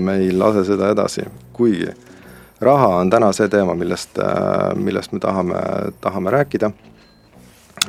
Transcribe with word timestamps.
me 0.00 0.16
ei 0.20 0.32
lase 0.32 0.64
seda 0.64 0.90
edasi, 0.94 1.24
kuigi 1.52 1.92
raha 2.60 2.88
on 3.00 3.10
täna 3.10 3.32
see 3.32 3.48
teema, 3.48 3.74
millest, 3.74 4.18
äh, 4.18 4.74
millest 4.76 5.12
me 5.12 5.20
tahame, 5.20 5.60
tahame 6.00 6.30
rääkida. 6.30 6.70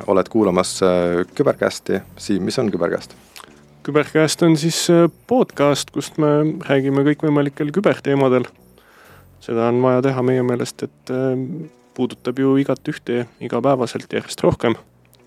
oled 0.08 0.30
kuulamas 0.30 0.84
äh, 0.84 1.26
Küberkästi, 1.36 2.02
Siim, 2.18 2.44
mis 2.44 2.60
on 2.60 2.72
Küberkäst? 2.72 3.16
küberkäest 3.84 4.44
on 4.44 4.58
siis 4.58 4.90
äh, 4.90 5.12
podcast, 5.28 5.92
kust 5.92 6.18
me 6.18 6.28
räägime 6.70 7.04
kõikvõimalikel 7.04 7.72
küberteemadel. 7.72 8.46
seda 9.40 9.68
on 9.68 9.82
vaja 9.82 10.02
teha 10.02 10.22
meie 10.22 10.44
meelest, 10.44 10.84
et 10.84 11.12
puudutab 11.94 12.40
ju 12.40 12.56
igat 12.62 12.88
ühte 12.88 13.26
igapäevaselt 13.40 14.14
järjest 14.14 14.44
rohkem. 14.44 14.76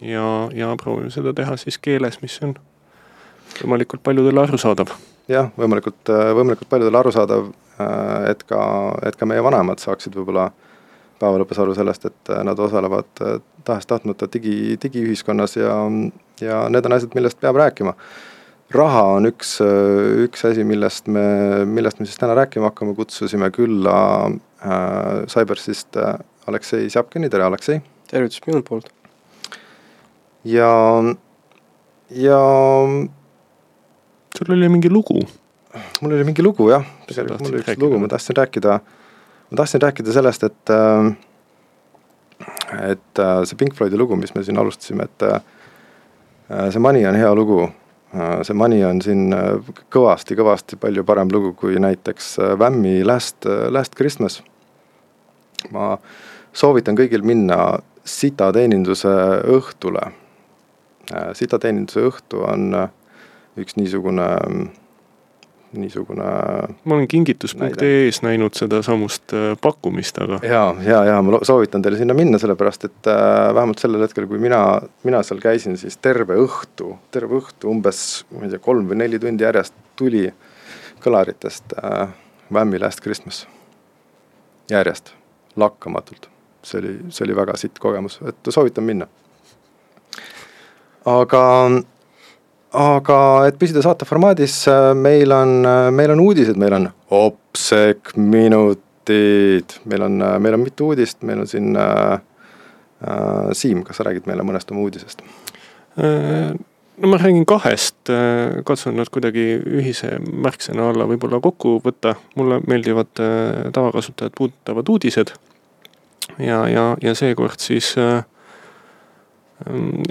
ja, 0.01 0.49
ja 0.55 0.77
proovime 0.83 1.11
seda 1.11 1.35
teha 1.35 1.57
siis 1.57 1.79
keeles, 1.79 2.23
mis 2.23 2.39
on 2.43 2.55
võimalikult 3.63 4.03
paljudele 4.03 4.41
arusaadav. 4.41 4.95
Jah, 5.31 5.51
võimalikult, 5.59 6.11
võimalikult 6.37 6.69
paljudele 6.71 7.01
arusaadav, 7.01 7.49
äh, 7.81 8.31
et 8.33 8.45
ka, 8.49 8.61
et 9.07 9.17
ka 9.17 9.29
meie 9.29 9.43
vanemad 9.45 9.83
saaksid 9.83 10.17
võib-olla 10.19 10.51
päeva 11.21 11.41
lõpus 11.41 11.61
aru 11.63 11.75
sellest, 11.77 12.07
et 12.11 12.33
nad 12.47 12.59
osalevad 12.61 13.25
äh, 13.25 13.41
tahes-tahtmata 13.65 14.29
digi, 14.33 14.77
digiühiskonnas 14.83 15.57
ja, 15.59 15.75
ja 16.43 16.63
need 16.73 16.87
on 16.87 16.97
asjad, 16.97 17.17
millest 17.17 17.41
peab 17.41 17.59
rääkima. 17.61 17.95
raha 18.75 19.03
on 19.17 19.29
üks, 19.29 19.59
üks 20.25 20.45
asi, 20.49 20.65
millest 20.67 21.07
me, 21.07 21.25
millest 21.69 22.01
me 22.01 22.07
siis 22.09 22.19
täna 22.19 22.35
rääkima 22.35 22.71
hakkame, 22.73 22.95
kutsusime 22.99 23.51
külla 23.55 23.97
äh, 24.27 25.25
Cybersist 25.31 25.97
äh, 25.97 26.19
Aleksei 26.47 26.91
Sjapkini, 26.91 27.31
tere 27.31 27.45
Aleksei! 27.45 27.81
tervitus 28.11 28.43
minu 28.47 28.63
poolt! 28.63 28.91
ja, 30.45 30.73
ja 32.11 32.41
sul 34.39 34.51
oli 34.51 34.69
mingi 34.69 34.91
lugu. 34.91 35.21
mul 36.01 36.13
oli 36.13 36.25
mingi 36.25 36.43
lugu 36.43 36.69
jah, 36.71 36.85
tegelikult 37.07 37.41
mul 37.41 37.55
oli 37.55 37.63
üks 37.63 37.79
lugu, 37.83 37.99
ma 37.99 38.09
tahtsin 38.11 38.37
rääkida, 38.39 38.79
ma 39.51 39.59
tahtsin 39.59 39.83
rääkida 39.83 40.15
sellest, 40.15 40.45
et 40.47 40.71
äh, 40.75 41.15
et 42.91 43.23
äh, 43.23 43.41
see 43.47 43.59
Pink 43.59 43.75
Floydi 43.75 43.99
lugu, 43.99 44.17
mis 44.19 44.35
me 44.35 44.43
siin 44.47 44.59
alustasime, 44.59 45.07
et 45.07 45.27
äh, 45.27 45.41
see 46.71 46.83
Money 46.83 47.07
on 47.09 47.19
hea 47.19 47.35
lugu. 47.35 47.71
see 48.47 48.55
Money 48.55 48.85
on 48.87 49.01
siin 49.03 49.35
kõvasti-kõvasti 49.91 50.77
palju 50.79 51.03
parem 51.03 51.33
lugu 51.35 51.49
kui 51.59 51.81
näiteks 51.83 52.37
Whammi 52.61 53.01
Last, 53.03 53.43
Last 53.75 53.97
Christmas. 53.99 54.43
ma 55.75 55.97
soovitan 56.53 56.95
kõigil 56.95 57.27
minna 57.27 57.81
sitateeninduse 58.05 59.15
õhtule. 59.51 60.13
sitateeninduse 61.35 62.07
õhtu 62.07 62.45
on 62.47 62.75
äh, 62.75 62.89
üks 63.61 63.77
niisugune, 63.79 64.27
niisugune 65.79 66.25
ma 66.85 66.97
olen 66.97 67.07
kingitus.ee-s 67.11 68.23
näinud 68.27 68.57
sedasamust 68.59 69.35
äh, 69.37 69.53
pakkumist, 69.63 70.19
aga 70.23 70.41
ja, 70.47 70.65
ja, 70.87 71.03
ja 71.11 71.21
ma 71.23 71.41
soovitan 71.47 71.83
teile 71.85 71.99
sinna 72.01 72.17
minna, 72.19 72.41
sellepärast 72.43 72.89
et 72.89 73.11
äh, 73.11 73.55
vähemalt 73.55 73.83
sellel 73.83 74.03
hetkel, 74.07 74.27
kui 74.31 74.43
mina, 74.43 74.61
mina 75.07 75.23
seal 75.27 75.43
käisin, 75.43 75.79
siis 75.81 75.99
terve 76.03 76.39
õhtu, 76.43 76.95
terve 77.15 77.39
õhtu 77.41 77.71
umbes, 77.71 78.25
ma 78.35 78.47
ei 78.47 78.55
tea, 78.55 78.63
kolm 78.65 78.91
või 78.91 79.03
neli 79.05 79.23
tundi 79.23 79.47
järjest 79.47 79.77
tuli 79.99 80.27
kõlaritest 81.05 81.77
äh, 81.79 82.09
Whammi 82.53 82.79
Last 82.83 83.03
Christmas. 83.05 83.47
järjest, 84.71 85.13
lakkamatult. 85.57 86.31
see 86.65 86.79
oli, 86.81 86.93
see 87.13 87.27
oli 87.27 87.35
väga 87.37 87.57
sitt 87.61 87.79
kogemus, 87.79 88.21
et 88.27 88.49
soovitan 88.49 88.85
minna. 88.85 89.07
aga 91.05 91.43
aga 92.75 93.19
et 93.49 93.57
püsida 93.59 93.83
saate 93.85 94.07
formaadis, 94.09 94.57
äh, 94.71 94.91
meil 94.99 95.33
on, 95.33 95.63
äh, 95.67 95.91
meil 95.95 96.13
on 96.15 96.23
uudised, 96.25 96.59
meil 96.59 96.75
on 96.75 96.91
Opsec 97.15 98.15
minutid, 98.17 99.79
meil 99.85 100.03
on, 100.03 100.21
äh, 100.23 100.39
meil 100.43 100.59
on 100.59 100.65
mitu 100.65 100.91
uudist, 100.91 101.23
meil 101.23 101.45
on 101.45 101.51
siin 101.51 101.75
äh,, 101.77 102.21
Siim, 103.53 103.83
kas 103.85 103.99
sa 103.99 104.05
räägid 104.07 104.25
meile 104.25 104.41
mõnest 104.47 104.71
oma 104.73 104.81
uudisest? 104.81 105.19
no 106.01 107.09
ma 107.11 107.19
räägin 107.21 107.45
kahest, 107.45 108.09
katsun 108.65 108.97
nad 108.97 109.11
kuidagi 109.13 109.59
ühise 109.61 110.15
märksõna 110.25 110.87
alla 110.89 111.05
võib-olla 111.11 111.37
kokku 111.45 111.75
võtta, 111.85 112.15
mulle 112.39 112.63
meeldivad 112.65 113.13
tavakasutajat 113.77 114.33
puudutavad 114.39 114.89
uudised. 114.89 115.35
ja, 116.39 116.63
ja, 116.71 116.87
ja 117.03 117.15
seekord 117.19 117.61
siis 117.61 117.93
äh, 118.01 118.25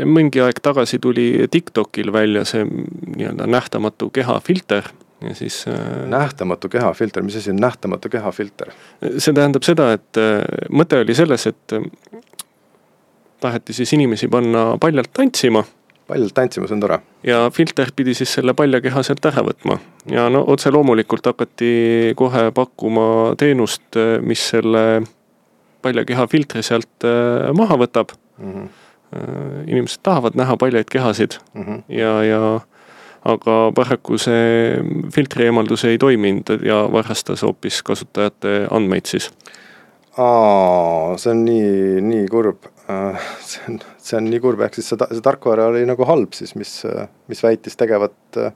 mingi 0.06 0.42
aeg 0.42 0.60
tagasi 0.62 1.00
tuli 1.00 1.48
TikTokil 1.52 2.14
välja 2.14 2.46
see 2.46 2.66
nii-öelda 2.66 3.48
nähtamatu 3.48 4.10
keha 4.10 4.40
filter 4.40 4.88
ja 5.30 5.36
siis. 5.36 5.66
Äh, 5.68 6.08
nähtamatu 6.10 6.70
keha 6.70 6.94
filter, 6.94 7.24
mis 7.24 7.36
asi 7.36 7.52
on 7.52 7.62
nähtamatu 7.62 8.10
keha 8.10 8.32
filter? 8.32 8.72
see 9.18 9.34
tähendab 9.34 9.64
seda, 9.64 9.92
et 9.98 10.20
äh, 10.20 10.42
mõte 10.72 11.00
oli 11.04 11.16
selles, 11.16 11.48
et 11.48 11.78
äh, 11.78 11.86
taheti 13.44 13.74
siis 13.74 13.94
inimesi 13.94 14.28
panna 14.28 14.74
paljalt 14.82 15.14
tantsima. 15.14 15.64
paljalt 16.08 16.34
tantsima, 16.34 16.68
see 16.68 16.78
on 16.78 16.84
tore. 16.84 17.00
ja 17.24 17.48
filter 17.54 17.92
pidi 17.96 18.14
siis 18.18 18.34
selle 18.34 18.54
palja 18.54 18.82
keha 18.82 19.04
sealt 19.04 19.26
ära 19.32 19.46
võtma 19.48 19.80
ja 20.12 20.30
no 20.30 20.44
otse 20.48 20.72
loomulikult 20.72 21.26
hakati 21.32 22.14
kohe 22.16 22.50
pakkuma 22.52 23.36
teenust, 23.38 24.00
mis 24.22 24.50
selle 24.56 25.04
palja 25.82 26.06
keha 26.08 26.28
filtri 26.28 26.64
sealt 26.64 27.08
maha 27.56 27.80
võtab 27.86 28.16
mm. 28.38 28.52
-hmm 28.52 28.83
inimesed 29.68 30.04
tahavad 30.04 30.38
näha 30.40 30.58
paljaid 30.58 30.90
kehasid 30.92 31.40
mm 31.54 31.64
-hmm. 31.64 31.84
ja, 31.88 32.24
ja 32.24 32.60
aga 33.26 33.72
paraku 33.76 34.18
see 34.20 34.80
filtri 35.16 35.48
eemaldus 35.48 35.86
ei 35.88 35.98
toiminud 35.98 36.66
ja 36.66 36.84
varastas 36.92 37.44
hoopis 37.44 37.84
kasutajate 37.84 38.68
andmeid 38.72 39.06
siis. 39.06 39.32
Aa, 40.18 41.18
see 41.18 41.32
on 41.32 41.46
nii, 41.46 42.02
nii 42.06 42.26
kurb. 42.30 42.68
Äh, 42.90 43.22
see 43.40 43.64
on, 43.70 43.80
see 43.98 44.18
on 44.18 44.28
nii 44.30 44.42
kurb, 44.44 44.62
ehk 44.62 44.76
siis 44.78 44.92
see, 44.92 45.08
see 45.10 45.24
tarkvara 45.26 45.72
oli 45.72 45.86
nagu 45.90 46.06
halb 46.06 46.36
siis, 46.38 46.54
mis, 46.60 46.76
mis 47.32 47.44
väitis 47.44 47.80
tegevat. 47.80 48.20
Äh, 48.38 48.52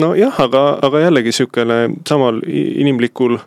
nojah, 0.00 0.40
aga, 0.40 0.64
aga 0.82 1.04
jällegi 1.04 1.34
sihukene 1.36 1.78
samal 2.08 2.40
inimlikul 2.48 3.38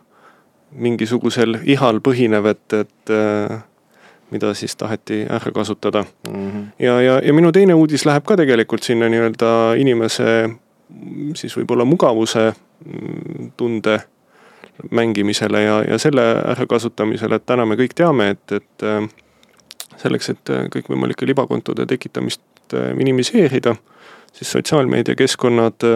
mingisugusel 0.72 1.58
ihal 1.68 2.00
põhinev, 2.00 2.46
et, 2.54 2.78
et 2.78 3.12
mida 4.32 4.54
siis 4.56 4.76
taheti 4.76 5.22
ära 5.28 5.52
kasutada 5.54 6.04
mm. 6.28 6.50
-hmm. 6.50 6.66
ja, 6.78 7.00
ja, 7.00 7.20
ja 7.20 7.32
minu 7.32 7.52
teine 7.52 7.74
uudis 7.74 8.06
läheb 8.08 8.24
ka 8.24 8.36
tegelikult 8.36 8.82
sinna 8.82 9.08
nii-öelda 9.12 9.52
inimese 9.76 10.50
siis 11.34 11.54
võib-olla 11.56 11.84
mugavuse 11.88 12.52
mm, 12.52 13.52
tunde 13.56 13.98
mängimisele 14.90 15.62
ja, 15.62 15.82
ja 15.88 15.98
selle 15.98 16.24
ärakasutamisele, 16.54 17.38
et 17.38 17.46
täna 17.46 17.66
me 17.68 17.76
kõik 17.78 17.94
teame, 17.98 18.32
et, 18.34 18.56
et 18.56 18.86
äh, 18.86 19.04
selleks, 20.00 20.32
et 20.32 20.52
äh, 20.52 20.66
kõikvõimalike 20.72 21.28
libakontode 21.28 21.86
tekitamist 21.90 22.42
äh, 22.74 22.90
minimiseerida, 22.98 23.76
siis 24.32 24.52
sotsiaalmeediakeskkonnad 24.56 25.88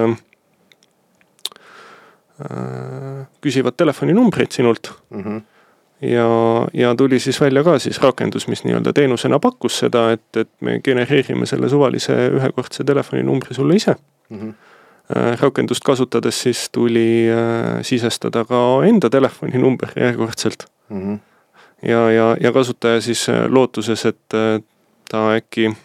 küsivad 3.41 3.79
telefoninumbreid 3.81 4.53
sinult 4.53 4.91
mm. 5.11 5.23
-hmm 5.23 5.45
ja, 6.01 6.29
ja 6.73 6.95
tuli 6.95 7.21
siis 7.21 7.41
välja 7.41 7.65
ka 7.65 7.79
siis 7.79 8.01
rakendus, 8.03 8.49
mis 8.49 8.65
nii-öelda 8.65 8.93
teenusena 8.93 9.39
pakkus 9.39 9.79
seda, 9.79 10.11
et, 10.13 10.27
et 10.37 10.51
me 10.61 10.81
genereerime 10.85 11.47
selle 11.47 11.69
suvalise 11.69 12.17
ühekordse 12.37 12.85
telefoninumbri 12.85 13.55
sulle 13.55 13.77
ise 13.77 13.97
mm. 14.29 14.41
-hmm. 14.41 14.55
rakendust 15.41 15.85
kasutades 15.85 16.43
siis 16.43 16.69
tuli 16.71 17.29
äh, 17.31 17.83
sisestada 17.83 18.45
ka 18.45 18.85
enda 18.85 19.11
telefoninumber 19.11 19.89
järjekordselt 19.97 20.67
mm. 20.89 21.03
-hmm. 21.15 21.19
ja, 21.89 22.11
ja, 22.11 22.37
ja 22.41 22.53
kasutaja 22.53 23.01
siis 23.01 23.29
äh, 23.29 23.47
lootuses, 23.49 24.07
et 24.07 24.29
ta 25.11 25.35
äkki 25.35 25.77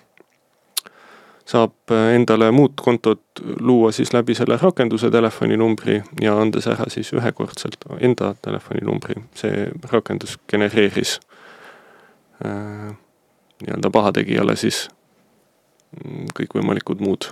saab 1.52 1.92
endale 2.16 2.52
muud 2.56 2.78
kontot 2.82 3.42
luua 3.60 3.92
siis 3.92 4.14
läbi 4.14 4.36
selle 4.38 4.58
rakenduse 4.62 5.12
telefoninumbri 5.12 5.98
ja 6.22 6.38
andes 6.40 6.68
ära 6.72 6.88
siis 6.94 7.12
ühekordselt 7.14 7.86
enda 8.00 8.34
telefoninumbri. 8.42 9.16
see 9.36 9.68
rakendus 9.92 10.38
genereeris 10.52 11.20
äh, 12.46 12.92
nii-öelda 13.62 13.92
pahategijale 13.92 14.56
siis 14.56 14.88
mm, 15.98 16.32
kõikvõimalikud 16.40 17.04
muud 17.04 17.32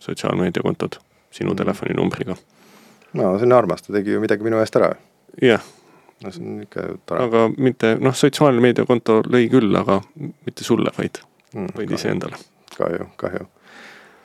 sotsiaalmeediakontod 0.00 1.00
sinu 1.30 1.54
telefoninumbriga. 1.54 2.36
no 3.12 3.34
see 3.38 3.46
on 3.46 3.52
armas, 3.52 3.82
ta 3.82 3.92
tegi 3.92 4.16
ju 4.16 4.20
midagi 4.20 4.46
minu 4.46 4.60
eest 4.60 4.76
ära. 4.76 4.94
jah. 5.42 5.66
no 6.24 6.32
see 6.32 6.46
on 6.46 6.62
ikka 6.66 6.86
tore. 7.06 7.26
aga 7.28 7.48
mitte, 7.56 7.96
noh, 8.00 8.16
sotsiaalmeediakonto 8.16 9.22
lõi 9.28 9.46
küll, 9.52 9.76
aga 9.76 10.00
mitte 10.18 10.64
sulle, 10.64 10.92
vaid 10.98 11.22
mm,, 11.54 11.76
vaid 11.76 11.98
iseendale 11.98 12.40
kahju, 12.80 13.08
kahju. 13.20 13.46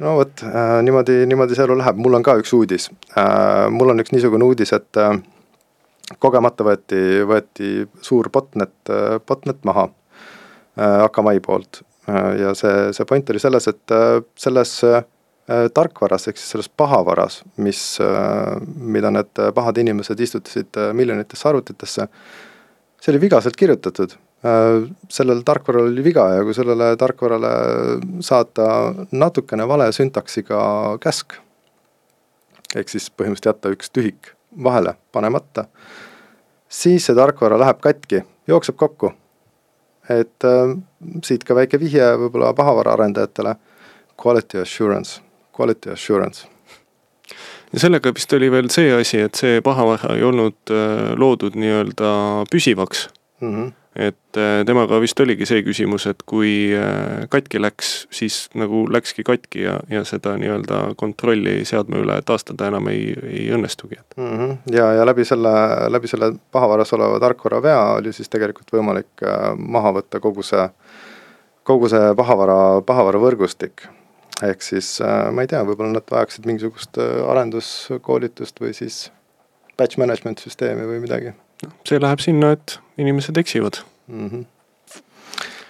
no 0.03 0.17
vot 0.19 0.43
äh,, 0.43 0.81
niimoodi, 0.85 1.21
niimoodi 1.29 1.57
see 1.57 1.67
elu 1.67 1.77
läheb, 1.79 1.99
mul 2.01 2.19
on 2.19 2.25
ka 2.25 2.37
üks 2.41 2.53
uudis 2.57 2.89
äh,. 3.15 3.67
mul 3.71 3.93
on 3.93 4.03
üks 4.03 4.15
niisugune 4.15 4.47
uudis, 4.47 4.73
et 4.75 5.01
äh, 5.01 5.17
kogemata 6.19 6.65
võeti, 6.67 7.01
võeti 7.27 7.73
suur 8.05 8.29
botnet 8.33 8.93
äh,, 8.93 9.17
botnet 9.27 9.63
maha 9.67 9.89
äh, 9.89 11.03
Akamai 11.05 11.39
poolt 11.43 11.83
äh, 12.09 12.31
ja 12.41 12.55
see, 12.57 12.89
see 12.95 13.09
point 13.09 13.29
oli 13.33 13.41
selles, 13.43 13.69
et 13.71 13.95
äh, 13.95 14.19
selles 14.39 14.77
äh, 14.87 15.03
tarkvaras 15.45 16.27
ehk 16.27 16.39
siis 16.41 16.55
selles 16.55 16.71
pahavaras, 16.73 17.43
mis, 17.61 17.99
mida 18.81 19.11
need 19.13 19.41
pahad 19.53 19.77
inimesed 19.77 20.23
istutasid 20.25 20.79
miljonitesse 20.97 21.45
arvutitesse, 21.51 22.07
see 22.97 23.11
oli 23.13 23.21
vigaselt 23.27 23.53
kirjutatud 23.59 24.15
sellel 25.09 25.41
tarkvaral 25.45 25.89
oli 25.89 26.03
viga 26.03 26.27
ja 26.35 26.43
kui 26.45 26.53
sellele 26.53 26.91
tarkvarale 26.99 27.51
saata 28.25 28.67
natukene 29.11 29.67
vale 29.67 29.91
süntaksiga 29.95 30.59
käsk, 31.01 31.37
ehk 32.75 32.91
siis 32.91 33.07
põhimõtteliselt 33.09 33.53
jätta 33.53 33.73
üks 33.73 33.93
tühik 33.95 34.33
vahele 34.63 34.95
panemata, 35.15 35.65
siis 36.69 37.07
see 37.07 37.17
tarkvara 37.17 37.59
läheb 37.59 37.79
katki, 37.83 38.23
jookseb 38.47 38.77
kokku. 38.77 39.13
et 40.09 40.45
äh, 40.45 40.75
siit 41.25 41.43
ka 41.43 41.55
väike 41.57 41.79
vihje 41.81 42.11
võib-olla 42.21 42.51
pahavara 42.53 42.93
arendajatele, 42.93 43.55
quality 44.21 44.59
assurance, 44.61 45.21
quality 45.57 45.89
assurance 45.89 46.45
ja 47.73 47.79
sellega 47.81 48.13
vist 48.13 48.33
oli 48.37 48.51
veel 48.51 48.69
see 48.69 48.91
asi, 48.93 49.23
et 49.25 49.35
see 49.35 49.63
pahavara 49.65 50.13
ei 50.13 50.23
olnud 50.23 50.69
äh, 50.69 51.15
loodud 51.17 51.57
nii-öelda 51.57 52.11
püsivaks 52.51 53.07
mm. 53.41 53.49
-hmm 53.49 53.73
et 53.95 54.37
äh, 54.37 54.61
temaga 54.67 54.97
vist 54.99 55.19
oligi 55.23 55.47
see 55.47 55.61
küsimus, 55.63 56.05
et 56.09 56.23
kui 56.27 56.51
äh, 56.75 57.23
katki 57.31 57.61
läks, 57.61 57.93
siis 58.13 58.41
nagu 58.59 58.83
läkski 58.91 59.23
katki 59.27 59.63
ja, 59.63 59.77
ja 59.91 60.03
seda 60.07 60.35
nii-öelda 60.39 60.81
kontrolli 60.99 61.61
seadme 61.67 62.01
üle 62.03 62.17
taastada 62.27 62.67
enam 62.73 62.89
ei, 62.91 63.13
ei 63.23 63.45
õnnestugi 63.55 63.97
mm. 64.17 64.33
-hmm. 64.33 64.57
ja, 64.75 64.91
ja 64.99 65.05
läbi 65.07 65.25
selle, 65.25 65.53
läbi 65.89 66.11
selle 66.11 66.33
pahavaras 66.51 66.91
oleva 66.93 67.19
tarkvara 67.23 67.61
vea 67.63 67.83
oli 68.01 68.13
siis 68.13 68.29
tegelikult 68.29 68.75
võimalik 68.75 69.23
äh, 69.23 69.53
maha 69.55 69.95
võtta 70.01 70.19
kogu 70.19 70.43
see, 70.43 70.67
kogu 71.63 71.89
see 71.89 72.11
pahavara, 72.19 72.81
pahavara 72.85 73.23
võrgustik. 73.23 73.87
ehk 74.43 74.61
siis 74.61 74.99
ma 75.31 75.41
ei 75.41 75.47
tea, 75.47 75.63
võib-olla 75.63 75.95
nad 75.95 76.11
vajaksid 76.11 76.45
mingisugust 76.45 76.99
arenduskoolitust 76.99 78.59
või 78.59 78.75
siis 78.75 79.11
batch 79.77 79.97
management 79.97 80.43
süsteemi 80.43 80.83
või 80.83 80.99
midagi 80.99 81.31
see 81.87 81.99
läheb 82.01 82.21
sinna, 82.23 82.51
et 82.55 82.79
inimesed 83.01 83.37
eksivad 83.37 83.79
mm. 84.07 84.29
-hmm. 84.29 84.45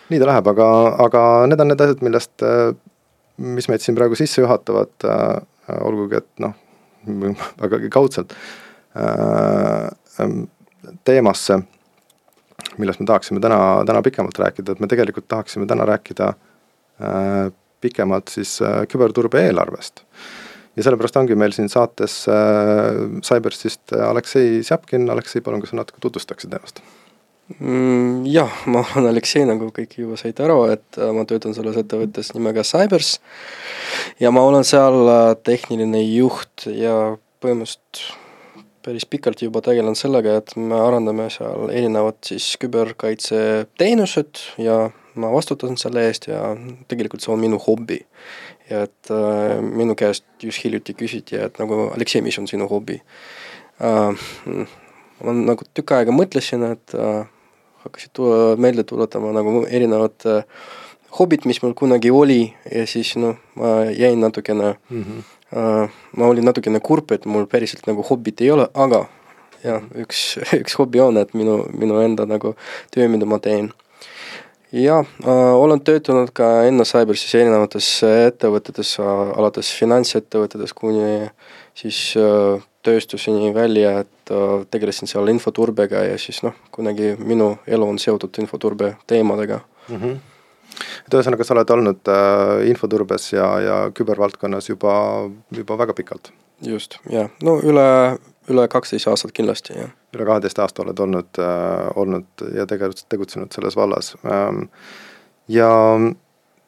nii 0.10 0.20
ta 0.20 0.30
läheb, 0.30 0.48
aga, 0.54 0.68
aga 1.06 1.22
need 1.50 1.62
on 1.62 1.72
need 1.72 1.82
asjad, 1.86 2.04
millest, 2.06 2.34
äh, 2.44 2.74
mis 3.38 3.70
meid 3.70 3.84
siin 3.84 3.98
praegu 3.98 4.16
sisse 4.16 4.42
juhatavad, 4.42 4.94
äh, 5.06 5.78
olgugi 5.82 6.22
et 6.22 6.30
noh, 6.40 6.54
vägagi 7.62 7.90
kaudselt 7.90 8.34
äh, 8.98 9.90
ähm, 10.20 10.44
teemasse, 11.04 11.60
millest 12.78 13.00
me 13.00 13.06
tahaksime 13.06 13.40
täna, 13.40 13.60
täna 13.86 14.02
pikemalt 14.02 14.40
rääkida, 14.40 14.72
et 14.72 14.80
me 14.80 14.88
tegelikult 14.88 15.28
tahaksime 15.28 15.66
täna 15.66 15.86
rääkida 15.86 16.34
pikemalt 17.82 18.32
siis 18.32 18.60
küberturbe 18.88 19.42
eelarvest 19.44 20.06
ja 20.76 20.86
sellepärast 20.86 21.18
ongi 21.22 21.38
meil 21.40 21.56
siin 21.56 21.72
saates 21.72 22.24
äh, 22.32 23.02
Cybersist 23.24 23.96
Aleksei 23.96 24.62
Sjapkin, 24.64 25.10
Aleksei, 25.10 25.44
palun, 25.46 25.64
kas 25.64 25.74
sa 25.74 25.82
natuke 25.82 26.04
tutvustaksid 26.04 26.54
ennast? 26.54 26.84
Mm,? 27.60 28.26
Jah, 28.26 28.52
ma 28.66 28.82
olen 28.96 29.12
Aleksei, 29.12 29.46
nagu 29.46 29.70
kõik 29.74 30.00
juba 30.02 30.18
said 30.18 30.40
aru, 30.42 30.64
et 30.74 31.00
äh, 31.00 31.14
ma 31.14 31.28
töötan 31.30 31.54
selles 31.58 31.78
ettevõttes 31.78 32.34
nimega 32.34 32.66
Cybers. 32.66 33.20
Ja 34.20 34.34
ma 34.34 34.44
olen 34.48 34.66
seal 34.66 35.02
äh, 35.06 35.32
tehniline 35.46 36.02
juht 36.04 36.66
ja 36.66 37.16
põhimõtteliselt 37.44 38.06
päris 38.86 39.06
pikalt 39.10 39.42
juba 39.42 39.64
tegelen 39.66 39.96
sellega, 39.98 40.36
et 40.40 40.54
me 40.62 40.78
arendame 40.78 41.26
seal 41.34 41.72
erinevad 41.74 42.20
siis 42.28 42.52
küberkaitseteenused 42.62 44.42
ja 44.62 44.84
ma 45.18 45.32
vastutan 45.34 45.78
selle 45.80 46.04
eest 46.10 46.28
ja 46.30 46.42
tegelikult 46.92 47.24
see 47.24 47.34
on 47.34 47.42
minu 47.42 47.58
hobi 47.66 48.02
ja 48.70 48.86
et 48.88 49.12
äh, 49.14 49.60
minu 49.62 49.96
käest 49.96 50.26
just 50.42 50.64
hiljuti 50.64 50.96
küsiti, 50.98 51.38
et 51.42 51.60
nagu 51.62 51.90
Aleksei, 51.94 52.24
mis 52.26 52.40
on 52.42 52.48
sinu 52.50 52.68
hobi 52.72 53.02
äh,? 53.82 54.26
ma 55.24 55.32
nagu 55.36 55.64
tükk 55.74 55.94
aega 55.96 56.16
mõtlesin, 56.16 56.66
et 56.74 56.96
äh, 56.98 57.28
hakkasid 57.86 58.12
tuua, 58.18 58.56
meelde 58.60 58.84
tuletama 58.88 59.32
nagu 59.36 59.64
erinevad 59.70 60.26
äh, 60.30 60.44
hobid, 61.20 61.46
mis 61.48 61.62
mul 61.64 61.76
kunagi 61.78 62.12
oli 62.12 62.42
ja 62.72 62.86
siis 62.90 63.14
noh, 63.22 63.38
ma 63.56 63.78
jäin 63.92 64.20
natukene 64.20 64.76
mm, 64.90 65.04
-hmm. 65.04 65.22
äh, 65.56 65.90
ma 66.18 66.28
olin 66.28 66.46
natukene 66.46 66.80
kurb, 66.80 67.12
et 67.12 67.26
mul 67.26 67.46
päriselt 67.46 67.88
nagu 67.88 68.04
hobit 68.10 68.42
ei 68.42 68.52
ole, 68.52 68.68
aga 68.74 69.06
jah, 69.64 69.82
üks, 69.96 70.38
üks 70.62 70.78
hobi 70.80 71.00
on, 71.00 71.18
et 71.18 71.34
minu, 71.34 71.64
minu 71.72 72.02
enda 72.02 72.26
nagu 72.26 72.56
töö, 72.92 73.08
mida 73.08 73.26
ma 73.26 73.40
teen 73.40 73.72
jah 74.76 75.08
äh,, 75.24 75.56
olen 75.56 75.82
töötanud 75.88 76.32
ka 76.36 76.50
enne 76.68 76.86
Cybersis 76.88 77.36
erinevates 77.40 77.90
ettevõtetes, 78.04 78.98
alates 79.02 79.72
finantsettevõtetes 79.80 80.76
kuni 80.76 81.30
siis 81.76 82.00
äh, 82.20 82.62
tööstuseni 82.86 83.54
välja, 83.56 84.00
et 84.04 84.32
äh, 84.34 84.62
tegelesin 84.72 85.10
seal 85.10 85.32
infoturbega 85.34 86.06
ja 86.10 86.22
siis 86.22 86.42
noh, 86.46 86.56
kunagi 86.76 87.16
minu 87.20 87.56
elu 87.68 87.90
on 87.96 88.00
seotud 88.02 88.42
infoturbe 88.44 88.96
teemadega 89.08 89.62
mm. 89.90 90.00
-hmm 90.00 90.24
et 91.08 91.14
ühesõnaga, 91.14 91.46
sa 91.48 91.54
oled 91.56 91.70
olnud 91.72 92.10
äh, 92.12 92.66
infoturbes 92.72 93.30
ja, 93.34 93.46
ja 93.64 93.76
kübervaldkonnas 93.96 94.70
juba, 94.70 94.96
juba 95.56 95.78
väga 95.80 95.94
pikalt? 95.96 96.32
just, 96.62 96.98
jah, 97.12 97.30
no 97.44 97.58
üle, 97.64 97.86
üle 98.50 98.68
kaksteist 98.72 99.08
aastat 99.10 99.34
kindlasti, 99.36 99.78
jah 99.80 99.94
üle 100.16 100.28
kaheteist 100.28 100.60
aasta 100.60 100.84
oled 100.84 101.00
olnud 101.00 101.40
äh,, 101.42 101.88
olnud 101.96 102.46
ja 102.56 102.68
tegelikult 102.70 103.08
tegutsenud 103.10 103.56
selles 103.56 103.76
vallas 103.78 104.14
ähm,. 104.26 104.68
ja, 105.52 105.70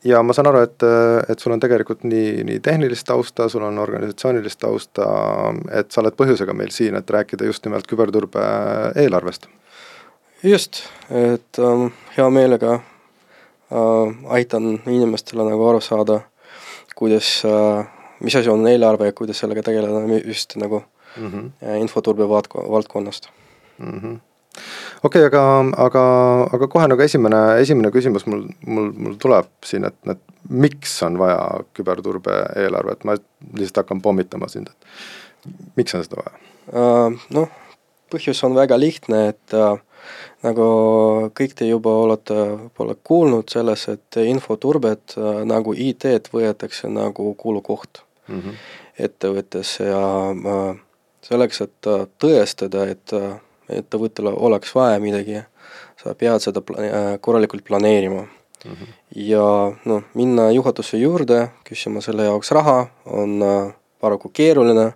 ja 0.03 0.24
ma 0.24 0.35
saan 0.35 0.51
aru, 0.51 0.63
et, 0.68 0.88
et 1.29 1.39
sul 1.39 1.56
on 1.56 1.63
tegelikult 1.63 2.03
nii, 2.07 2.44
nii 2.47 2.59
tehnilist 2.63 3.07
tausta, 3.07 3.50
sul 3.50 3.65
on 3.68 3.79
organisatsioonilist 3.83 4.59
tausta, 4.62 5.07
et 5.71 5.91
sa 5.91 6.03
oled 6.03 6.18
põhjusega 6.19 6.56
meil 6.57 6.74
siin, 6.75 6.97
et 7.00 7.15
rääkida 7.18 7.47
just 7.50 7.65
nimelt 7.65 7.88
küberturbe 7.89 8.44
eelarvest. 8.95 9.47
just, 10.44 10.83
et 11.09 11.61
ähm, 11.63 11.92
hea 12.18 12.30
meelega 12.30 12.80
äh, 12.80 14.18
aitan 14.40 14.75
inimestele 14.85 15.47
nagu 15.47 15.69
aru 15.69 15.81
saada, 15.81 16.21
kuidas 16.95 17.40
äh,, 17.45 17.87
mis 18.19 18.35
asi 18.35 18.49
on 18.49 18.68
eelarve 18.68 19.11
ja 19.11 19.13
kuidas 19.13 19.40
sellega 19.40 19.63
tegeleda 19.63 20.21
just 20.25 20.56
nagu 20.57 20.83
mm 21.18 21.28
-hmm. 21.31 21.76
infoturbe 21.81 22.30
valdkonnast 22.30 23.30
mm 23.78 24.00
-hmm 24.00 24.19
okei 25.04 25.26
okay,, 25.26 25.26
aga, 25.26 25.44
aga, 25.86 26.04
aga 26.54 26.68
kohe 26.71 26.88
nagu 26.88 27.02
esimene, 27.02 27.42
esimene 27.62 27.92
küsimus 27.94 28.26
mul, 28.30 28.45
mul, 28.66 28.90
mul 28.94 29.18
tuleb 29.21 29.50
siin, 29.66 29.86
et, 29.90 29.97
et 30.09 30.21
miks 30.50 30.95
on 31.06 31.18
vaja 31.21 31.40
küberturbe 31.78 32.40
eelarvet, 32.64 33.06
ma 33.07 33.18
lihtsalt 33.18 33.83
hakkan 33.83 34.02
pommitama 34.02 34.50
sind, 34.52 34.71
et 34.71 35.59
miks 35.80 35.95
on 35.97 36.06
seda 36.06 36.21
vaja 36.21 36.38
uh,? 36.38 37.28
Noh, 37.36 37.52
põhjus 38.12 38.42
on 38.47 38.56
väga 38.57 38.80
lihtne, 38.80 39.28
et 39.33 39.57
uh, 39.57 39.78
nagu 40.45 40.66
kõik 41.38 41.56
te 41.57 41.68
juba 41.68 41.94
olete 42.06 42.38
võib-olla 42.38 42.97
kuulnud 43.09 43.54
selles, 43.54 43.88
et 43.94 44.19
infoturbet 44.24 45.18
uh, 45.19 45.44
nagu 45.47 45.76
IT-d 45.76 46.33
võetakse 46.33 46.92
nagu 46.92 47.33
kulukoht 47.40 48.04
mm 48.28 48.42
-hmm. 48.42 48.59
ettevõttes 49.07 49.80
ja 49.83 50.04
uh, 50.33 50.76
selleks, 51.27 51.61
et 51.61 51.89
tõestada, 52.19 52.87
et 52.91 53.13
ettevõttel 53.69 54.31
oleks 54.31 54.75
vaja 54.75 54.99
midagi, 55.03 55.41
sa 56.01 56.15
pead 56.15 56.43
seda 56.43 56.61
pla-, 56.63 56.83
äh, 56.83 57.07
korralikult 57.21 57.65
planeerima 57.67 58.21
mm. 58.21 58.71
-hmm. 58.71 58.93
ja 59.15 59.47
noh, 59.85 60.03
minna 60.13 60.51
juhatuse 60.51 60.97
juurde, 60.97 61.47
küsima 61.69 62.01
selle 62.01 62.23
jaoks 62.23 62.51
raha, 62.51 62.87
on 63.05 63.41
äh, 63.43 63.73
paraku 63.99 64.29
keeruline, 64.33 64.93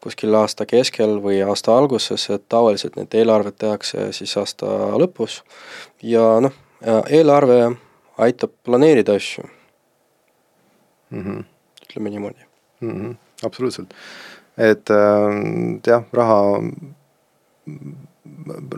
kuskil 0.00 0.34
aasta 0.34 0.66
keskel 0.66 1.18
või 1.22 1.42
aasta 1.42 1.76
alguses, 1.78 2.30
et 2.30 2.48
tavaliselt 2.48 2.96
need 2.96 3.14
eelarved 3.14 3.58
tehakse 3.58 4.12
siis 4.12 4.36
aasta 4.36 4.66
lõpus 4.94 5.42
ja 6.02 6.40
noh, 6.40 6.52
eelarve 7.10 7.76
aitab 8.18 8.50
planeerida 8.64 9.14
asju 9.14 9.44
mm. 11.10 11.22
-hmm. 11.24 11.44
ütleme 11.82 12.10
niimoodi 12.10 12.46
mm. 12.80 12.90
-hmm. 12.90 13.16
absoluutselt, 13.42 13.94
et 14.58 14.90
äh, 14.90 15.40
jah, 15.86 16.06
raha 16.12 16.38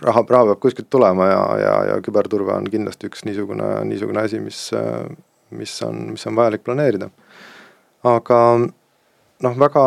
raha, 0.04 0.24
raha 0.26 0.46
peab 0.48 0.60
kuskilt 0.62 0.90
tulema 0.90 1.28
ja, 1.30 1.42
ja, 1.60 1.74
ja 1.92 2.00
küberturve 2.04 2.54
on 2.56 2.68
kindlasti 2.70 3.10
üks 3.10 3.24
niisugune, 3.28 3.68
niisugune 3.88 4.24
asi, 4.24 4.40
mis, 4.42 4.68
mis 5.54 5.76
on, 5.86 6.10
mis 6.14 6.26
on 6.26 6.38
vajalik 6.38 6.64
planeerida. 6.66 7.10
aga 8.06 8.40
noh, 9.44 9.56
väga, 9.58 9.84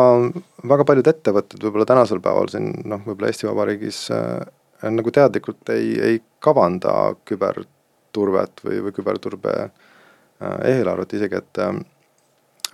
väga 0.70 0.86
paljud 0.88 1.10
ettevõtted 1.10 1.64
võib-olla 1.64 1.86
tänasel 1.88 2.20
päeval 2.24 2.50
siin 2.52 2.70
noh, 2.88 3.02
võib-olla 3.06 3.30
Eesti 3.30 3.48
Vabariigis 3.48 4.04
äh, 4.14 4.44
nagu 4.90 5.12
teadlikult 5.14 5.74
ei, 5.74 5.94
ei 6.10 6.22
kavanda 6.44 7.14
küberturvet 7.28 8.64
või, 8.66 8.80
või 8.86 8.96
küberturbe 8.96 9.56
äh, 9.64 10.56
eelarvet 10.74 11.16
isegi, 11.18 11.40
et 11.40 11.62
äh, 11.62 11.76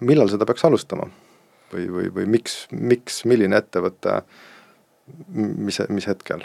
millal 0.00 0.32
seda 0.32 0.48
peaks 0.48 0.64
alustama? 0.68 1.10
Või, 1.72 1.88
või, 1.90 2.08
või 2.14 2.26
miks, 2.38 2.64
miks, 2.70 3.24
milline 3.28 3.58
ettevõte, 3.58 4.20
mis, 5.34 5.80
mis 5.88 6.08
hetkel? 6.10 6.44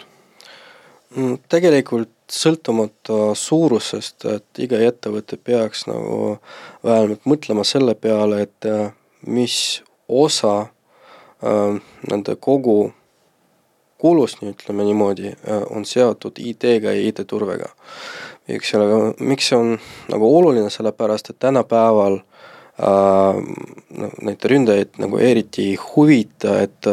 Mm, 1.16 1.38
tegelikult 1.48 2.12
sõltumata 2.32 3.30
suurusest, 3.38 4.24
et 4.26 4.62
iga 4.62 4.80
ettevõte 4.82 5.38
peaks 5.38 5.86
nagu 5.86 6.38
vähemalt 6.84 7.26
mõtlema 7.28 7.64
selle 7.64 7.94
peale, 7.94 8.42
et 8.48 8.66
äh, 8.66 8.90
mis 9.26 9.82
osa 10.08 10.56
äh, 10.66 11.78
nende 12.10 12.36
kogu 12.36 12.92
kulust, 14.02 14.42
ütleme 14.42 14.84
niimoodi, 14.84 15.32
äh, 15.32 15.62
on 15.70 15.86
seotud 15.86 16.42
IT-ga 16.42 16.92
ja 16.92 17.08
IT-turvega. 17.08 17.70
eks 18.48 18.74
ole, 18.74 19.14
miks 19.18 19.48
see 19.50 19.56
on 19.58 19.78
nagu 20.10 20.28
oluline, 20.38 20.70
sellepärast 20.70 21.30
et 21.30 21.38
tänapäeval 21.42 22.20
äh, 22.20 22.35
neid 22.76 24.48
ründajaid 24.50 24.98
nagu 25.00 25.20
eriti 25.22 25.70
ei 25.70 25.78
huvita, 25.80 26.58
et, 26.66 26.88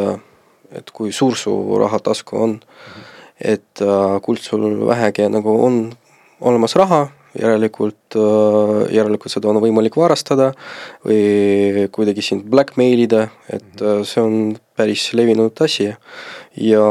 et 0.72 0.94
kui 0.96 1.12
suur 1.12 1.36
su 1.36 1.52
rahatasku 1.80 2.40
on. 2.40 2.60
et 3.40 3.82
äh, 3.82 4.20
kuld 4.22 4.38
sul 4.38 4.62
vähegi 4.86 5.26
nagu 5.28 5.56
on 5.66 5.92
olemas 6.40 6.76
raha, 6.78 7.08
järelikult, 7.34 8.14
äh, 8.14 8.94
järelikult 8.94 9.32
seda 9.34 9.50
on 9.50 9.58
võimalik 9.60 9.98
varastada 9.98 10.52
või 11.04 11.88
kuidagi 11.92 12.22
sind 12.22 12.46
blackmail 12.46 13.02
ida, 13.04 13.26
et 13.50 13.82
äh, 13.82 14.04
see 14.06 14.22
on 14.22 14.36
päris 14.78 15.10
levinud 15.18 15.60
asi. 15.66 15.90
ja 16.56 16.86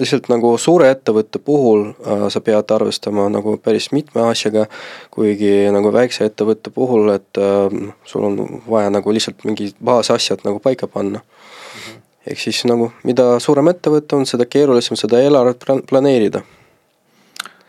lihtsalt 0.00 0.28
nagu 0.32 0.54
suure 0.58 0.88
ettevõtte 0.90 1.38
puhul 1.38 1.86
äh, 1.92 2.26
sa 2.32 2.42
pead 2.44 2.72
arvestama 2.74 3.28
nagu 3.32 3.56
päris 3.62 3.90
mitme 3.94 4.24
asjaga, 4.30 4.66
kuigi 5.14 5.70
nagu 5.74 5.92
väikse 5.94 6.28
ettevõtte 6.30 6.72
puhul, 6.74 7.12
et 7.14 7.40
äh, 7.40 7.78
sul 8.08 8.26
on 8.30 8.62
vaja 8.68 8.90
nagu 8.94 9.14
lihtsalt 9.14 9.46
mingid 9.46 9.78
baasasjad 9.84 10.44
nagu 10.46 10.60
paika 10.64 10.86
panna 10.86 11.20
mm. 11.20 11.24
-hmm. 11.24 12.02
ehk 12.26 12.44
siis 12.46 12.64
nagu 12.70 12.92
mida 13.02 13.38
suurem 13.38 13.70
ettevõte 13.70 14.16
on, 14.16 14.26
seda 14.26 14.46
keerulisem 14.46 14.96
seda 14.96 15.22
eelarvet 15.22 15.64
planeerida 15.90 16.42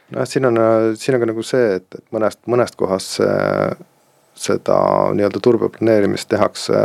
noh, 0.10 0.26
siin 0.26 0.46
on, 0.46 0.58
siin 0.96 1.16
on 1.16 1.22
ka 1.22 1.30
nagu 1.34 1.44
see, 1.44 1.76
et, 1.76 1.88
et 1.96 2.06
mõnest, 2.12 2.42
mõnest 2.48 2.76
kohast 2.76 3.20
see, 3.20 3.76
seda 4.36 4.78
nii-öelda 5.16 5.40
turbe 5.40 5.70
planeerimist 5.70 6.30
tehakse 6.30 6.80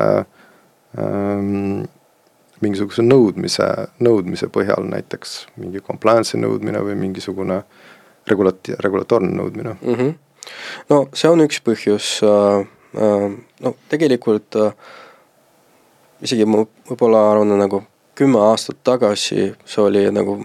ähm, 0.98 1.82
mingisuguse 2.60 3.02
nõudmise, 3.02 3.66
nõudmise 4.04 4.48
põhjal, 4.52 4.84
näiteks 4.90 5.36
mingi 5.60 5.82
compliance'i 5.84 6.40
nõudmine 6.40 6.82
või 6.84 6.96
mingisugune 7.00 7.62
regulat-, 8.30 8.72
regulatoorne 8.84 9.32
nõudmine 9.36 9.76
mm. 9.80 9.94
-hmm. 9.94 10.14
no 10.92 11.02
see 11.12 11.30
on 11.30 11.44
üks 11.46 11.60
põhjus 11.64 12.12
äh,, 12.26 12.66
äh, 12.96 13.28
no 13.64 13.74
tegelikult 13.88 14.56
äh, 14.56 14.72
isegi 16.22 16.44
ma 16.44 16.64
võib-olla 16.90 17.30
arvan, 17.32 17.56
nagu 17.58 17.82
kümme 18.14 18.40
aastat 18.50 18.82
tagasi 18.84 19.52
see 19.64 19.82
oli 19.82 20.04
nagu 20.12 20.42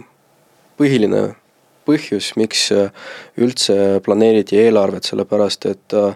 põhiline 0.79 1.34
põhjus, 1.86 2.34
miks 2.39 2.69
üldse 3.38 3.75
planeeriti 4.05 4.57
eelarvet, 4.57 5.05
sellepärast 5.05 5.67
et 5.69 5.95
äh, 5.98 6.15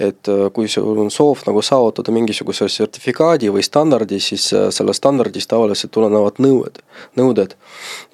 et 0.00 0.28
äh, 0.28 0.48
kui 0.52 0.68
sul 0.68 0.98
on 0.98 1.10
soov 1.12 1.42
nagu 1.46 1.60
saavutada 1.64 2.12
mingisuguse 2.14 2.68
sertifikaadi 2.72 3.50
või 3.52 3.62
standardi, 3.64 4.20
siis 4.22 4.46
äh, 4.56 4.68
sellest 4.72 5.02
standardist 5.02 5.50
tavaliselt 5.50 5.92
tulenevad 5.92 6.40
nõuded, 6.40 6.80
nõuded. 7.20 7.54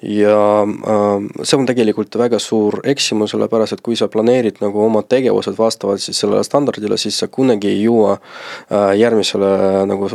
ja 0.03 0.37
äh, 0.67 1.27
see 1.43 1.57
on 1.57 1.67
tegelikult 1.69 2.17
väga 2.19 2.39
suur 2.43 2.81
eksimus, 2.83 3.31
sellepärast 3.31 3.77
et 3.77 3.83
kui 3.85 3.95
sa 3.99 4.09
planeerid 4.11 4.59
nagu 4.63 4.83
oma 4.83 5.03
tegevused 5.03 5.55
vastavalt 5.57 6.03
siis 6.03 6.19
sellele 6.19 6.43
standardile, 6.43 6.99
siis 6.99 7.19
sa 7.23 7.29
kunagi 7.31 7.71
ei 7.71 7.81
jõua 7.85 8.17
järgmisele 8.97 9.49
nagu 9.87 10.07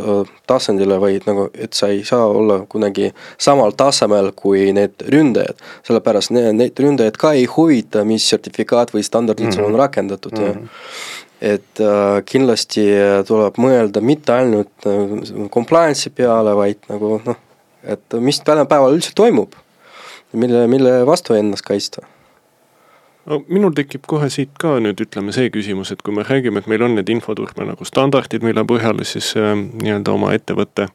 tasandile, 0.49 0.99
vaid 1.01 1.25
nagu, 1.27 1.47
et 1.53 1.73
sa 1.73 1.89
ei 1.91 2.03
saa 2.05 2.25
olla 2.29 2.59
kunagi 2.69 3.09
samal 3.41 3.73
tasemel 3.77 4.31
kui 4.35 4.71
need 4.75 5.05
ründajad. 5.09 5.57
sellepärast 5.87 6.33
need, 6.35 6.53
neid 6.59 6.79
ründajaid 6.79 7.17
ka 7.17 7.33
ei 7.37 7.45
huvita, 7.49 8.03
mis 8.07 8.27
sertifikaat 8.29 8.93
või 8.93 9.03
standardid 9.03 9.47
mm 9.47 9.51
-hmm. 9.51 9.55
sul 9.55 9.73
on 9.73 9.79
rakendatud 9.79 10.31
mm 10.31 10.43
-hmm. 10.43 10.63
ja 10.63 11.22
et 11.43 11.83
äh, 11.83 12.21
kindlasti 12.25 12.85
tuleb 13.27 13.59
mõelda 13.59 14.01
mitte 14.03 14.35
ainult 14.37 14.87
äh, 14.87 15.45
compliance'i 15.51 16.13
peale, 16.15 16.55
vaid 16.55 16.87
nagu 16.91 17.17
noh, 17.25 17.39
et 17.83 18.17
mis 18.23 18.39
tänapäeval 18.47 18.95
üldse 18.95 19.11
toimub, 19.17 19.57
mille, 20.31 20.65
mille 20.71 21.01
vastu 21.09 21.35
ennast 21.35 21.67
kaitsta 21.67 22.05
no 23.29 23.39
minul 23.47 23.73
tekib 23.75 24.05
kohe 24.09 24.29
siit 24.33 24.51
ka 24.59 24.77
nüüd 24.83 24.99
ütleme 25.05 25.33
see 25.35 25.51
küsimus, 25.53 25.93
et 25.93 26.01
kui 26.03 26.15
me 26.15 26.25
räägime, 26.27 26.63
et 26.63 26.69
meil 26.71 26.83
on 26.85 26.97
need 26.97 27.11
infoturbe 27.13 27.67
nagu 27.67 27.87
standardid, 27.87 28.43
mille 28.45 28.65
põhjal 28.67 29.03
siis 29.07 29.33
äh, 29.39 29.53
nii-öelda 29.55 30.15
oma 30.15 30.33
ettevõtte 30.35 30.89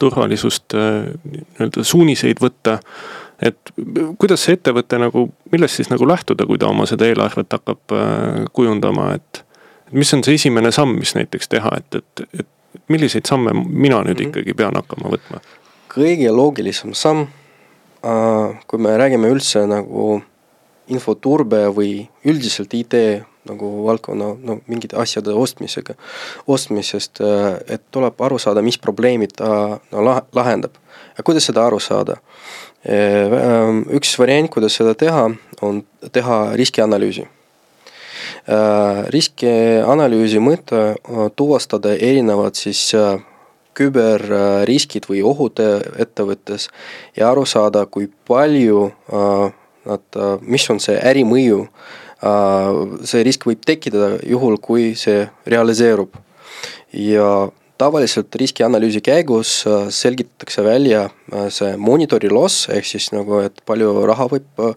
turvalisust 0.00 0.76
äh, 0.76 1.10
nii-öelda 1.24 1.86
suuniseid 1.86 2.42
võtta. 2.42 2.80
Et 3.42 3.72
kuidas 4.20 4.44
see 4.44 4.56
ettevõte 4.58 4.98
nagu, 5.00 5.26
millest 5.52 5.80
siis 5.80 5.90
nagu 5.92 6.08
lähtuda, 6.08 6.46
kui 6.46 6.58
ta 6.60 6.68
oma 6.68 6.86
seda 6.88 7.08
eelarvet 7.08 7.56
hakkab 7.56 7.94
äh, 7.96 8.44
kujundama, 8.52 9.14
et. 9.18 9.44
mis 9.92 10.12
on 10.14 10.22
see 10.22 10.36
esimene 10.38 10.70
samm, 10.72 10.92
mis 10.98 11.16
näiteks 11.16 11.48
teha, 11.50 11.70
et, 11.76 11.94
et, 11.98 12.40
et 12.40 12.84
milliseid 12.88 13.26
samme 13.26 13.50
mina 13.54 14.02
nüüd 14.02 14.14
mm 14.14 14.24
-hmm. 14.24 14.28
ikkagi 14.28 14.54
pean 14.54 14.74
hakkama 14.74 15.10
võtma? 15.16 15.40
kõige 15.94 16.30
loogilisem 16.30 16.94
samm, 16.94 17.26
äh, 18.04 18.60
kui 18.66 18.78
me 18.78 18.96
räägime 18.96 19.30
üldse 19.30 19.66
nagu 19.66 20.22
infoturbe 20.86 21.66
või 21.74 22.08
üldiselt 22.24 22.74
IT 22.74 22.94
nagu 23.48 23.70
valdkonna 23.86 24.34
no 24.42 24.58
mingite 24.66 24.96
asjade 25.00 25.32
ostmisega, 25.32 25.94
ostmisest, 26.46 27.20
äh, 27.20 27.56
et 27.66 27.82
tuleb 27.90 28.20
aru 28.20 28.38
saada, 28.38 28.62
mis 28.62 28.78
probleemid 28.78 29.32
ta 29.36 29.80
no, 29.92 30.20
lahendab. 30.32 30.74
ja 31.18 31.24
kuidas 31.24 31.46
seda 31.46 31.66
aru 31.66 31.80
saada? 31.80 32.16
Ähm, 32.88 33.82
üks 33.92 34.14
variant, 34.16 34.48
kuidas 34.48 34.78
seda 34.78 34.94
teha, 34.96 35.26
on 35.60 35.82
teha 36.12 36.38
riskianalüüsi. 36.56 37.26
Äh, 38.48 39.02
riskianalüüsi 39.12 40.40
mõte 40.40 40.78
äh, 40.96 41.26
tuvastada 41.36 41.92
erinevad 41.92 42.56
siis 42.56 42.80
äh, 42.96 43.18
küberriskid 43.76 45.04
või 45.10 45.20
ohud 45.22 45.60
ettevõttes 45.60 46.70
ja 47.16 47.28
aru 47.30 47.44
saada, 47.46 47.84
kui 47.86 48.08
palju 48.28 48.88
nad, 49.86 50.18
mis 50.42 50.66
on 50.74 50.80
see 50.82 50.98
ärimõju. 50.98 51.60
see 53.06 53.22
risk 53.24 53.46
võib 53.46 53.62
tekkida 53.64 54.18
juhul, 54.26 54.58
kui 54.58 54.94
see 54.98 55.22
realiseerub. 55.46 56.10
ja 56.92 57.48
tavaliselt 57.80 58.34
riskianalüüsi 58.36 59.00
käigus 59.04 59.64
äh, 59.66 59.88
selgitatakse 59.88 60.64
välja 60.64 61.06
äh, 61.32 61.48
see 61.52 61.76
monitori 61.80 62.30
loss 62.32 62.68
ehk 62.72 62.86
siis 62.86 63.10
nagu, 63.14 63.40
et 63.46 63.62
palju 63.68 64.04
raha 64.10 64.28
võib 64.34 64.64
äh, 64.64 64.76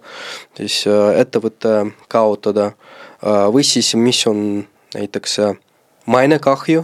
siis 0.59 0.83
ettevõte 1.19 1.75
kaotada 2.11 2.73
või 3.23 3.63
siis, 3.63 3.93
mis 3.95 4.17
on 4.27 4.39
näiteks 4.91 5.37
mainekahju, 6.11 6.81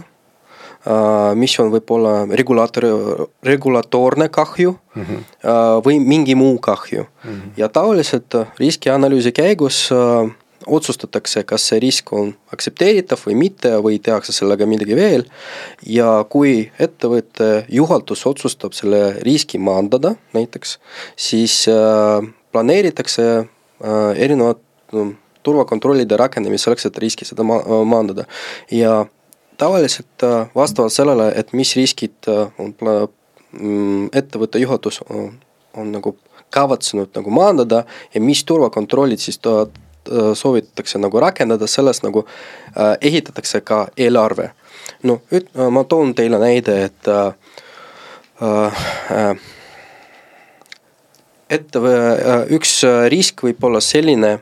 mis 1.36 1.56
on 1.60 1.68
võib-olla 1.74 2.14
regulaator, 2.40 2.86
regulatoorne 3.44 4.30
kahju 4.32 4.72
mm 4.72 5.02
-hmm. 5.04 5.26
või 5.84 5.98
mingi 6.00 6.34
muu 6.34 6.56
kahju 6.58 7.02
mm. 7.04 7.28
-hmm. 7.28 7.50
ja 7.60 7.68
tavaliselt 7.68 8.38
riskianalüüsi 8.58 9.32
käigus 9.36 9.90
otsustatakse, 10.66 11.42
kas 11.48 11.64
see 11.70 11.80
risk 11.80 12.12
on 12.16 12.32
aktsepteeritav 12.52 13.22
või 13.26 13.36
mitte 13.38 13.72
või 13.84 13.98
tehakse 14.02 14.32
sellega 14.36 14.66
midagi 14.68 14.96
veel. 14.96 15.24
ja 15.86 16.24
kui 16.28 16.70
ettevõtte 16.78 17.64
juhatus 17.68 18.26
otsustab 18.26 18.76
selle 18.76 19.14
riski 19.24 19.58
maandada 19.58 20.14
näiteks, 20.36 20.78
siis 21.16 21.64
äh, 21.68 22.20
planeeritakse 22.52 23.26
äh, 23.38 24.12
erinevad 24.16 24.60
turvakontrollide 25.42 26.16
rakendamist 26.16 26.66
selleks, 26.66 26.86
et 26.86 26.98
riski 26.98 27.24
seda 27.24 27.46
ma 27.46 27.60
maandada 27.84 28.26
ja 28.70 29.06
tavaliselt 29.56 30.24
äh, 30.24 30.48
vastavalt 30.54 30.92
sellele, 30.92 31.32
et 31.36 31.52
mis 31.52 31.72
riskid 31.76 32.28
on 32.58 32.74
mm, 32.80 34.10
ettevõtte 34.12 34.60
juhatus 34.60 35.00
on, 35.08 35.38
on 35.76 35.94
nagu 35.94 36.16
kavatsenud 36.50 37.14
nagu 37.14 37.30
maandada 37.30 37.84
ja 38.14 38.20
mis 38.20 38.42
turvakontrollid 38.44 39.22
siis 39.22 39.38
Äh, 39.50 39.89
soovitatakse 40.34 40.98
nagu 40.98 41.20
rakendada, 41.20 41.66
sellest 41.66 42.02
nagu 42.02 42.24
äh, 42.24 42.96
ehitatakse 43.00 43.60
ka 43.60 43.86
eelarve. 43.96 44.50
noh, 45.02 45.20
ma 45.70 45.84
toon 45.84 46.14
teile 46.14 46.38
näide, 46.38 46.84
et 46.84 47.08
äh, 47.08 47.32
äh, 48.42 49.36
et 51.50 51.76
äh, 51.76 52.46
üks 52.54 52.80
risk 53.08 53.42
võib 53.44 53.64
olla 53.64 53.80
selline, 53.80 54.38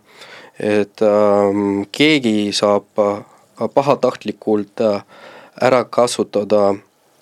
et 0.58 1.02
äh, 1.02 1.60
keegi 1.92 2.52
saab 2.52 2.98
äh, 2.98 3.68
pahatahtlikult 3.74 4.80
äh, 4.80 5.02
ära 5.62 5.84
kasutada 5.84 6.74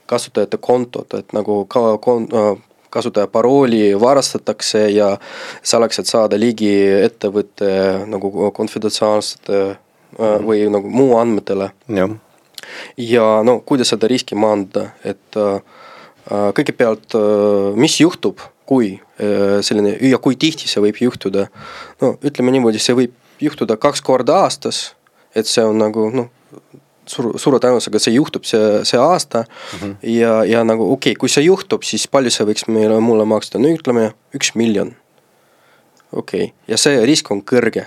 kasutajate 0.07 0.57
kontot, 0.63 1.15
et 1.15 1.33
nagu 1.35 1.65
ka 1.67 1.97
kon-, 1.99 2.29
kasutaja 2.97 3.31
parooli 3.31 3.95
varastatakse 4.01 4.87
ja 4.95 5.13
selleks, 5.63 6.01
et 6.01 6.11
saada 6.11 6.39
ligi 6.41 6.73
ettevõtte 7.05 7.71
nagu 8.11 8.51
konfidentsiaalsete 8.57 9.63
mm. 10.19 10.47
või 10.49 10.67
nagu 10.73 10.91
muu 10.91 11.17
andmetele. 11.21 11.71
ja 12.99 13.27
no 13.47 13.61
kuidas 13.61 13.93
seda 13.95 14.09
riski 14.11 14.39
maandada, 14.39 14.91
et 15.05 15.41
äh, 15.41 15.61
kõigepealt, 16.27 17.15
mis 17.79 18.01
juhtub, 18.01 18.41
kui 18.67 18.97
selline 19.63 19.93
ja 20.03 20.19
kui 20.19 20.35
tihti 20.37 20.67
see 20.69 20.83
võib 20.83 20.99
juhtuda. 21.01 21.47
no 22.03 22.17
ütleme 22.27 22.51
niimoodi, 22.51 22.83
see 22.83 22.97
võib 22.99 23.15
juhtuda 23.41 23.77
kaks 23.77 24.03
korda 24.03 24.41
aastas, 24.43 24.97
et 25.35 25.47
see 25.47 25.65
on 25.65 25.79
nagu 25.79 26.09
noh, 26.11 26.33
suur, 27.11 27.33
suure 27.41 27.61
tõenäosusega 27.63 28.01
see 28.03 28.17
juhtub 28.17 28.47
see, 28.49 28.85
see 28.89 29.01
aasta 29.01 29.45
mm. 29.47 29.79
-hmm. 29.81 29.97
ja, 30.13 30.45
ja 30.45 30.65
nagu 30.65 30.93
okei 30.93 31.13
okay,, 31.13 31.21
kui 31.21 31.33
see 31.33 31.47
juhtub, 31.47 31.83
siis 31.87 32.07
palju 32.09 32.31
see 32.31 32.47
võiks 32.49 32.69
meile, 32.69 33.01
mulle 33.01 33.25
maksta, 33.25 33.59
no 33.59 33.73
ütleme 33.73 34.11
üks 34.35 34.55
miljon. 34.55 34.95
okei 36.13 36.45
okay., 36.51 36.55
ja 36.69 36.77
see 36.81 37.05
risk 37.07 37.31
on 37.31 37.43
kõrge 37.43 37.87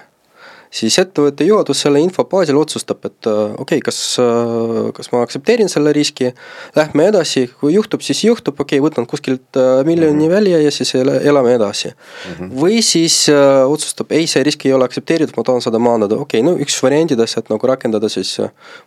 siis 0.73 0.99
ettevõtte 1.01 1.45
juhatus 1.47 1.81
selle 1.81 2.01
info 2.03 2.23
baasil 2.29 2.57
otsustab, 2.59 3.01
et 3.07 3.27
äh, 3.29 3.39
okei 3.57 3.79
okay,, 3.79 3.85
kas, 3.89 3.99
äh, 4.21 4.89
kas 4.95 5.09
ma 5.13 5.23
aktsepteerin 5.25 5.71
selle 5.71 5.93
riski, 5.95 6.29
lähme 6.77 7.07
edasi, 7.09 7.47
kui 7.61 7.73
juhtub, 7.73 8.05
siis 8.05 8.21
juhtub, 8.27 8.59
okei 8.59 8.77
okay,, 8.77 8.85
võtan 8.85 9.09
kuskilt 9.09 9.57
äh, 9.57 9.81
miljoni 9.88 10.13
mm 10.13 10.21
-hmm. 10.27 10.35
välja 10.35 10.61
ja 10.61 10.71
siis 10.71 10.93
elame 10.95 11.55
edasi 11.55 11.89
mm. 11.89 12.35
-hmm. 12.35 12.61
või 12.61 12.81
siis 12.85 13.29
äh, 13.29 13.65
otsustab, 13.65 14.11
ei, 14.11 14.27
see 14.27 14.43
risk 14.43 14.65
ei 14.65 14.73
ole 14.73 14.85
aktsepteeritud, 14.85 15.33
ma 15.38 15.43
tahan 15.43 15.61
seda 15.61 15.79
maandada, 15.79 16.15
okei 16.15 16.41
okay,, 16.41 16.51
no 16.51 16.57
üks 16.57 16.77
variantidest, 16.83 17.38
et 17.38 17.49
nagu 17.49 17.67
rakendada 17.67 18.09
siis 18.09 18.38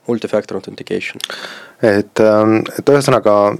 multi-factor 0.06 0.56
authentication. 0.56 1.20
et, 1.82 2.20
ähm, 2.20 2.62
et 2.78 2.88
ühesõnaga 2.88 3.56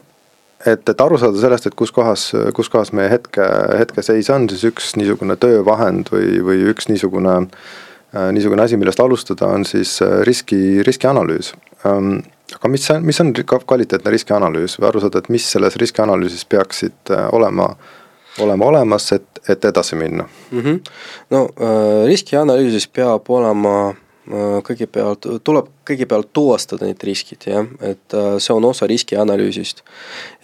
et, 0.66 0.88
et 0.88 1.00
aru 1.00 1.18
saada 1.18 1.40
sellest, 1.40 1.66
et 1.66 1.74
kus 1.74 1.90
kohas, 1.90 2.32
kus 2.54 2.68
kohas 2.68 2.92
meie 2.92 3.10
hetke, 3.10 3.42
hetkeseis 3.78 4.30
on, 4.30 4.48
siis 4.48 4.62
üks 4.64 4.94
niisugune 4.96 5.36
töövahend 5.36 6.06
või, 6.12 6.38
või 6.46 6.70
üks 6.70 6.86
niisugune 6.88 7.40
Äh, 7.42 7.91
niisugune 8.12 8.62
asi, 8.62 8.76
millest 8.76 9.00
alustada, 9.00 9.46
on 9.46 9.64
siis 9.64 9.96
äh, 10.02 10.20
riski, 10.26 10.82
riskianalüüs. 10.86 11.54
Ähm, 11.86 12.18
aga 12.54 12.68
mis 12.68 12.90
on, 12.90 13.02
mis 13.06 13.20
on 13.20 13.32
kvaliteetne 13.32 14.12
riskianalüüs 14.12 14.76
või 14.80 14.88
aru 14.90 15.02
saada, 15.02 15.22
et 15.22 15.32
mis 15.32 15.48
selles 15.54 15.76
riskianalüüsis 15.80 16.44
peaksid 16.52 17.12
äh, 17.14 17.26
olema, 17.32 17.70
olema 18.44 18.68
olemas, 18.68 19.10
et, 19.16 19.42
et 19.48 19.64
edasi 19.64 19.96
minna 19.96 20.28
mm? 20.50 20.60
-hmm. 20.60 20.80
no 21.30 21.42
äh, 21.48 22.06
riskianalüüsis 22.08 22.88
peab 22.88 23.30
olema 23.30 23.76
äh, 23.88 24.58
kõigepealt, 24.68 25.28
tuleb 25.44 25.70
kõigepealt 25.88 26.28
tuvastada 26.32 26.86
need 26.86 27.04
riskid, 27.04 27.46
jah, 27.46 27.66
et 27.80 28.16
äh, 28.18 28.36
see 28.38 28.54
on 28.54 28.64
osa 28.64 28.86
riskianalüüsist. 28.86 29.82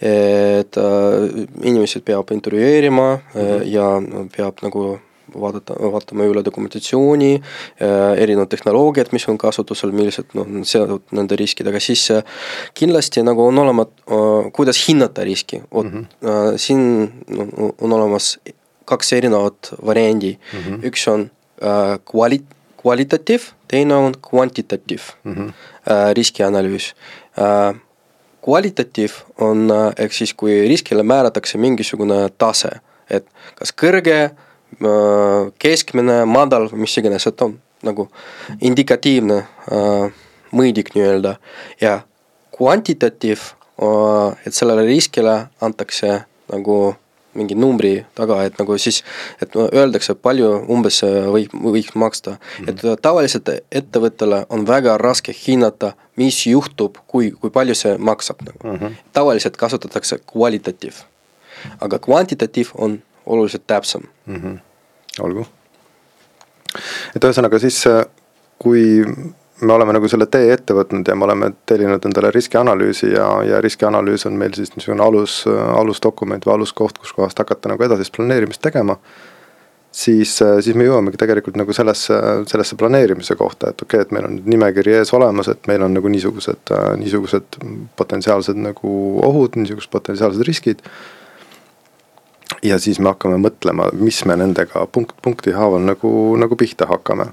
et 0.01 0.77
äh, 0.77 1.45
inimesed 1.61 2.01
peab 2.01 2.31
intervjueerima 2.31 3.15
mm 3.15 3.41
-hmm. 3.41 3.63
ja 3.63 4.01
peab 4.37 4.57
nagu 4.61 4.99
vaadata, 5.35 5.75
vaatame 5.91 6.27
üle 6.29 6.43
dokumentatsiooni, 6.45 7.31
äh, 7.39 8.21
erinevad 8.23 8.51
tehnoloogiad, 8.53 9.11
mis 9.15 9.27
on 9.31 9.37
kasutusel, 9.41 9.93
millised 9.95 10.35
noh, 10.37 10.47
on 10.47 10.65
seotud 10.67 11.15
nende 11.15 11.37
riskidega, 11.39 11.81
siis 11.83 12.07
kindlasti 12.77 13.23
nagu 13.25 13.45
on 13.49 13.63
olemas, 13.63 13.93
äh, 14.09 14.51
kuidas 14.55 14.81
hinnata 14.87 15.25
riski, 15.27 15.61
vot 15.73 15.89
mm 15.89 16.05
-hmm. 16.21 16.57
siin 16.57 17.11
no, 17.27 17.73
on 17.81 17.93
olemas 17.93 18.37
kaks 18.85 19.13
erinevat 19.13 19.73
variandi 19.85 20.37
mm, 20.37 20.59
-hmm. 20.59 20.87
üks 20.87 21.07
on 21.07 21.29
kvali-, 22.11 22.45
kvalitatiiv, 22.81 23.41
teine 23.67 23.95
on 23.95 24.13
kvantitatiiv 24.29 25.01
mm 25.23 25.33
-hmm. 25.33 25.53
riskianalüüs 26.13 26.93
kvalitatiiv 28.41 29.11
on, 29.37 29.67
ehk 29.97 30.13
siis 30.13 30.33
kui 30.33 30.67
riskile 30.67 31.03
määratakse 31.03 31.57
mingisugune 31.57 32.29
tase, 32.37 32.71
et 33.09 33.25
kas 33.55 33.73
kõrge 33.81 34.19
Äh, 34.19 34.31
keskmine, 35.59 36.25
madal, 36.25 36.69
mis 36.77 36.97
iganes, 36.97 37.27
et 37.27 37.41
on 37.41 37.57
nagu 37.85 38.07
indikatiivne 38.61 39.39
äh, 39.39 40.23
mõõdik 40.55 40.93
nii-öelda 40.95 41.35
ja 41.81 41.99
kvantitatiiv, 42.55 43.51
äh, 43.81 44.39
et 44.45 44.55
sellele 44.55 44.85
riskile 44.87 45.35
antakse 45.61 46.21
nagu 46.51 46.79
mingi 47.37 47.55
numbri 47.55 48.05
taga, 48.17 48.41
et 48.47 48.57
nagu 48.59 48.77
siis, 48.81 49.03
et 49.41 49.53
öeldakse, 49.55 50.15
palju 50.17 50.49
umbes 50.71 51.01
võib, 51.05 51.53
võiks 51.53 51.93
maksta 51.93 52.35
mm. 52.35 52.65
-hmm. 52.65 52.95
et 52.95 53.01
tavaliselt 53.05 53.51
ettevõttele 53.71 54.45
on 54.49 54.65
väga 54.67 54.97
raske 54.97 55.35
hinnata, 55.45 55.93
mis 56.17 56.41
juhtub, 56.47 56.97
kui, 57.07 57.31
kui 57.31 57.53
palju 57.53 57.75
see 57.75 57.97
maksab 57.97 58.41
nagu 58.47 58.63
mm. 58.63 58.79
-hmm. 58.79 58.97
tavaliselt 59.13 59.57
kasutatakse 59.57 60.19
kvalitatiiv, 60.33 61.03
aga 61.79 61.99
kvantitatiiv 61.99 62.73
on 62.75 63.01
oluliselt 63.29 63.67
täpsem 63.67 64.09
mm. 64.25 64.35
-hmm 64.35 64.57
olgu. 65.23 65.45
et 67.15 67.23
ühesõnaga 67.23 67.59
siis, 67.61 67.81
äh, 67.89 68.03
kui 68.61 69.01
me 69.59 69.73
oleme 69.73 69.95
nagu 69.95 70.07
selle 70.11 70.29
tee 70.31 70.53
ette 70.53 70.75
võtnud 70.75 71.07
ja 71.07 71.15
me 71.17 71.25
oleme 71.27 71.49
tellinud 71.67 72.05
endale 72.07 72.31
riskianalüüsi 72.31 73.09
ja, 73.11 73.27
ja 73.43 73.59
riskianalüüs 73.63 74.27
on 74.29 74.37
meil 74.39 74.53
siis 74.55 74.71
niisugune 74.75 75.03
alus, 75.03 75.41
alusdokument 75.49 76.45
või 76.47 76.55
aluskoht, 76.59 77.01
kuskohast 77.01 77.41
hakata 77.41 77.73
nagu 77.73 77.83
edasist 77.83 78.15
planeerimist 78.15 78.61
tegema. 78.63 78.99
siis, 79.91 80.35
äh, 80.45 80.59
siis 80.61 80.75
me 80.77 80.85
jõuamegi 80.85 81.17
tegelikult 81.17 81.57
nagu 81.57 81.73
sellesse, 81.73 82.13
sellesse 82.47 82.75
planeerimise 82.77 83.35
kohta, 83.35 83.71
et 83.71 83.81
okei 83.81 83.97
okay,, 83.97 84.05
et 84.05 84.11
meil 84.13 84.27
on 84.27 84.35
nüüd 84.37 84.51
nimekiri 84.53 84.99
ees 84.99 85.13
olemas, 85.17 85.49
et 85.49 85.67
meil 85.67 85.81
on 85.81 85.97
nagu 85.97 86.07
niisugused, 86.07 86.69
äh, 86.71 86.91
niisugused 87.01 87.57
potentsiaalsed 87.97 88.59
nagu 88.69 88.91
ohud, 89.25 89.57
niisugused 89.57 89.89
potentsiaalsed 89.91 90.45
riskid 90.45 90.85
ja 92.63 92.79
siis 92.79 92.99
me 92.99 93.13
hakkame 93.13 93.39
mõtlema, 93.41 93.89
mis 93.95 94.19
me 94.27 94.35
nendega 94.39 94.85
punkt 94.91 95.15
punkti 95.23 95.53
haaval 95.55 95.83
nagu, 95.85 96.11
nagu 96.39 96.57
pihta 96.59 96.87
hakkame. 96.89 97.29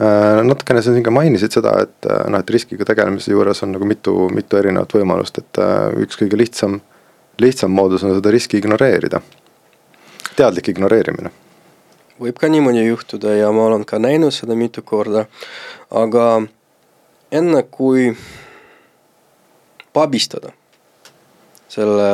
Äh, 0.00 0.40
natukene 0.46 0.82
sa 0.82 0.92
siin 0.92 1.04
ka 1.06 1.12
mainisid 1.14 1.54
seda, 1.54 1.76
et 1.84 2.08
äh, 2.10 2.24
noh, 2.32 2.42
et 2.42 2.50
riskiga 2.50 2.86
tegelemise 2.88 3.30
juures 3.30 3.62
on 3.62 3.74
nagu 3.76 3.86
mitu, 3.86 4.14
mitu 4.34 4.58
erinevat 4.58 4.96
võimalust, 4.96 5.38
et 5.38 5.62
äh, 5.62 5.92
üks 6.02 6.18
kõige 6.18 6.38
lihtsam, 6.40 6.80
lihtsam 7.42 7.74
moodus 7.74 8.02
on 8.06 8.16
seda 8.16 8.32
riski 8.34 8.58
ignoreerida. 8.62 9.20
teadlik 10.34 10.68
ignoreerimine. 10.68 11.30
võib 12.18 12.38
ka 12.38 12.48
niimoodi 12.48 12.86
juhtuda 12.86 13.36
ja 13.36 13.52
ma 13.52 13.68
olen 13.68 13.84
ka 13.84 13.98
näinud 13.98 14.34
seda 14.34 14.54
mitu 14.58 14.82
korda, 14.82 15.26
aga 15.90 16.42
enne 17.30 17.62
kui 17.70 18.16
pabistada 19.92 20.50
selle, 21.74 22.10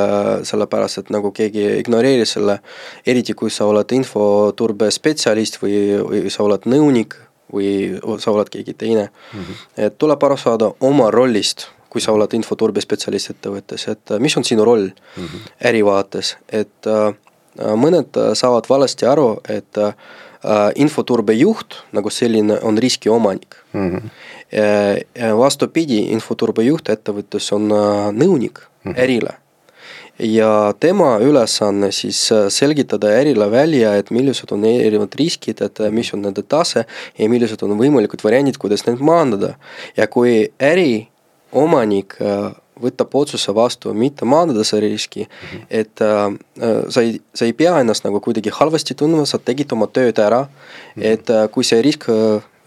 sellepärast 0.49 1.03
et 1.03 1.11
nagu 1.15 1.33
keegi 1.37 1.67
ignoreeris 1.81 2.37
selle, 2.37 2.61
eriti 3.07 3.35
kui 3.39 3.51
sa 3.51 3.69
oled 3.71 3.93
infoturbespetsialist 3.99 5.61
või, 5.63 5.75
või 6.05 6.31
sa 6.33 6.45
oled 6.47 6.69
nõunik 6.71 7.19
või 7.53 7.99
sa 8.19 8.33
oled 8.33 8.49
keegi 8.51 8.75
teine 8.75 9.09
mm. 9.11 9.41
-hmm. 9.41 9.85
et 9.87 9.99
tuleb 9.99 10.23
aru 10.23 10.37
saada 10.37 10.71
oma 10.81 11.11
rollist, 11.11 11.67
kui 11.91 12.01
sa 12.01 12.13
oled 12.13 12.35
infoturbespetsialist 12.39 13.35
ettevõttes, 13.35 13.89
et 13.89 14.15
mis 14.19 14.37
on 14.37 14.45
sinu 14.45 14.65
roll 14.65 14.87
mm 14.87 15.27
-hmm. 15.27 15.53
ärivaates, 15.73 16.37
et 16.49 16.87
äh, 16.87 17.15
mõned 17.59 18.35
saavad 18.35 18.69
valesti 18.69 19.07
aru, 19.07 19.41
et 19.49 19.79
äh, 19.79 19.95
infoturbe 20.75 21.33
juht 21.33 21.83
nagu 21.93 22.11
selline 22.11 22.59
on 22.63 22.79
riskiomanik 22.79 23.57
mm. 23.73 23.97
-hmm. 23.97 25.37
vastupidi, 25.39 25.99
infoturbe 25.99 26.63
juht 26.63 26.89
ettevõttes 26.89 27.53
on 27.53 27.73
äh, 27.73 28.13
nõunik 28.13 28.59
mm 28.59 28.93
-hmm. 28.93 29.01
ärile 29.01 29.35
ja 30.21 30.75
tema 30.81 31.19
ülesanne 31.19 31.91
siis 31.93 32.33
äh, 32.33 32.49
selgitada 32.49 33.11
ärile 33.17 33.51
välja, 33.51 33.95
et 33.97 34.11
millised 34.11 34.53
on 34.53 34.65
erinevad 34.69 35.15
riskid, 35.19 35.63
et 35.65 35.81
äh, 35.81 35.93
mis 35.95 36.13
on 36.15 36.23
nende 36.25 36.43
tase 36.43 36.85
ja 37.19 37.29
millised 37.31 37.63
on 37.65 37.77
võimalikud 37.79 38.23
variandid, 38.25 38.59
kuidas 38.61 38.85
neid 38.87 39.01
maandada. 39.01 39.55
ja 39.97 40.07
kui 40.07 40.51
äriomanik 40.61 42.19
äh, 42.21 42.51
võtab 42.81 43.15
otsuse 43.15 43.53
vastu 43.55 43.93
mitte 43.95 44.25
maandada 44.25 44.65
seda 44.65 44.87
riski 44.87 45.27
mm, 45.27 45.49
-hmm. 45.49 45.65
et 45.71 46.01
äh, 46.01 46.89
sa 46.89 47.01
ei, 47.01 47.21
sa 47.35 47.45
ei 47.45 47.53
pea 47.53 47.81
ennast 47.81 48.05
nagu 48.05 48.21
kuidagi 48.21 48.51
halvasti 48.53 48.95
tundma, 48.95 49.27
sa 49.27 49.39
tegid 49.39 49.73
oma 49.73 49.87
tööd 49.87 50.19
ära 50.19 50.41
mm, 50.41 51.03
-hmm. 51.03 51.07
et 51.07 51.31
äh, 51.31 51.49
kui 51.51 51.65
see 51.65 51.83
risk 51.83 52.09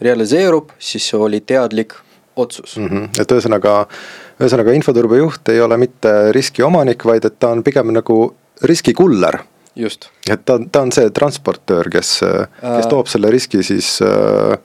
realiseerub, 0.00 0.70
siis 0.78 1.08
see 1.08 1.18
oli 1.18 1.40
teadlik 1.40 1.94
otsus 2.36 2.76
mm. 2.76 2.88
-hmm. 2.88 3.20
et 3.20 3.32
ühesõnaga 3.32 3.80
äh, 3.80 4.23
ühesõnaga 4.40 4.74
infoturbejuht 4.74 5.48
ei 5.52 5.60
ole 5.62 5.78
mitte 5.80 6.12
riskiomanik, 6.34 7.04
vaid 7.06 7.24
et 7.28 7.38
ta 7.38 7.52
on 7.54 7.62
pigem 7.66 7.92
nagu 7.94 8.18
riskikuller. 8.62 9.38
just. 9.76 10.08
et 10.30 10.44
ta, 10.44 10.58
ta 10.72 10.82
on 10.86 10.92
see 10.92 11.10
transportöör, 11.10 11.90
kes, 11.90 12.20
kes 12.60 12.86
toob 12.90 13.10
selle 13.10 13.30
riski 13.30 13.62
siis 13.62 13.98
äh, 14.02 14.58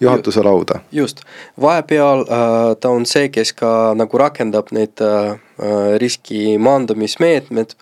juhatuse 0.00 0.42
lauda. 0.42 0.80
just, 0.92 1.20
vahepeal 1.60 2.24
äh, 2.24 2.76
ta 2.80 2.88
on 2.88 3.06
see, 3.06 3.28
kes 3.28 3.52
ka 3.52 3.94
nagu 3.96 4.18
rakendab 4.18 4.72
neid 4.72 5.00
äh, 5.04 5.36
riski 6.00 6.58
maandamismeetmed, 6.58 7.76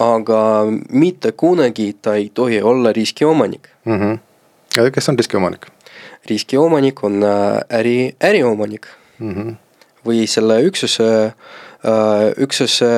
aga 0.00 0.42
mitte 0.90 1.32
kunagi 1.32 1.92
ta 2.02 2.14
ei 2.14 2.30
tohi 2.34 2.62
olla 2.62 2.92
riskiomanik 2.92 3.68
mm. 3.84 3.98
-hmm. 3.98 4.90
kes 4.90 5.08
on 5.08 5.18
riskiomanik? 5.18 5.66
riskiomanik 6.30 7.04
on 7.04 7.22
äh, 7.22 7.78
äri, 7.78 8.14
äriomanik 8.22 8.86
mm. 9.18 9.34
-hmm 9.34 9.56
või 10.06 10.26
selle 10.30 10.60
üksuse, 10.66 11.10
äh, 11.84 12.24
üksuse 12.40 12.90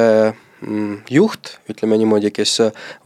mm, 0.60 1.02
juht, 1.10 1.56
ütleme 1.70 1.98
niimoodi, 2.00 2.32
kes 2.34 2.58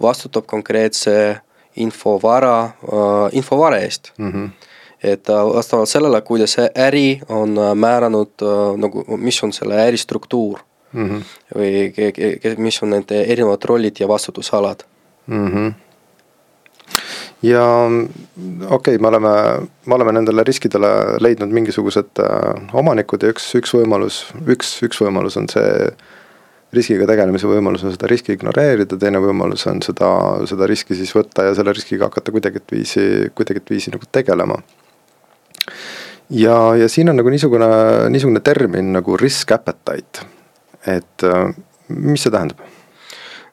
vastutab 0.03 0.47
konkreetse 0.47 1.41
infovara, 1.77 2.59
äh, 2.85 3.37
infovara 3.37 3.83
eest 3.85 4.13
mm. 4.19 4.33
-hmm 4.33 4.73
et 5.07 5.29
äh, 5.29 5.45
vastavalt 5.55 5.89
sellele, 5.89 6.21
kuidas 6.25 6.55
see 6.57 6.71
äri 6.73 7.21
on 7.29 7.53
määranud 7.77 8.43
nagu, 8.81 9.05
mis 9.21 9.43
on 9.45 9.53
selle 9.53 9.77
äri 9.77 9.97
struktuur 10.01 10.59
mm 10.93 11.09
-hmm. 11.09 11.23
või 11.55 12.57
mis 12.57 12.83
on 12.83 12.91
nende 12.91 13.21
erinevad 13.23 13.65
rollid 13.65 14.01
ja 14.01 14.09
vastutusalad 14.09 14.83
mm. 15.27 15.49
-hmm. 15.49 15.73
Ja 17.47 17.65
okei 17.87 18.97
okay,, 18.97 18.99
me 18.99 19.09
oleme, 19.13 19.33
me 19.87 19.99
oleme 19.99 20.19
nendele 20.19 20.45
riskidele 20.47 20.91
leidnud 21.23 21.55
mingisugused 21.55 22.23
omanikud 22.75 23.25
ja 23.25 23.33
üks, 23.35 23.49
üks 23.61 23.75
võimalus, 23.77 24.23
üks, 24.51 24.77
üks 24.87 25.03
võimalus 25.05 25.39
on 25.41 25.51
see 25.53 25.67
riskiga 26.75 27.07
tegelemise 27.09 27.49
võimalus 27.49 27.85
on 27.87 27.95
seda 27.95 28.09
riski 28.11 28.35
ignoreerida, 28.37 28.99
teine 29.01 29.21
võimalus 29.23 29.67
on 29.71 29.81
seda, 29.85 30.11
seda 30.51 30.69
riski 30.69 30.97
siis 30.99 31.13
võtta 31.15 31.47
ja 31.49 31.55
selle 31.57 31.75
riskiga 31.77 32.09
hakata 32.11 32.35
kuidagiviisi, 32.35 33.07
kuidagiviisi 33.39 33.95
nagu 33.95 34.09
tegelema. 34.13 34.59
ja, 36.31 36.57
ja 36.81 36.89
siin 36.91 37.13
on 37.13 37.21
nagu 37.21 37.33
niisugune, 37.33 37.69
niisugune 38.13 38.43
termin 38.45 38.93
nagu 38.99 39.17
risk 39.21 39.55
appetite, 39.55 40.27
et 40.87 41.29
mis 41.89 42.27
see 42.27 42.35
tähendab? 42.35 42.66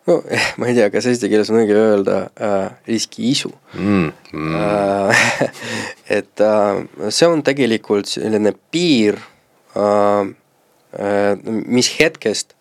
No 0.08 0.22
eh, 0.30 0.48
ma 0.58 0.70
ei 0.70 0.78
tea, 0.78 0.90
kas 0.94 1.08
eesti 1.12 1.30
keeles 1.32 1.52
on 1.54 1.62
õige 1.62 1.78
öelda 1.78 2.18
äh, 2.36 2.72
riskiisu 2.90 3.54
mm,. 3.74 4.10
Mm. 4.34 4.56
Äh, 4.60 5.28
et 6.20 6.44
äh, 6.44 6.84
see 7.10 7.30
on 7.30 7.46
tegelikult 7.46 8.10
selline 8.12 8.56
piir 8.74 9.22
äh,, 9.78 10.34
äh, 10.98 11.32
mis 11.44 11.94
hetkest 12.00 12.58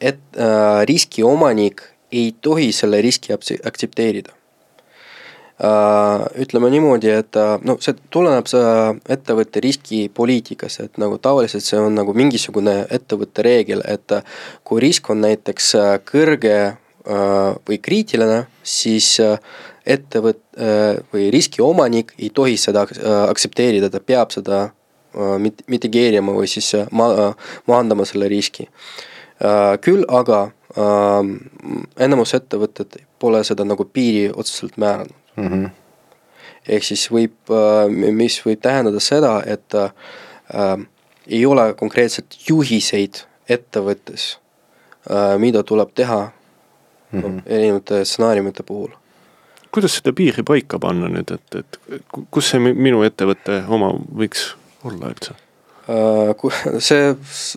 et 0.00 0.20
äh, 0.36 0.86
riski 0.86 1.22
omanik 1.26 1.82
ei 2.12 2.34
tohi 2.40 2.70
selle 2.72 3.02
riski 3.04 3.34
aktsepteerida. 3.34 4.32
Ütleme 5.58 6.70
niimoodi, 6.70 7.10
et 7.10 7.36
äh, 7.36 7.56
no 7.66 7.74
see 7.82 7.96
tuleneb 8.14 8.46
see 8.46 8.74
ettevõtte 9.10 9.62
riskipoliitikast, 9.64 10.84
et 10.84 11.00
nagu 11.02 11.18
tavaliselt 11.18 11.66
see 11.66 11.80
on 11.82 11.98
nagu 11.98 12.14
mingisugune 12.14 12.84
ettevõtte 12.94 13.42
reegel, 13.42 13.82
et 13.82 14.14
äh, 14.14 14.22
kui 14.62 14.82
risk 14.84 15.10
on 15.10 15.24
näiteks 15.26 15.72
äh, 15.80 15.90
kõrge 16.06 16.54
äh, 16.62 16.78
või 17.66 17.80
kriitiline, 17.82 18.44
siis 18.62 19.16
äh, 19.24 19.34
ettevõt- 19.82 20.46
äh, 20.62 21.02
või 21.10 21.26
riski 21.34 21.64
omanik 21.64 22.14
ei 22.18 22.30
tohi 22.30 22.56
seda 22.56 22.86
äh, 22.86 23.22
aktsepteerida, 23.26 23.90
ta 23.90 23.98
peab 23.98 24.30
seda 24.34 24.68
mit-, 25.42 25.64
mitigeerima 25.66 26.36
või 26.36 26.46
siis 26.46 26.70
ma-, 26.94 27.32
maandama 27.66 28.06
selle 28.06 28.28
riski. 28.30 28.68
Äh, 29.42 29.74
küll 29.82 30.06
aga 30.06 30.44
äh, 30.78 31.30
enamus 32.06 32.38
ettevõtted 32.38 33.00
pole 33.18 33.42
seda 33.42 33.66
nagu 33.66 33.88
piiri 33.90 34.28
otseselt 34.30 34.78
määranud 34.78 35.17
mm. 35.38 35.48
-hmm. 35.48 35.70
ehk 36.68 36.84
siis 36.84 37.06
võib, 37.12 37.38
äh, 37.50 38.12
mis 38.12 38.40
võib 38.46 38.62
tähendada 38.62 39.00
seda, 39.00 39.38
et 39.46 39.74
äh, 39.74 40.86
ei 41.26 41.46
ole 41.46 41.72
konkreetselt 41.74 42.38
juhiseid 42.48 43.24
ettevõttes 43.48 44.38
äh,, 45.10 45.38
mida 45.38 45.62
tuleb 45.62 45.92
teha 45.94 46.30
mm 47.12 47.20
-hmm. 47.20 47.42
erinevate 47.46 48.04
stsenaariumite 48.04 48.62
puhul 48.62 48.96
kuidas 49.70 49.98
seda 49.98 50.12
piiri 50.12 50.42
paika 50.42 50.78
panna 50.78 51.08
nüüd, 51.12 51.34
et, 51.34 51.54
et 51.54 52.00
kus 52.30 52.50
see 52.50 52.60
minu 52.60 53.02
ettevõtte 53.06 53.62
oma 53.68 53.92
võiks 54.22 54.52
olla 54.84 55.12
üldse? 55.12 55.36
Äh, 55.88 56.34
see 56.84 57.14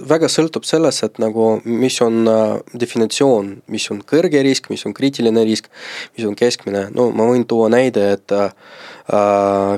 väga 0.08 0.30
sõltub 0.32 0.64
sellest, 0.64 1.04
et 1.04 1.18
nagu 1.20 1.58
mis 1.68 1.98
on 2.04 2.22
äh, 2.32 2.54
definitsioon, 2.80 3.58
mis 3.72 3.90
on 3.92 4.00
kõrge 4.08 4.40
risk, 4.46 4.70
mis 4.72 4.86
on 4.88 4.96
kriitiline 4.96 5.44
risk, 5.48 5.68
mis 6.16 6.28
on 6.30 6.38
keskmine, 6.40 6.86
no 6.96 7.10
ma 7.12 7.28
võin 7.28 7.44
tuua 7.48 7.68
näide, 7.74 8.06
et 8.16 8.36
äh, 8.38 8.54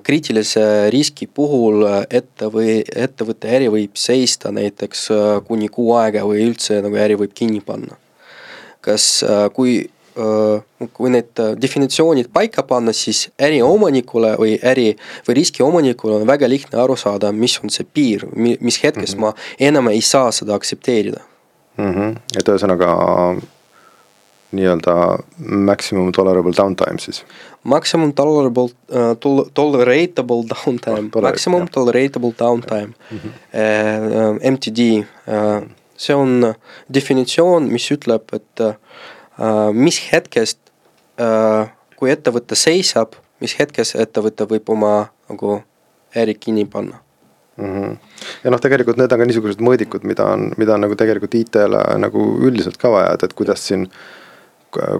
kriitilise 0.05 0.67
riski 0.93 1.25
puhul 1.25 1.87
ette 2.05 2.51
või 2.53 2.83
ettevõtte 2.83 3.49
äri 3.57 3.71
võib 3.73 3.97
seista 3.97 4.53
näiteks 4.53 5.07
äh, 5.15 5.25
kuni 5.47 5.71
kuu 5.73 5.95
aega 5.97 6.21
või 6.29 6.45
üldse 6.45 6.77
nagu 6.85 7.01
äri 7.01 7.17
võib 7.17 7.33
kinni 7.33 7.63
panna. 7.65 7.97
kas 8.83 9.23
äh,, 9.25 9.47
kui 9.55 9.79
kui 10.13 11.09
need 11.09 11.39
definitsioonid 11.57 12.29
paika 12.33 12.63
panna, 12.69 12.93
siis 12.93 13.25
äriomanikule 13.41 14.35
või 14.37 14.55
äri 14.61 14.91
või 15.27 15.37
riskiomanikule 15.39 16.19
on 16.19 16.27
väga 16.29 16.49
lihtne 16.49 16.81
aru 16.83 16.97
saada, 16.99 17.31
mis 17.31 17.57
on 17.63 17.73
see 17.73 17.85
piir, 17.85 18.27
mis 18.35 18.77
hetkest 18.83 19.17
mm 19.17 19.23
-hmm. 19.23 19.33
ma 19.33 19.67
enam 19.69 19.89
ei 19.89 20.01
saa 20.01 20.31
seda 20.31 20.53
aktsepteerida 20.55 21.21
mm. 21.77 21.93
-hmm. 21.93 22.15
et 22.37 22.49
ühesõnaga 22.49 22.93
nii-öelda 24.53 24.95
maximum 25.39 26.11
tolerable 26.11 26.53
downtime 26.57 26.99
siis? 26.99 27.23
Maximum 27.63 28.13
tolerable 28.13 28.69
uh,, 28.89 29.15
tol-, 29.19 29.47
toleratable 29.53 30.45
downtime 30.49 31.09
oh,, 31.13 31.21
maximum 31.21 31.65
jah. 31.65 31.71
toleratable 31.71 32.33
downtime 32.39 32.93
mm, 33.11 33.17
-hmm. 33.17 33.31
uh, 33.53 34.51
MTD 34.51 34.79
uh,, 34.99 35.63
see 35.97 36.15
on 36.15 36.53
definitsioon, 36.93 37.63
mis 37.71 37.91
ütleb, 37.91 38.21
et 38.33 38.59
uh, 38.59 38.73
Äh, 38.73 38.75
mis 39.73 39.99
hetkest, 40.11 40.59
äh, 41.21 41.71
kui 41.97 42.11
ettevõte 42.13 42.57
seisab, 42.59 43.15
mis 43.41 43.55
hetkes 43.59 43.95
ettevõte 43.99 44.47
võib 44.49 44.69
oma 44.69 44.93
nagu 45.29 45.61
äri 46.15 46.35
kinni 46.35 46.65
panna 46.65 46.99
mm. 47.57 47.69
-hmm. 47.69 47.97
ja 48.43 48.51
noh, 48.51 48.61
tegelikult 48.61 48.97
need 48.97 49.11
on 49.11 49.19
ka 49.19 49.25
niisugused 49.29 49.61
mõõdikud, 49.61 50.03
mida 50.03 50.25
on, 50.35 50.51
mida 50.57 50.75
on 50.75 50.85
nagu 50.85 50.95
tegelikult 50.95 51.35
IT-le 51.35 51.85
nagu 51.97 52.27
üldiselt 52.41 52.77
ka 52.77 52.91
vaja, 52.91 53.13
et, 53.13 53.23
et 53.23 53.33
kuidas 53.33 53.67
siin 53.67 53.89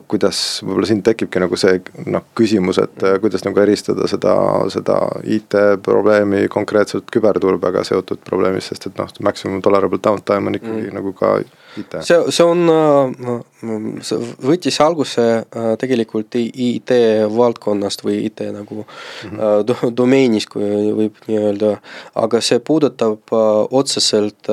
kuidas 0.08 0.62
võib-olla 0.62 0.86
siin 0.86 1.02
tekibki 1.04 1.42
nagu 1.42 1.58
see 1.58 1.80
noh, 2.06 2.22
küsimus, 2.38 2.78
et 2.78 3.06
kuidas 3.22 3.42
nagu 3.46 3.60
eristada 3.60 4.08
seda, 4.08 4.36
seda 4.74 4.98
IT-probleemi 5.38 6.48
konkreetselt 6.54 7.10
küberturbega 7.14 7.82
seotud 7.88 8.22
probleemist, 8.28 8.70
sest 8.70 8.92
et 8.92 9.02
noh, 9.02 9.10
maximum 9.26 9.64
tolerable 9.66 9.98
downtime 10.04 10.52
on 10.52 10.60
ikkagi 10.60 10.84
mm. 10.84 10.94
nagu 11.00 11.14
ka 11.18 11.40
IT. 11.78 11.96
see, 12.06 12.32
see 12.32 12.46
on, 12.46 12.68
äh, 12.70 14.02
see 14.06 14.20
võttis 14.44 14.80
alguse 14.84 15.24
äh, 15.42 15.70
tegelikult 15.82 16.36
IT 16.38 16.94
valdkonnast 17.34 18.04
või 18.06 18.20
IT 18.28 18.44
nagu 18.54 18.84
mm 18.84 19.38
-hmm. 19.38 19.96
domeenis, 19.96 20.46
kui 20.48 20.68
võib 20.94 21.18
nii 21.28 21.40
öelda, 21.40 21.78
aga 22.16 22.42
see 22.42 22.60
puudutab 22.60 23.34
otseselt 23.72 24.52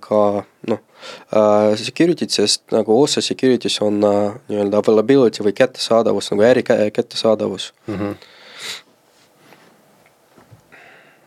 ka 0.00 0.20
noh, 0.68 0.82
security't, 1.80 2.30
sest 2.30 2.62
nagu 2.70 3.02
osa 3.02 3.20
security's 3.20 3.80
on 3.82 4.00
nii-öelda 4.00 4.82
availability 4.82 5.42
või 5.42 5.56
kättesaadavus 5.56 6.30
nagu 6.30 6.42
äri 6.42 6.62
kättesaadavus 6.92 7.72
mm. 7.86 7.94
-hmm. 7.94 8.14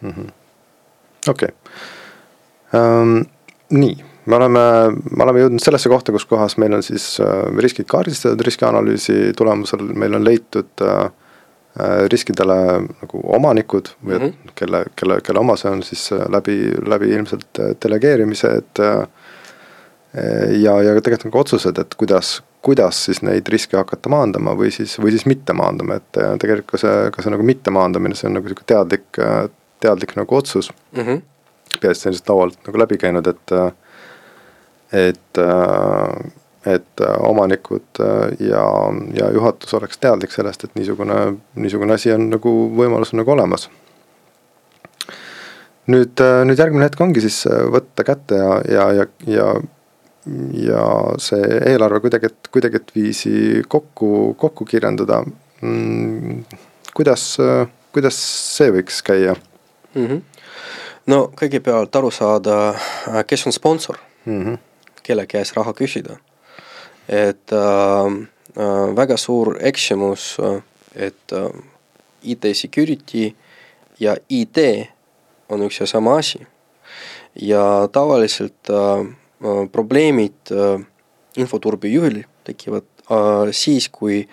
Mm 0.02 0.12
-hmm. 0.12 0.32
okei 1.28 1.50
okay. 1.50 2.82
um,, 2.82 3.26
nii 3.70 4.13
me 4.26 4.36
oleme, 4.36 4.62
me 5.12 5.26
oleme 5.26 5.44
jõudnud 5.44 5.64
sellesse 5.64 5.92
kohta, 5.92 6.14
kus 6.16 6.26
kohas 6.30 6.56
meil 6.62 6.76
on 6.78 6.84
siis 6.86 7.18
äh, 7.24 7.50
riskid 7.64 7.88
kaardistatud, 7.92 8.44
riskianalüüsi 8.46 9.34
tulemusel 9.38 9.84
meil 10.00 10.16
on 10.18 10.24
leitud 10.26 10.84
äh, 10.86 11.02
äh, 11.80 12.06
riskidele 12.12 12.58
nagu 12.86 13.24
omanikud 13.38 13.94
või 14.00 14.16
mm 14.20 14.24
-hmm. 14.24 14.56
kelle, 14.56 14.86
kelle, 14.96 15.20
kelle 15.26 15.44
oma 15.44 15.58
see 15.60 15.72
on 15.72 15.84
siis 15.84 16.10
läbi, 16.12 16.58
läbi 16.88 17.12
ilmselt 17.18 17.62
delegeerimise, 17.84 18.56
et 18.64 18.80
ja, 20.62 20.74
ja 20.82 21.02
tegelikult 21.02 21.26
on 21.26 21.32
ka 21.32 21.40
otsused, 21.40 21.78
et 21.80 21.96
kuidas, 21.98 22.44
kuidas 22.62 23.06
siis 23.06 23.22
neid 23.22 23.48
riske 23.50 23.78
hakata 23.78 24.10
maandama 24.10 24.54
või 24.54 24.70
siis, 24.72 25.00
või 25.02 25.12
siis 25.12 25.26
mitte 25.26 25.54
maandama, 25.54 25.96
et 25.96 26.20
tegelikult 26.40 26.72
ka 26.72 26.78
see, 26.78 27.12
ka 27.12 27.22
see 27.22 27.34
nagu 27.34 27.44
mitte 27.44 27.72
maandamine, 27.72 28.16
see 28.16 28.28
on 28.30 28.38
nagu 28.38 28.48
sihuke 28.48 28.64
teadlik, 28.70 29.10
teadlik 29.80 30.16
nagu 30.16 30.36
otsus 30.36 30.70
mm. 30.92 31.02
-hmm. 31.02 31.22
peaasi 31.82 32.02
sellisest 32.02 32.30
laualt 32.30 32.60
nagu 32.68 32.78
läbi 32.78 32.98
käinud, 32.98 33.28
et 33.28 33.42
et, 33.44 33.58
äh, 33.58 33.74
et 34.94 35.40
äh, 37.02 37.18
omanikud 37.20 38.00
äh, 38.00 38.36
ja, 38.40 38.66
ja 39.14 39.32
juhatus 39.34 39.74
oleks 39.74 39.98
teadlik 39.98 40.32
sellest, 40.32 40.64
et 40.64 40.76
niisugune, 40.76 41.40
niisugune 41.56 41.98
asi 41.98 42.14
on 42.14 42.30
nagu 42.32 42.54
võimalus 42.78 43.14
on 43.14 43.24
nagu 43.24 43.34
olemas. 43.34 43.70
nüüd, 45.88 46.22
nüüd 46.48 46.60
järgmine 46.60 46.86
hetk 46.86 47.02
ongi 47.04 47.20
siis 47.26 47.42
võtta 47.74 48.06
kätte 48.08 48.38
ja, 48.40 48.60
ja, 48.72 48.92
ja, 49.02 49.08
ja 49.28 49.48
ja 50.56 50.84
see 51.20 51.58
eelarve 51.68 52.00
kuidagi, 52.00 52.30
kuidagiviisi 52.48 53.64
kokku, 53.68 54.38
kokku 54.40 54.64
kirjandada 54.66 55.18
mm,. 55.60 56.46
kuidas, 56.96 57.26
kuidas 57.92 58.20
see 58.56 58.72
võiks 58.72 59.02
käia 59.04 59.36
mm? 59.36 60.06
-hmm. 60.06 60.22
no 61.12 61.26
kõigepealt 61.36 62.00
aru 62.00 62.12
saada, 62.16 62.72
kes 63.28 63.48
on 63.52 63.60
sponsor 63.60 64.00
mm. 64.26 64.46
-hmm 64.46 64.62
kelle 65.04 65.26
käest 65.28 65.56
raha 65.58 65.74
küsida. 65.74 66.18
et 67.10 67.52
äh, 67.52 68.28
äh, 68.58 68.96
väga 68.96 69.18
suur 69.18 69.58
eksimus, 69.62 70.38
äh, 70.40 70.62
et 70.96 71.32
äh, 71.32 71.50
IT 72.24 72.46
security 72.54 73.36
ja 74.00 74.16
IT 74.30 74.58
on 75.50 75.66
üks 75.68 75.80
ja 75.80 75.88
sama 75.88 76.18
asi. 76.18 76.48
ja 77.36 77.88
tavaliselt 77.92 78.70
äh, 78.70 79.00
äh, 79.44 79.68
probleemid 79.72 80.52
äh, 80.52 80.80
infoturbe 81.36 81.88
juhil 81.88 82.24
tekivad 82.44 82.86
äh, 83.10 83.52
siis, 83.52 83.90
kui 83.90 84.28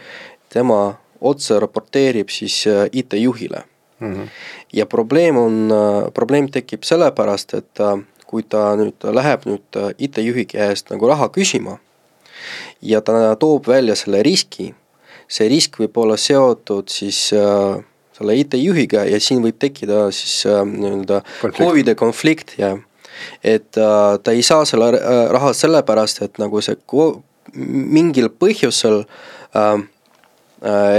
tema 0.48 0.98
otse 1.20 1.60
raporteerib 1.60 2.30
siis 2.30 2.66
äh, 2.66 2.88
IT-juhile 2.92 3.64
mm. 4.00 4.14
-hmm. 4.14 4.28
ja 4.72 4.86
probleem 4.86 5.36
on 5.36 5.70
äh,, 5.72 6.10
probleem 6.14 6.50
tekib 6.50 6.82
sellepärast, 6.82 7.54
et 7.54 7.80
äh, 7.80 7.98
kui 8.30 8.44
ta 8.46 8.70
nüüd 8.78 9.06
läheb 9.16 9.46
nüüd 9.48 9.78
äh, 9.80 9.92
IT-juhi 9.98 10.46
käest 10.50 10.92
nagu 10.94 11.10
raha 11.10 11.30
küsima 11.34 11.78
ja 12.82 13.02
ta 13.04 13.34
toob 13.40 13.68
välja 13.68 13.96
selle 13.98 14.22
riski, 14.24 14.70
see 15.28 15.48
risk 15.52 15.80
võib 15.82 15.98
olla 16.00 16.16
seotud 16.20 16.92
siis 16.92 17.28
äh, 17.36 17.80
selle 18.16 18.36
IT-juhiga 18.42 19.04
ja 19.08 19.20
siin 19.22 19.42
võib 19.44 19.58
tekkida 19.60 20.06
siis 20.14 20.44
äh, 20.48 20.62
nii-öelda 20.64 21.22
huvide 21.58 21.96
konflikt 21.98 22.56
ja 22.60 22.76
et 23.42 23.76
äh, 23.76 24.18
ta 24.22 24.34
ei 24.34 24.42
saa 24.46 24.64
selle 24.68 24.92
äh, 24.96 25.24
raha 25.32 25.52
sellepärast, 25.56 26.22
et 26.24 26.40
nagu 26.42 26.62
see 26.64 26.76
mingil 27.54 28.30
põhjusel 28.30 29.02
äh, 29.56 29.82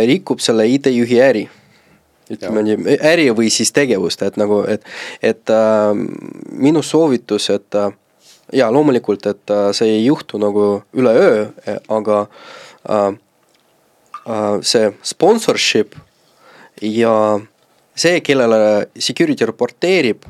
rikub 0.10 0.42
selle 0.44 0.68
IT-juhi 0.76 1.22
äri 1.24 1.48
ütleme 2.32 2.64
nii, 2.66 2.98
äri 3.12 3.30
või 3.36 3.50
siis 3.54 3.72
tegevust, 3.76 4.22
et 4.26 4.38
nagu, 4.40 4.64
et, 4.70 4.86
et 5.22 5.50
äh, 5.50 5.92
minu 6.52 6.84
soovitus, 6.86 7.50
et 7.54 7.80
äh, 7.80 7.92
jaa, 8.54 8.72
loomulikult, 8.74 9.26
et 9.26 9.50
äh, 9.52 9.70
see 9.76 9.90
ei 9.98 10.06
juhtu 10.06 10.40
nagu 10.42 10.82
üleöö, 10.94 11.48
aga 11.90 12.20
äh, 12.90 13.08
äh, 14.28 14.60
see 14.62 14.92
sponsorship 15.04 15.96
ja 16.82 17.16
see, 17.96 18.22
kellele 18.22 18.88
security 19.00 19.46
raporteerib, 19.46 20.26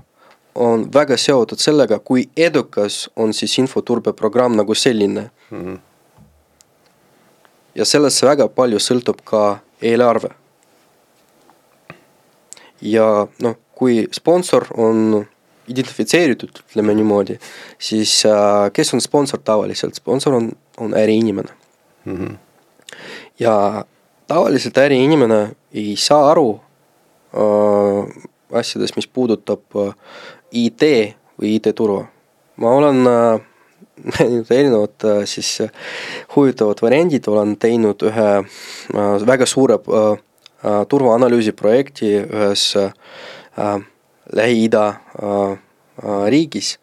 on 0.55 0.89
väga 0.93 1.15
seotud 1.15 1.61
sellega, 1.63 2.01
kui 2.03 2.25
edukas 2.35 3.05
on 3.15 3.31
siis 3.33 3.53
infoturbeprogramm 3.61 4.57
nagu 4.59 4.75
selline 4.75 5.29
mm. 5.49 5.61
-hmm. 5.61 5.77
ja 7.75 7.85
sellest 7.85 8.23
väga 8.23 8.47
palju 8.47 8.79
sõltub 8.79 9.23
ka 9.23 9.59
eelarve 9.81 10.35
ja 12.81 13.27
noh, 13.41 13.57
kui 13.75 14.07
sponsor 14.13 14.67
on 14.77 15.25
identifitseeritud, 15.71 16.63
ütleme 16.69 16.95
niimoodi, 16.97 17.37
siis 17.79 18.13
äh, 18.29 18.67
kes 18.73 18.93
on 18.95 19.01
sponsor 19.01 19.41
tavaliselt, 19.43 19.95
sponsor 19.95 20.35
on, 20.37 20.51
on 20.77 20.93
äriinimene 20.97 21.53
mm. 22.05 22.17
-hmm. 22.17 22.35
ja 23.39 23.85
tavaliselt 24.27 24.77
äriinimene 24.77 25.55
ei 25.73 25.95
saa 25.97 26.31
aru 26.31 26.59
äh, 27.33 28.23
asjadest, 28.59 28.95
mis 28.95 29.07
puudutab 29.07 29.61
äh, 29.75 29.93
IT 30.51 30.81
või 31.39 31.55
IT-turva. 31.55 32.05
ma 32.55 32.69
olen 32.69 33.07
äh, 33.07 33.39
erinevad 34.57 35.03
äh, 35.03 35.25
siis 35.25 35.61
äh, 35.61 35.69
huvitavad 36.35 36.81
variandid, 36.81 37.27
olen 37.27 37.57
teinud 37.57 38.01
ühe 38.03 38.29
äh, 38.37 39.27
väga 39.27 39.45
suure 39.45 39.79
Äh, 39.87 40.17
turvaanalüüsi 40.61 41.51
projekti 41.51 42.13
ühes 42.21 42.75
äh, 42.75 43.81
Lähi-Ida 44.33 44.87
äh, 44.87 45.57
riigis, 46.29 46.77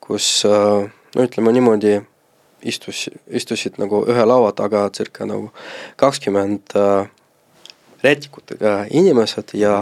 kus 0.00 0.44
no 0.44 1.22
ütleme 1.22 1.52
niimoodi, 1.54 2.00
istus, 2.66 3.04
istusid 3.28 3.76
nagu 3.78 4.00
ühe 4.10 4.24
laua 4.26 4.50
taga 4.56 4.88
circa 4.90 5.26
nagu 5.28 5.52
kakskümmend 6.00 6.74
rätikutega 8.02 8.72
inimesed 8.90 9.54
ja 9.54 9.76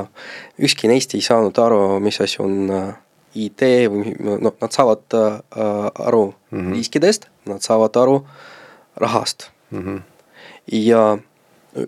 ükski 0.61 0.91
neist 0.91 1.15
ei 1.17 1.25
saanud 1.25 1.57
aru, 1.63 2.01
mis 2.05 2.21
asi 2.21 2.43
on 2.43 2.69
IT 3.33 3.65
või 3.95 4.13
noh, 4.19 4.53
nad 4.61 4.77
saavad 4.77 5.17
aru 5.17 6.25
mm 6.35 6.59
-hmm. 6.59 6.77
riskidest, 6.77 7.31
nad 7.49 7.65
saavad 7.65 7.97
aru 7.97 8.21
rahast 8.97 9.49
mm. 9.71 9.79
-hmm. 9.79 10.01
ja 10.67 11.19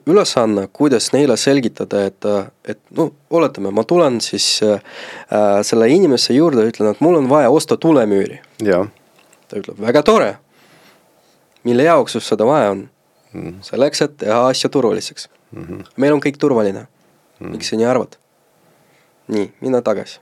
ülesanne, 0.07 0.68
kuidas 0.73 1.11
neile 1.12 1.37
selgitada, 1.37 2.05
et, 2.09 2.27
et 2.68 2.81
no 2.97 3.11
oletame, 3.31 3.70
ma 3.75 3.85
tulen 3.85 4.20
siis 4.25 4.47
äh, 4.64 4.81
selle 5.62 5.88
inimese 5.92 6.35
juurde, 6.37 6.64
ütlen, 6.70 6.90
et 6.94 7.03
mul 7.05 7.18
on 7.20 7.29
vaja 7.29 7.51
osta 7.53 7.77
tulemüüri. 7.77 8.40
ta 9.49 9.61
ütleb, 9.61 9.79
väga 9.81 10.03
tore. 10.03 10.35
mille 11.64 11.85
jaoks 11.85 12.12
sul 12.12 12.20
seda 12.25 12.44
vaja 12.44 12.70
on 12.70 12.88
mm.? 13.33 13.55
selleks, 13.62 14.03
et 14.05 14.16
teha 14.20 14.40
asja 14.49 14.68
turvaliseks 14.68 15.29
mm. 15.53 15.64
-hmm. 15.64 15.85
meil 15.97 16.12
on 16.12 16.20
kõik 16.20 16.38
turvaline 16.40 16.87
mm.. 17.40 17.51
miks 17.51 17.68
sa 17.70 17.77
nii 17.77 17.88
arvad? 17.88 18.16
nii, 19.29 19.51
mine 19.61 19.83
tagasi. 19.83 20.20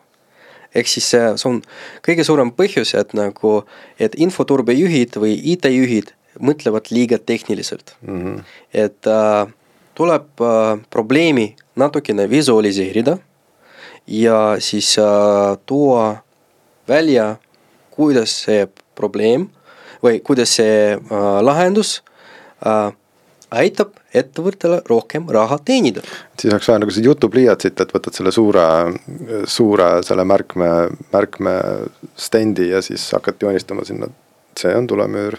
ehk 0.75 0.89
siis 0.89 1.11
see, 1.11 1.37
see 1.37 1.49
on 1.49 1.63
kõige 2.07 2.25
suurem 2.25 2.51
põhjus, 2.51 2.95
et 2.99 3.15
nagu, 3.15 3.63
et 3.99 4.15
infoturbejuhid 4.15 5.19
või 5.23 5.39
IT-juhid 5.55 6.15
mõtlevad 6.41 6.89
liiga 6.91 7.19
tehniliselt 7.19 7.97
mm. 8.01 8.23
-hmm. 8.23 8.41
et 8.75 9.07
äh, 9.07 9.53
tuleb 9.95 10.41
äh, 10.41 10.79
probleemi 10.91 11.57
natukene 11.77 12.31
visualiseerida 12.31 13.19
ja 14.07 14.57
siis 14.59 14.99
äh, 14.99 15.59
tuua 15.67 16.17
välja, 16.89 17.37
kuidas 17.91 18.43
see 18.45 18.67
probleem 18.95 19.49
või 20.03 20.21
kuidas 20.25 20.57
see 20.59 20.97
äh, 20.97 21.39
lahendus 21.43 22.03
äh, 22.67 22.93
aitab 23.53 23.97
ettevõttele 24.15 24.81
rohkem 24.89 25.29
raha 25.29 25.59
teenida. 25.65 26.03
siis 26.41 26.53
oleks 26.53 26.69
vaja 26.69 26.81
nagu 26.83 26.93
see 26.93 27.05
jutupliiatsit, 27.05 27.81
et 27.81 27.95
võtad 27.95 28.17
selle 28.17 28.33
suure, 28.33 28.65
suure 29.45 29.89
selle 30.05 30.25
märkme, 30.25 30.69
märkme 31.13 31.55
stendi 32.17 32.71
ja 32.71 32.83
siis 32.83 33.11
hakkad 33.13 33.41
joonistama 33.41 33.85
sinna, 33.85 34.09
see 34.59 34.73
on 34.77 34.89
tulemüür 34.89 35.39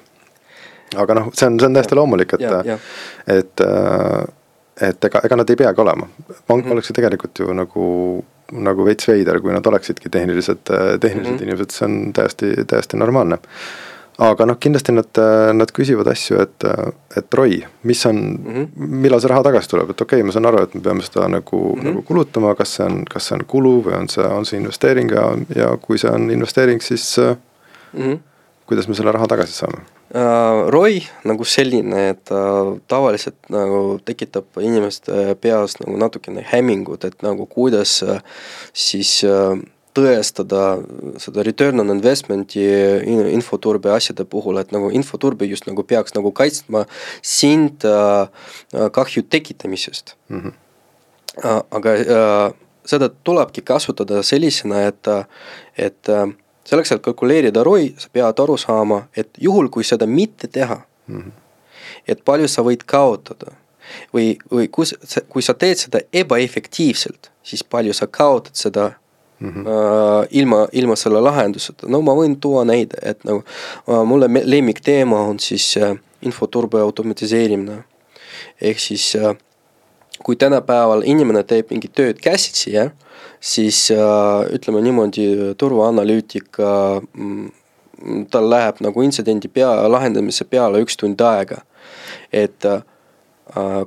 aga 0.97 1.17
noh, 1.19 1.29
see 1.33 1.47
on, 1.49 1.59
see 1.59 1.69
on 1.69 1.77
täiesti 1.77 1.97
loomulik, 1.97 2.35
et, 2.37 2.73
et, 3.37 3.65
et 4.81 5.07
ega, 5.09 5.21
ega 5.27 5.39
nad 5.39 5.49
ei 5.49 5.59
peagi 5.59 5.81
olema. 5.81 6.07
pank 6.47 6.63
mm 6.63 6.69
-hmm. 6.69 6.73
oleks 6.73 6.89
ju 6.89 6.93
tegelikult 6.93 7.39
ju 7.39 7.53
nagu, 7.53 7.85
nagu 8.51 8.85
veits 8.85 9.07
veider, 9.07 9.39
kui 9.41 9.53
nad 9.53 9.65
oleksidki 9.65 10.09
tehnilised, 10.09 10.57
tehnilised 10.99 11.31
mm 11.31 11.37
-hmm. 11.37 11.43
inimesed, 11.43 11.71
see 11.71 11.85
on 11.85 12.13
täiesti, 12.13 12.65
täiesti 12.67 12.97
normaalne. 12.97 13.37
aga 14.17 14.45
noh, 14.45 14.57
kindlasti 14.59 14.91
nad, 14.91 15.17
nad 15.53 15.71
küsivad 15.71 16.07
asju, 16.07 16.41
et, 16.41 16.63
et 17.17 17.33
Roy, 17.33 17.61
mis 17.83 18.05
on 18.05 18.15
mm, 18.15 18.53
-hmm. 18.53 18.67
millal 18.75 19.21
see 19.21 19.29
raha 19.29 19.43
tagasi 19.43 19.69
tuleb, 19.69 19.89
et 19.89 20.01
okei 20.01 20.19
okay,, 20.19 20.25
ma 20.25 20.31
saan 20.31 20.45
aru, 20.45 20.61
et 20.63 20.73
me 20.73 20.81
peame 20.81 21.01
seda 21.01 21.27
nagu 21.27 21.75
mm, 21.75 21.81
-hmm. 21.81 21.85
nagu 21.85 22.01
kulutama, 22.01 22.55
kas 22.55 22.75
see 22.75 22.85
on, 22.85 23.05
kas 23.05 23.27
see 23.27 23.35
on 23.35 23.45
kulu 23.45 23.81
või 23.85 23.97
on 23.97 24.09
see, 24.09 24.25
on 24.25 24.45
see 24.45 24.59
investeering 24.59 25.11
ja, 25.11 25.37
ja 25.55 25.77
kui 25.81 25.97
see 25.97 26.11
on 26.11 26.31
investeering, 26.31 26.81
siis 26.81 27.17
mm 27.17 28.01
-hmm. 28.01 28.19
kuidas 28.65 28.87
me 28.87 28.95
selle 28.95 29.11
raha 29.11 29.27
tagasi 29.27 29.53
saame 29.53 29.77
Äh, 29.77 29.92
ROI 30.13 30.99
nagu 31.25 31.45
selline, 31.47 32.09
et 32.11 32.19
ta 32.29 32.39
tavaliselt 32.91 33.49
nagu 33.49 33.97
tekitab 34.05 34.59
inimeste 34.61 35.33
peas 35.41 35.79
nagu 35.79 35.97
natukene 35.97 36.43
hämmingut, 36.45 37.07
et 37.07 37.25
nagu 37.25 37.47
kuidas 37.49 37.95
äh, 38.05 38.19
siis 38.77 39.23
äh, 39.25 39.57
tõestada 39.97 40.83
seda 41.21 41.45
return 41.45 41.81
on 41.81 41.89
investment'i 41.95 42.61
infoturbe 43.33 43.89
asjade 43.93 44.25
puhul, 44.29 44.61
et 44.61 44.73
nagu 44.73 44.91
infoturbe 44.93 45.49
just 45.49 45.65
nagu 45.69 45.85
peaks 45.85 46.13
nagu 46.17 46.31
kaitsma 46.33 46.85
sind 47.21 47.85
kahju 48.73 49.21
tekitamisest 49.29 50.15
mm. 50.29 50.39
-hmm. 50.39 51.61
aga 51.69 51.93
seda 52.85 53.09
tulebki 53.09 53.61
kasutada 53.61 54.23
sellisena, 54.23 54.87
et, 54.89 55.07
et 55.77 56.09
selleks, 56.63 56.91
et 56.91 57.03
kalkuleerida 57.03 57.63
ROI, 57.63 57.93
sa 57.97 58.09
pead 58.13 58.39
aru 58.39 58.57
saama, 58.57 59.03
et 59.17 59.29
juhul, 59.41 59.69
kui 59.69 59.83
seda 59.83 60.07
mitte 60.07 60.47
teha 60.47 60.81
mm, 61.07 61.19
-hmm. 61.19 61.31
et 62.07 62.25
palju 62.25 62.47
sa 62.47 62.63
võid 62.63 62.85
kaotada 62.85 63.53
või, 64.13 64.37
või 64.51 64.67
kus, 64.71 64.95
kui 65.29 65.41
sa 65.41 65.53
teed 65.53 65.77
seda 65.77 65.99
ebaefektiivselt, 66.13 67.31
siis 67.43 67.63
palju 67.63 67.93
sa 67.93 68.07
kaotad 68.07 68.55
seda 68.55 68.91
mm 69.39 69.49
-hmm. 69.49 69.67
äh, 69.67 70.27
ilma, 70.31 70.67
ilma 70.71 70.95
selle 70.95 71.21
lahenduseta, 71.21 71.87
no 71.87 72.01
ma 72.01 72.15
võin 72.15 72.39
tuua 72.39 72.65
näide, 72.65 72.97
et 73.01 73.23
nagu 73.23 73.43
äh, 73.89 74.05
mulle 74.05 74.29
lemmikteema 74.43 75.19
on 75.21 75.39
siis 75.39 75.77
äh, 75.77 75.97
infoturbe 76.21 76.79
automatiseerimine. 76.79 77.83
ehk 78.61 78.79
siis 78.79 79.15
äh, 79.15 79.35
kui 80.23 80.35
tänapäeval 80.35 81.01
inimene 81.05 81.43
teeb 81.43 81.69
mingit 81.69 81.93
tööd 81.93 82.19
käsitsi, 82.21 82.71
jah 82.71 82.91
siis 83.43 83.91
äh, 83.91 84.53
ütleme 84.55 84.81
niimoodi, 84.81 85.27
turvaanalüütika, 85.59 87.01
mm, 87.13 87.49
tal 88.31 88.47
läheb 88.49 88.79
nagu 88.83 89.03
intsidendi 89.03 89.51
pea, 89.51 89.71
lahendamise 89.91 90.47
peale 90.47 90.79
üks 90.83 90.95
tund 90.99 91.21
aega. 91.21 91.61
et 92.33 92.65
äh, 92.65 93.85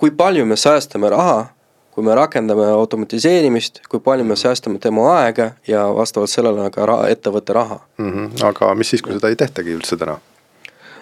kui 0.00 0.10
palju 0.10 0.46
me 0.46 0.56
säästame 0.56 1.10
raha, 1.12 1.46
kui 1.94 2.04
me 2.04 2.14
rakendame 2.16 2.64
automatiseerimist, 2.74 3.82
kui 3.88 4.00
palju 4.00 4.24
me 4.24 4.36
säästame 4.36 4.80
tema 4.82 5.04
aega 5.18 5.50
ja 5.68 5.84
vastavalt 5.94 6.32
sellele 6.32 6.70
ka 6.70 6.86
raha, 6.86 7.08
ettevõtte 7.12 7.52
raha 7.52 7.78
mm. 7.98 8.10
-hmm. 8.10 8.46
aga 8.48 8.74
mis 8.74 8.90
siis, 8.90 9.02
kui 9.02 9.12
seda 9.12 9.28
ei 9.28 9.36
tehtagi 9.36 9.76
üldse 9.76 9.96
täna? 9.96 10.18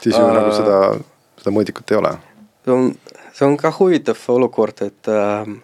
siis 0.00 0.16
ju 0.16 0.24
äh, 0.24 0.34
nagu 0.34 0.50
seda, 0.56 0.78
seda 1.38 1.54
mõõdikut 1.54 1.94
ei 1.94 1.96
ole. 1.96 2.16
see 2.64 2.74
on, 2.74 2.94
see 3.32 3.46
on 3.46 3.56
ka 3.56 3.72
huvitav 3.78 4.18
olukord, 4.28 4.82
et 4.82 5.08
äh, 5.08 5.54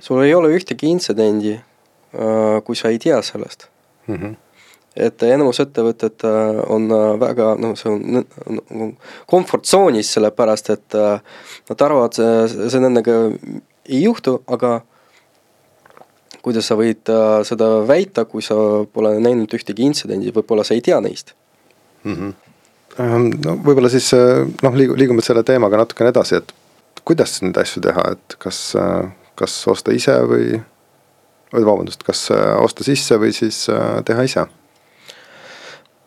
sul 0.00 0.22
ei 0.22 0.34
ole 0.34 0.56
ühtegi 0.56 0.88
intsidendi 0.88 1.60
kui 2.64 2.76
sa 2.76 2.90
ei 2.92 2.98
tea 2.98 3.22
sellest 3.22 3.68
mm. 4.06 4.14
-hmm. 4.14 4.36
et 4.96 5.22
enamus 5.22 5.60
ettevõtted 5.60 6.24
äh, 6.24 6.62
on 6.68 6.90
äh, 6.92 7.20
väga, 7.20 7.54
noh, 7.58 7.76
see 7.76 7.92
on, 7.92 8.24
on 8.74 8.96
comfort 9.30 9.66
zone'is, 9.66 10.12
sellepärast 10.12 10.70
et 10.70 10.94
nad 11.70 11.84
arvavad, 11.86 12.16
see 12.48 12.80
nendega 12.80 13.18
ei 13.88 14.02
juhtu, 14.02 14.42
aga 14.46 14.80
kuidas 16.42 16.66
sa 16.66 16.74
võid 16.74 17.08
seda 17.46 17.68
väita, 17.86 18.24
kui 18.24 18.42
sa 18.42 18.54
pole 18.92 19.14
näinud 19.20 19.54
ühtegi 19.54 19.86
intsidenti, 19.86 20.32
võib-olla 20.34 20.64
sa 20.64 20.74
ei 20.74 20.80
tea 20.80 21.00
neist 21.00 21.34
mm. 22.04 22.16
-hmm. 22.16 23.38
no 23.46 23.56
võib-olla 23.56 23.88
siis 23.88 24.12
noh, 24.62 24.74
liigu-, 24.74 24.98
liigume 24.98 25.22
selle 25.22 25.42
teemaga 25.42 25.76
natukene 25.76 26.10
edasi, 26.10 26.42
et 26.42 26.52
kuidas 27.04 27.40
neid 27.42 27.56
asju 27.56 27.82
teha, 27.82 28.04
et 28.12 28.36
kas, 28.38 28.74
kas 29.34 29.56
osta 29.68 29.92
ise 29.92 30.18
või, 30.28 30.60
või 31.52 31.64
vabandust, 31.66 32.02
kas 32.06 32.28
osta 32.32 32.84
sisse 32.86 33.18
või 33.20 33.32
siis 33.36 33.66
teha 34.08 34.22
ise 34.28 34.46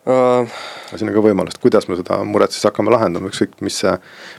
uh,? 0.06 0.56
siin 0.94 1.10
on 1.10 1.16
ka 1.16 1.22
võimalus, 1.24 1.58
kuidas 1.60 1.88
me 1.90 1.96
seda 1.98 2.20
muret 2.24 2.54
siis 2.54 2.66
hakkame 2.68 2.92
lahendama, 2.94 3.30
ükskõik 3.32 3.58
mis 3.66 3.80
see, 3.82 3.96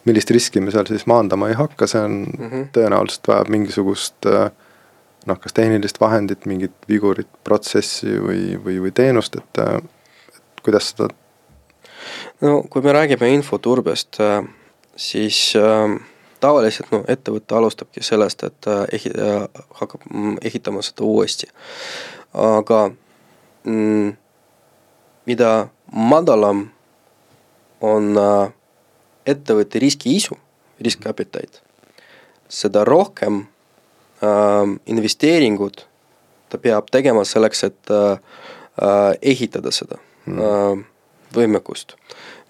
millist 0.08 0.32
riski 0.32 0.64
me 0.64 0.72
seal 0.72 0.88
siis 0.88 1.04
maandama 1.12 1.50
ei 1.52 1.58
hakka, 1.60 1.88
see 1.92 2.02
on 2.02 2.16
mm 2.24 2.48
-hmm. 2.48 2.70
tõenäoliselt 2.78 3.28
vajab 3.28 3.52
mingisugust 3.52 4.30
noh, 5.28 5.40
kas 5.44 5.54
tehnilist 5.54 6.00
vahendit, 6.00 6.46
mingit 6.46 6.76
vigurit, 6.88 7.28
protsessi 7.44 8.16
või, 8.20 8.56
või, 8.64 8.80
või 8.86 8.92
teenust, 8.96 9.36
et, 9.36 9.60
et 9.60 10.64
kuidas 10.64 10.94
seda 10.94 11.12
no 12.42 12.62
kui 12.70 12.84
me 12.86 12.94
räägime 12.94 13.30
infoturbest, 13.36 14.20
äh, 14.24 14.44
siis 14.96 15.54
äh, 15.58 15.98
tavaliselt 16.40 16.92
no 16.92 17.04
ettevõte 17.08 17.56
alustabki 17.58 18.04
sellest, 18.04 18.44
et 18.44 18.68
äh, 18.68 18.84
ehi- 18.94 19.14
äh,, 19.14 19.48
hakkab 19.82 20.06
mm, 20.14 20.38
ehitama 20.42 20.82
seda 20.86 21.04
uuesti. 21.04 21.48
aga 22.34 22.92
mm, 23.64 24.16
mida 25.26 25.52
madalam 25.92 26.68
on 27.82 28.18
äh, 28.18 28.52
ettevõtte 29.26 29.80
riskiisu, 29.80 30.38
riskkapitalid, 30.82 31.62
seda 32.50 32.84
rohkem 32.86 33.46
äh, 34.24 34.76
investeeringud 34.86 35.86
ta 36.50 36.58
peab 36.58 36.92
tegema 36.92 37.26
selleks, 37.28 37.64
et 37.64 37.92
äh 37.92 38.20
ehitada 39.22 39.72
seda 39.74 39.98
mm. 40.26 40.40
äh, 40.40 40.84
võimekust. 41.34 41.96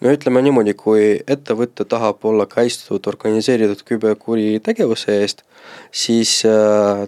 No 0.01 0.13
ütleme 0.13 0.41
niimoodi, 0.45 0.73
kui 0.77 1.05
ettevõte 1.27 1.85
tahab 1.89 2.25
olla 2.27 2.45
kaitstud 2.49 3.07
organiseeritud 3.09 3.83
küberkuritegevuse 3.87 5.19
eest, 5.21 5.43
siis 5.91 6.39
äh, 6.47 7.05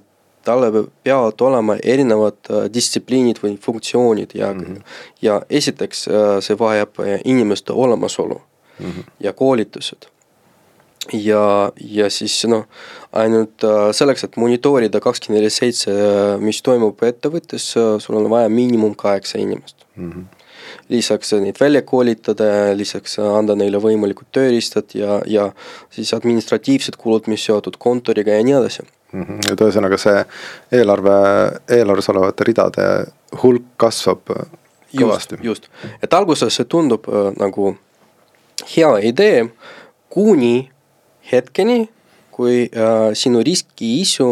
talle 0.47 0.85
peavad 1.05 1.41
olema 1.45 1.77
erinevad 1.83 2.39
äh, 2.49 2.69
distsipliinid 2.73 3.41
või 3.43 3.57
funktsioonid 3.61 4.35
ja 4.37 4.53
mm, 4.53 4.61
-hmm. 4.61 4.85
ja 5.21 5.41
esiteks 5.49 6.07
äh, 6.07 6.37
see 6.45 6.59
vajab 6.59 7.03
inimeste 7.23 7.73
olemasolu 7.73 8.41
mm 8.79 8.85
-hmm. 8.85 9.11
ja 9.19 9.33
koolitused 9.33 10.09
ja, 11.13 11.71
ja 11.81 12.09
siis 12.09 12.45
noh, 12.45 12.65
ainult 13.11 13.63
selleks, 13.91 14.23
et 14.23 14.35
monitoorida 14.37 14.99
kakskümmend 14.99 15.39
neli 15.39 15.49
seitse, 15.49 15.91
mis 16.39 16.61
toimub 16.61 17.03
ettevõttes, 17.03 17.71
sul 17.99 18.15
on 18.15 18.29
vaja 18.29 18.49
miinimum 18.49 18.95
kaheksa 18.95 19.37
inimest 19.37 19.85
mm. 19.95 20.11
-hmm 20.11 20.38
lisaks 20.89 21.33
neid 21.41 21.59
välja 21.59 21.81
koolitada, 21.81 22.75
lisaks 22.77 23.19
anda 23.23 23.55
neile 23.55 23.81
võimalikud 23.81 24.29
tööriistad 24.35 24.95
ja, 24.97 25.19
ja 25.25 25.49
siis 25.93 26.13
administratiivsed 26.13 26.97
kulud, 26.97 27.27
mis 27.31 27.45
seotud 27.45 27.77
kontoriga 27.81 28.37
ja 28.37 28.45
nii 28.45 28.57
edasi 28.59 28.83
mm. 29.11 29.23
-hmm. 29.23 29.51
et 29.53 29.61
ühesõnaga 29.61 29.97
see 29.97 30.23
eelarve, 30.79 31.19
eelarves 31.79 32.09
olevate 32.09 32.47
ridade 32.47 32.87
hulk 33.43 33.75
kasvab 33.77 34.33
kõvasti. 34.95 35.39
just, 35.43 35.69
et 36.01 36.13
alguses 36.13 36.55
see 36.55 36.65
tundub 36.65 37.07
äh, 37.09 37.31
nagu 37.37 37.75
hea 38.75 38.91
idee, 39.11 39.47
kuni 40.09 40.69
hetkeni, 41.31 41.89
kui 42.31 42.69
äh, 42.69 43.09
sinu 43.13 43.43
riskiisu 43.45 44.29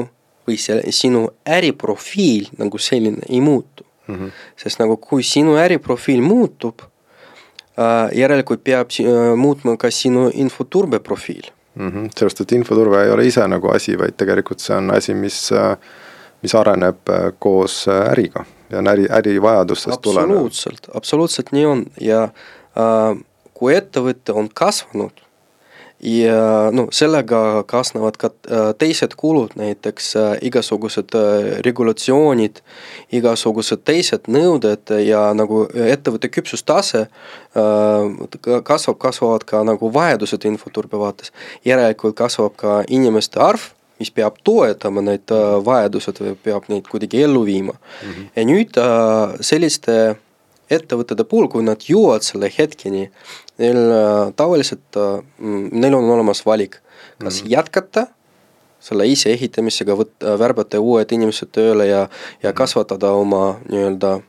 või 0.47 0.57
see 0.61 0.91
sinu 0.95 1.27
äriprofiil 1.45 2.53
nagu 2.57 2.77
selline 2.77 3.27
ei 3.29 3.41
muutu 3.41 3.86
mm. 4.07 4.15
-hmm. 4.15 4.31
sest 4.55 4.79
nagu 4.79 4.97
kui 4.97 5.23
sinu 5.23 5.57
äriprofiil 5.57 6.21
muutub 6.21 6.81
äh,, 6.81 8.17
järelikult 8.17 8.63
peab 8.63 8.91
äh, 8.99 9.35
muutma 9.35 9.77
ka 9.77 9.91
sinu 9.91 10.29
infoturbe 10.33 10.99
profiil 10.99 11.51
mm. 11.75 11.89
-hmm. 11.89 12.09
sellepärast, 12.09 12.41
et 12.41 12.51
infoturve 12.51 13.03
ei 13.03 13.11
ole 13.11 13.25
ise 13.25 13.47
nagu 13.47 13.69
asi, 13.69 13.97
vaid 13.97 14.17
tegelikult 14.17 14.59
see 14.59 14.77
on 14.77 14.91
asi, 14.91 15.13
mis, 15.13 15.51
äh, 15.51 15.77
mis 16.41 16.55
areneb 16.55 16.97
koos 17.39 17.87
äriga 17.87 18.45
ja 18.69 18.77
on 18.77 18.87
äri, 18.87 19.07
ärivajadustest 19.09 20.01
tulenev. 20.01 20.29
absoluutselt, 20.29 20.89
absoluutselt 20.93 21.51
nii 21.51 21.65
on 21.65 21.85
ja 22.01 22.23
äh, 22.23 23.17
kui 23.53 23.75
ettevõte 23.75 24.33
on 24.33 24.49
kasvanud 24.53 25.26
ja 25.99 26.69
no 26.71 26.87
sellega 26.93 27.63
kaasnevad 27.67 28.17
ka 28.21 28.29
äh, 28.29 28.73
teised 28.77 29.15
kulud, 29.17 29.55
näiteks 29.57 30.15
äh, 30.15 30.33
igasugused 30.45 31.15
äh, 31.17 31.47
regulatsioonid, 31.65 32.61
igasugused 33.17 33.81
teised 33.85 34.29
nõuded 34.29 34.93
ja 35.01 35.31
nagu 35.37 35.65
ettevõtte 35.73 36.29
küpsustase 36.29 37.07
kasvab, 38.67 38.99
kasvavad 39.01 39.47
ka 39.49 39.63
nagu 39.65 39.89
vajadused 39.93 40.45
infoturbe 40.45 40.99
vaates. 41.01 41.31
järelikult 41.65 42.15
kasvab 42.15 42.55
ka 42.55 42.83
inimeste 42.87 43.39
arv, 43.41 43.71
mis 43.99 44.11
peab 44.13 44.37
toetama 44.43 45.01
need 45.01 45.33
vajadused 45.65 46.21
või 46.21 46.35
peab 46.43 46.69
neid 46.69 46.85
kuidagi 46.87 47.23
ellu 47.23 47.41
viima 47.45 47.73
mm. 47.73 48.11
-hmm. 48.11 48.29
ja 48.35 48.45
nüüd 48.45 48.77
selliste 49.41 50.15
ettevõtete 50.69 51.23
puhul, 51.23 51.47
kui 51.51 51.63
nad 51.63 51.83
jõuavad 51.87 52.25
selle 52.25 52.49
hetkeni, 52.51 53.07
neil 53.61 53.77
äh, 53.77 54.33
tavaliselt, 54.35 54.85
äh, 54.99 55.19
mm, 55.39 55.69
neil 55.71 55.97
on 55.97 56.09
olemas 56.17 56.43
valik, 56.45 56.81
kas 57.19 57.41
mm 57.41 57.47
-hmm. 57.47 57.51
jätkata 57.51 58.07
selle 58.79 59.07
ise 59.07 59.31
ehitamisega, 59.33 59.95
võtta, 59.95 60.33
äh, 60.33 60.39
värbata 60.39 60.79
uued 60.79 61.11
inimesed 61.11 61.51
tööle 61.51 61.87
ja, 61.87 62.07
ja 62.43 62.53
kasvatada 62.53 63.11
oma 63.11 63.59
nii-öelda 63.69 64.19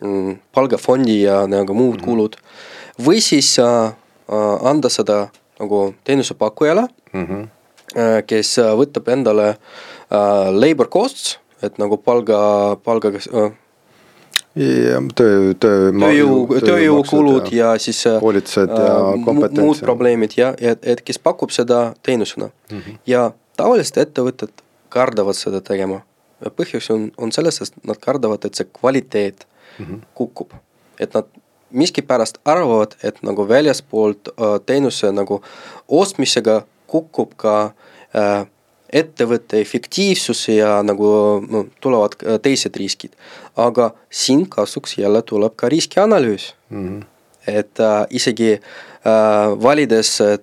mm, 0.00 0.38
palgafondi 0.52 1.22
ja 1.22 1.46
nagu 1.46 1.74
muud 1.74 1.94
mm 1.94 2.00
-hmm. 2.00 2.04
kulud. 2.04 2.36
või 3.06 3.20
siis 3.20 3.58
äh, 3.58 3.94
anda 4.62 4.88
seda 4.88 5.28
nagu 5.60 5.94
teenusepakkujale 6.04 6.88
mm, 7.12 7.26
-hmm. 7.26 7.48
äh, 7.98 8.22
kes 8.26 8.58
võtab 8.58 9.08
endale 9.08 9.48
äh, 9.48 10.50
labor 10.52 10.88
costs, 10.88 11.38
et 11.62 11.78
nagu 11.78 11.96
palga, 11.96 12.76
palgaga 12.84 13.18
äh, 13.18 13.52
ja 14.56 15.00
töö, 15.14 15.54
töö. 15.60 15.92
tööjõu, 15.92 16.58
tööjõukulud 16.62 17.50
ja, 17.52 17.72
ja 17.74 17.82
siis. 17.82 18.04
Äh, 18.06 18.18
koolitused 18.22 18.70
ja 18.70 18.92
äh, 18.96 19.24
kompetents. 19.24 19.60
muud 19.60 19.80
probleemid 19.82 20.36
ja, 20.38 20.52
ja 20.60 20.76
et 20.82 21.02
kes 21.02 21.18
pakub 21.18 21.50
seda 21.54 21.94
teenusena 22.02 22.50
mm. 22.70 22.78
-hmm. 22.78 22.98
ja 23.06 23.30
tavaliselt 23.56 23.98
ettevõtted 24.06 24.52
kardavad 24.88 25.34
seda 25.34 25.60
tegema. 25.60 26.02
põhjus 26.44 26.90
on, 26.92 27.10
on 27.16 27.32
selles, 27.32 27.60
et 27.62 27.86
nad 27.86 27.98
kardavad, 28.00 28.44
et 28.44 28.54
see 28.54 28.66
kvaliteet 28.80 29.46
mm 29.78 29.86
-hmm. 29.86 30.00
kukub. 30.14 30.52
et 31.00 31.14
nad 31.14 31.24
miskipärast 31.70 32.38
arvavad, 32.44 32.94
et 33.02 33.22
nagu 33.22 33.48
väljaspoolt 33.48 34.28
äh, 34.28 34.60
teenuse 34.66 35.12
nagu 35.12 35.42
ostmisega 35.88 36.62
kukub 36.86 37.32
ka 37.36 37.72
äh, 38.14 38.46
ettevõtte 38.94 39.58
efektiivsus 39.62 40.46
ja 40.54 40.78
nagu 40.86 41.08
no, 41.42 41.64
tulevad 41.82 42.16
teised 42.42 42.76
riskid. 42.78 43.12
aga 43.56 43.92
siin 44.10 44.48
kasuks 44.50 44.98
jälle 44.98 45.22
tuleb 45.22 45.52
ka 45.56 45.68
riskianalüüs 45.68 46.54
mm. 46.70 46.88
-hmm. 46.88 47.04
et 47.46 47.80
äh, 47.80 48.06
isegi 48.10 48.52
äh, 48.52 49.62
valides 49.62 50.20
äh, 50.20 50.38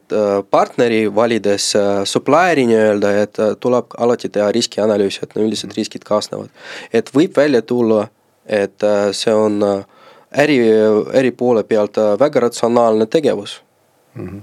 partneri, 0.49 1.15
valides 1.15 1.75
äh, 1.75 2.03
supplier'i 2.03 2.65
nii-öelda, 2.67 3.11
et 3.21 3.39
äh, 3.39 3.55
tuleb 3.59 3.85
alati 3.97 4.29
teha 4.29 4.51
riskianalüüs, 4.51 5.19
et 5.23 5.35
no 5.35 5.41
üldised 5.41 5.77
riskid 5.77 6.03
kaasnevad. 6.03 6.49
et 6.93 7.15
võib 7.15 7.37
välja 7.37 7.61
tulla, 7.61 8.07
et 8.45 8.83
äh, 8.83 9.11
see 9.11 9.33
on 9.33 9.63
äh, 9.63 9.85
äri, 10.43 10.59
äri 11.13 11.31
poole 11.31 11.63
pealt 11.63 11.97
äh, 11.97 12.19
väga 12.19 12.39
ratsionaalne 12.39 13.05
tegevus 13.05 13.61
mm. 14.15 14.27
-hmm 14.27 14.41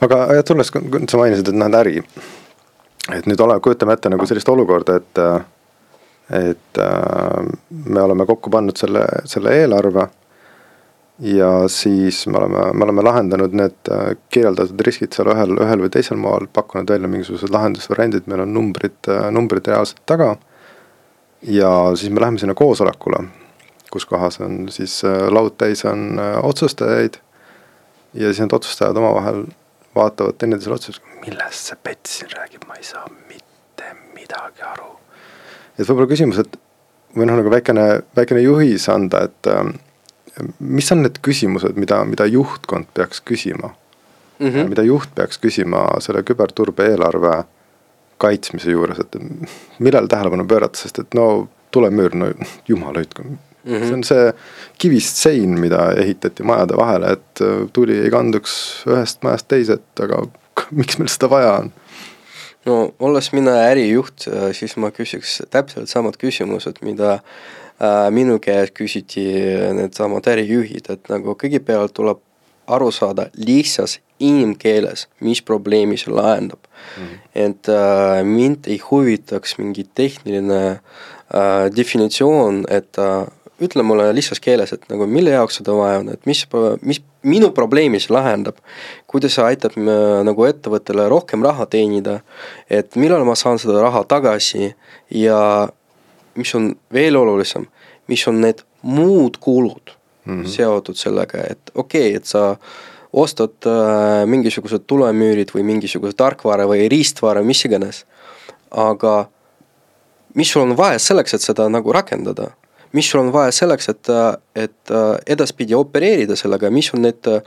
aga 0.00 0.34
ja 0.34 0.42
tulles, 0.42 0.70
sa 1.10 1.18
mainisid, 1.18 1.48
et 1.50 1.58
näed 1.58 1.74
äri, 1.74 2.02
et 3.14 3.28
nüüd 3.28 3.40
ole, 3.40 3.58
kujutame 3.64 3.96
ette 3.96 4.10
nagu 4.12 4.26
sellist 4.28 4.48
olukorda, 4.52 4.98
et, 5.00 5.20
et 6.38 6.80
äh, 6.84 7.50
me 7.70 8.02
oleme 8.04 8.26
kokku 8.28 8.52
pannud 8.52 8.76
selle, 8.80 9.04
selle 9.28 9.54
eelarve. 9.62 10.08
ja 11.18 11.68
siis 11.68 12.26
me 12.26 12.38
oleme, 12.38 12.60
me 12.78 12.84
oleme 12.84 13.02
lahendanud 13.02 13.54
need 13.56 13.90
äh, 13.90 14.12
kirjeldatud 14.30 14.80
riskid 14.86 15.16
seal 15.16 15.32
ühel, 15.32 15.56
ühel 15.64 15.82
või 15.82 15.90
teisel 15.90 16.20
moel, 16.20 16.46
pakkunud 16.52 16.90
välja 16.90 17.10
mingisugused 17.10 17.50
lahendusvariandid, 17.50 18.28
meil 18.30 18.44
on 18.44 18.52
numbrid, 18.54 19.00
äh, 19.10 19.30
numbrid 19.34 19.66
reaalselt 19.66 20.04
taga. 20.06 20.36
ja 21.42 21.70
siis 21.96 22.10
me 22.10 22.20
läheme 22.20 22.38
sinna 22.38 22.54
koosolekule, 22.54 23.24
kus 23.90 24.06
kohas 24.06 24.40
on 24.40 24.68
siis 24.74 25.00
laud 25.30 25.56
täis 25.58 25.84
on 25.84 26.20
otsustajaid. 26.42 27.18
ja 28.14 28.28
siis 28.28 28.40
need 28.44 28.52
otsustajad 28.52 28.96
omavahel 28.96 29.46
vaatavad 29.96 30.38
teineteisele 30.38 30.74
otsa, 30.74 30.92
millest 31.24 31.70
see 31.70 31.78
Pets 31.82 32.18
siin 32.20 32.30
räägib, 32.36 32.64
ma 32.68 32.78
ei 32.78 32.86
saa 32.86 33.06
mitte 33.28 33.92
midagi 34.14 34.62
aru. 34.62 34.94
et 35.78 35.86
võib-olla 35.88 36.10
küsimus, 36.10 36.40
et 36.42 36.58
või 37.16 37.28
noh, 37.28 37.38
nagu 37.40 37.50
väikene, 37.50 37.86
väikene 38.16 38.42
juhis 38.44 38.88
anda, 38.92 39.24
et 39.28 39.50
äh, 39.50 39.64
mis 40.58 40.92
on 40.92 41.02
need 41.02 41.20
küsimused, 41.24 41.78
mida, 41.80 42.02
mida 42.04 42.26
juhtkond 42.26 42.90
peaks 42.94 43.20
küsima 43.20 43.72
mm? 44.38 44.48
-hmm. 44.48 44.68
mida 44.68 44.82
juht 44.82 45.14
peaks 45.14 45.38
küsima 45.38 45.88
selle 46.04 46.22
küberturbe 46.22 46.86
eelarve 46.92 47.42
kaitsmise 48.18 48.70
juures, 48.70 48.98
et 48.98 49.16
millele 49.78 50.08
tähelepanu 50.08 50.44
pöörata, 50.46 50.78
sest 50.78 50.98
et 50.98 51.14
no 51.14 51.48
tulemüür, 51.70 52.14
no 52.14 52.32
jumal 52.68 52.94
hoidku 52.94 53.22
mm. 53.68 53.74
-hmm. 53.74 53.86
see 53.86 53.94
on 53.94 54.04
see 54.04 54.32
kivist 54.78 55.16
sein, 55.16 55.58
mida 55.60 55.92
ehitati 55.96 56.42
majade 56.42 56.76
vahele, 56.76 57.12
et 57.12 57.42
äh, 57.44 57.68
tuli 57.72 57.98
ei 57.98 58.10
kanduks 58.10 58.84
ühest 58.86 59.22
majast 59.22 59.48
teise, 59.48 59.78
et 59.78 60.04
aga 60.06 60.24
miks 60.80 60.98
meil 60.98 61.12
seda 61.12 61.30
vaja 61.30 61.52
on? 61.62 61.72
no 62.66 62.78
olles 62.98 63.32
mina 63.32 63.54
ärijuht, 63.68 64.28
siis 64.52 64.76
ma 64.76 64.90
küsiks 64.90 65.40
täpselt 65.50 65.88
samad 65.88 66.18
küsimused, 66.20 66.82
mida 66.82 67.12
äh, 67.14 68.08
minu 68.10 68.38
käest 68.38 68.74
küsiti 68.74 69.28
needsamad 69.78 70.26
ärijuhid, 70.26 70.90
et 70.90 71.12
nagu 71.12 71.36
kõigepealt 71.38 71.94
tuleb 71.96 72.24
aru 72.68 72.90
saada 72.92 73.28
lihtsas 73.36 73.98
inimkeeles, 74.20 75.06
mis 75.24 75.40
probleemi 75.42 75.96
see 75.96 76.12
lahendab 76.14 76.66
mm. 76.66 77.04
-hmm. 77.04 77.18
et 77.34 77.68
äh, 77.68 78.24
mind 78.24 78.66
ei 78.66 78.78
huvitaks 78.90 79.58
mingi 79.58 79.86
tehniline 79.94 80.70
äh, 80.70 81.76
definitsioon, 81.76 82.64
et 82.68 82.98
äh, 82.98 83.26
ütle 83.62 83.82
mulle 83.82 84.08
lihtsas 84.14 84.40
keeles, 84.40 84.72
et 84.72 84.84
nagu 84.90 85.06
mille 85.10 85.32
jaoks 85.34 85.58
seda 85.60 85.74
vaja 85.74 86.02
on, 86.02 86.12
et 86.14 86.26
mis, 86.28 86.44
mis 86.86 87.00
minu 87.26 87.50
probleemi 87.54 88.00
see 88.00 88.14
lahendab. 88.14 88.60
kuidas 89.06 89.34
see 89.34 89.44
aitab 89.44 89.76
äh, 89.78 90.20
nagu 90.26 90.46
ettevõttele 90.46 91.08
rohkem 91.10 91.42
raha 91.44 91.66
teenida, 91.66 92.20
et 92.70 92.96
millal 92.96 93.24
ma 93.26 93.34
saan 93.38 93.58
seda 93.58 93.82
raha 93.82 94.04
tagasi 94.04 94.74
ja 95.10 95.40
mis 96.38 96.54
on 96.54 96.74
veel 96.94 97.16
olulisem, 97.18 97.66
mis 98.06 98.26
on 98.30 98.40
need 98.40 98.62
muud 98.82 99.40
kulud 99.42 99.94
mm 100.24 100.42
-hmm. 100.42 100.46
seotud 100.46 100.96
sellega, 100.96 101.42
et 101.50 101.70
okei 101.74 102.08
okay,, 102.08 102.16
et 102.16 102.24
sa 102.24 102.56
ostad 103.12 103.66
äh, 103.66 104.26
mingisugused 104.26 104.84
tulemüürid 104.86 105.50
või 105.54 105.64
mingisuguse 105.64 106.12
tarkvara 106.16 106.66
või 106.68 106.88
riistvara, 106.88 107.42
mis 107.42 107.64
iganes. 107.64 108.04
aga 108.70 109.28
mis 110.34 110.50
sul 110.52 110.62
on 110.62 110.76
vaja 110.76 110.98
selleks, 110.98 111.34
et 111.34 111.40
seda 111.40 111.68
nagu 111.68 111.92
rakendada? 111.92 112.50
Mis 112.92 113.10
sul 113.10 113.20
on 113.20 113.32
vaja 113.32 113.52
selleks, 113.52 113.88
et, 113.92 114.10
et 114.56 114.92
äh, 114.94 115.08
edaspidi 115.36 115.76
opereerida 115.76 116.36
sellega, 116.36 116.70
mis 116.70 116.90
on 116.94 117.04
need 117.04 117.28
äh, 117.30 117.42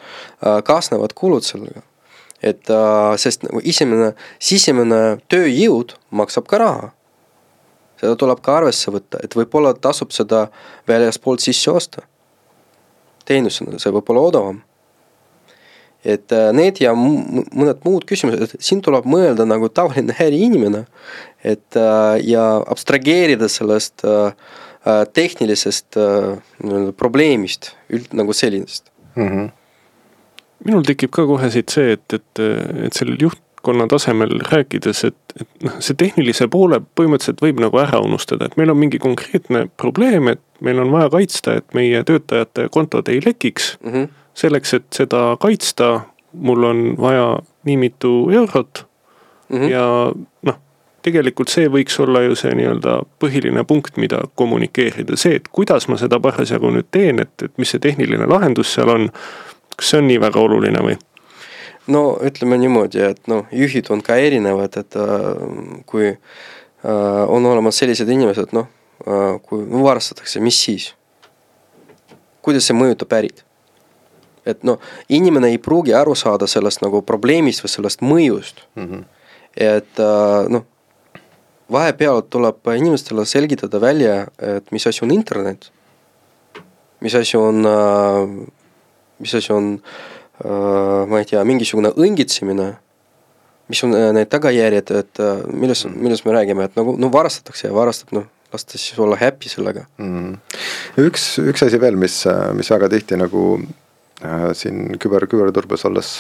kaasnevad 0.67 1.15
kulud 1.17 1.45
sellega? 1.47 1.85
et 2.41 2.69
äh, 2.73 3.11
sest 3.21 3.43
nagu 3.45 3.61
esimene, 3.61 4.15
sisemine 4.41 5.01
tööjõud 5.29 5.93
maksab 6.17 6.47
ka 6.49 6.57
raha 6.61 6.89
seda 8.01 8.17
tuleb 8.17 8.41
ka 8.41 8.57
arvesse 8.57 8.89
võtta, 8.89 9.19
et 9.21 9.35
võib-olla 9.37 9.75
tasub 9.77 10.09
seda 10.15 10.47
väljaspoolt 10.89 11.43
sisse 11.43 11.69
osta 11.69 12.01
teenusena, 13.29 13.77
see 13.77 13.93
võib 13.93 14.09
olla 14.09 14.27
odavam. 14.31 14.61
et 16.01 16.33
need 16.57 16.79
ja 16.81 16.95
mõned 16.97 17.83
muud 17.85 18.07
küsimused, 18.09 18.55
siin 18.57 18.79
tuleb 18.81 19.05
mõelda 19.05 19.45
nagu 19.45 19.69
tavaline 19.69 20.15
äriinimene, 20.25 20.87
et 21.45 21.77
ja 22.25 22.45
abstrageerida 22.73 23.45
sellest 23.45 24.01
äh, 24.09 24.33
tehnilisest 25.13 25.97
nii-öelda 25.97 26.93
probleemist, 26.97 27.75
üld- 27.93 28.15
nagu 28.17 28.33
sellisest 28.33 28.87
mm. 29.15 29.27
-hmm. 29.27 29.49
minul 30.65 30.85
tekib 30.87 31.11
ka 31.13 31.25
kohe 31.29 31.51
siit 31.53 31.69
see, 31.69 31.91
et, 31.97 32.13
et, 32.17 32.41
et 32.87 32.97
sellel 32.97 33.19
juht, 33.21 33.41
juhtkonna 33.61 33.87
tasemel 33.87 34.39
rääkides, 34.51 35.03
et, 35.03 35.15
et 35.41 35.63
noh, 35.63 35.75
see 35.79 35.93
tehnilise 35.93 36.47
poole 36.49 36.79
põhimõtteliselt 36.97 37.41
võib 37.41 37.59
nagu 37.61 37.77
ära 37.77 37.99
unustada, 38.01 38.47
et 38.47 38.57
meil 38.57 38.71
on 38.73 38.77
mingi 38.77 38.97
konkreetne 38.99 39.67
probleem, 39.77 40.27
et 40.27 40.41
meil 40.61 40.79
on 40.81 40.91
vaja 40.91 41.09
kaitsta, 41.13 41.59
et 41.59 41.73
meie 41.77 42.01
töötajate 42.03 42.69
kontod 42.71 43.07
ei 43.09 43.21
lekiks 43.21 43.77
mm. 43.83 43.91
-hmm. 43.91 44.07
selleks, 44.33 44.73
et 44.73 44.87
seda 44.93 45.37
kaitsta, 45.39 46.01
mul 46.33 46.63
on 46.63 46.95
vaja 46.97 47.39
nii 47.63 47.77
mitu 47.77 48.29
eurot 48.31 48.85
mm 49.49 49.57
-hmm. 49.57 49.69
ja 49.69 49.85
noh, 50.41 50.57
tegelikult 51.05 51.49
see 51.49 51.69
võiks 51.71 51.97
olla 52.01 52.23
ju 52.25 52.35
see 52.37 52.53
nii-öelda 52.57 52.97
põhiline 53.21 53.63
punkt, 53.67 53.97
mida 54.01 54.23
kommunikeerida, 54.35 55.17
see, 55.17 55.39
et 55.39 55.47
kuidas 55.51 55.87
ma 55.89 55.97
seda 56.01 56.19
parasjagu 56.21 56.71
nüüd 56.73 56.89
teen, 56.91 57.21
et, 57.23 57.33
et 57.43 57.53
mis 57.61 57.71
see 57.73 57.81
tehniline 57.81 58.27
lahendus 58.29 58.73
seal 58.75 58.91
on. 58.93 59.09
kas 59.75 59.93
see 59.93 60.01
on 60.01 60.07
nii 60.11 60.19
väga 60.21 60.39
oluline 60.39 60.83
või? 60.85 60.97
no 61.91 62.03
ütleme 62.21 62.57
niimoodi, 62.61 63.01
et 63.01 63.27
noh, 63.31 63.45
juhid 63.51 63.89
on 63.89 64.01
ka 64.05 64.15
erinevad, 64.21 64.77
et 64.77 64.97
äh, 64.99 65.85
kui 65.89 66.09
äh, 66.11 67.23
on 67.27 67.45
olemas 67.45 67.81
sellised 67.81 68.09
inimesed, 68.09 68.53
noh 68.53 68.67
äh,, 69.07 69.39
kui 69.47 69.65
varastatakse, 69.71 70.39
mis 70.39 70.59
siis? 70.63 70.91
kuidas 72.41 72.67
see 72.69 72.77
mõjutab 72.77 73.13
ärid? 73.17 73.43
et 74.45 74.63
noh, 74.65 74.81
inimene 75.09 75.51
ei 75.53 75.57
pruugi 75.61 75.93
aru 75.93 76.15
saada 76.17 76.47
sellest 76.49 76.81
nagu 76.81 77.03
probleemist 77.05 77.61
või 77.65 77.73
sellest 77.73 78.01
mõjust 78.01 78.63
mm. 78.75 78.85
-hmm. 78.85 79.03
et 79.57 79.99
äh, 80.01 80.49
noh, 80.49 80.65
vahepeal 81.71 82.23
tuleb 82.29 82.71
inimestele 82.75 83.25
selgitada 83.29 83.81
välja, 83.81 84.25
et 84.37 84.71
mis 84.71 84.87
asi 84.87 85.03
on 85.05 85.13
internet, 85.15 85.69
mis 87.01 87.15
asi 87.17 87.37
on 87.37 87.65
äh,, 87.65 88.35
mis 89.19 89.35
asi 89.37 89.53
on 89.53 89.73
äh, 90.43 91.07
ma 91.07 91.21
ei 91.21 91.29
tea, 91.29 91.43
mingisugune 91.47 91.93
õngitsemine, 91.95 92.67
mis 93.71 93.83
on 93.87 93.95
äh, 93.97 94.11
need 94.17 94.29
tagajärjed, 94.31 94.93
et 94.99 95.25
millest, 95.53 95.87
mm. 95.89 95.97
millest 96.03 96.27
me 96.27 96.37
räägime, 96.37 96.69
et 96.69 96.77
nagu 96.79 96.97
no 96.99 97.11
varastatakse 97.13 97.69
ja 97.69 97.75
varastab, 97.75 98.15
noh, 98.17 98.29
las 98.53 98.65
ta 98.65 98.77
siis 98.77 98.99
olla 98.99 99.17
happy 99.19 99.49
sellega 99.49 99.85
mm.. 99.97 100.35
üks, 101.05 101.27
üks 101.43 101.63
asi 101.65 101.79
veel, 101.81 101.97
mis, 101.99 102.21
mis 102.57 102.71
väga 102.73 102.89
tihti 102.91 103.19
nagu 103.19 103.45
äh, 103.59 104.49
siin 104.57 104.97
küber, 105.01 105.27
küberturbes 105.31 105.85
olles 105.89 106.11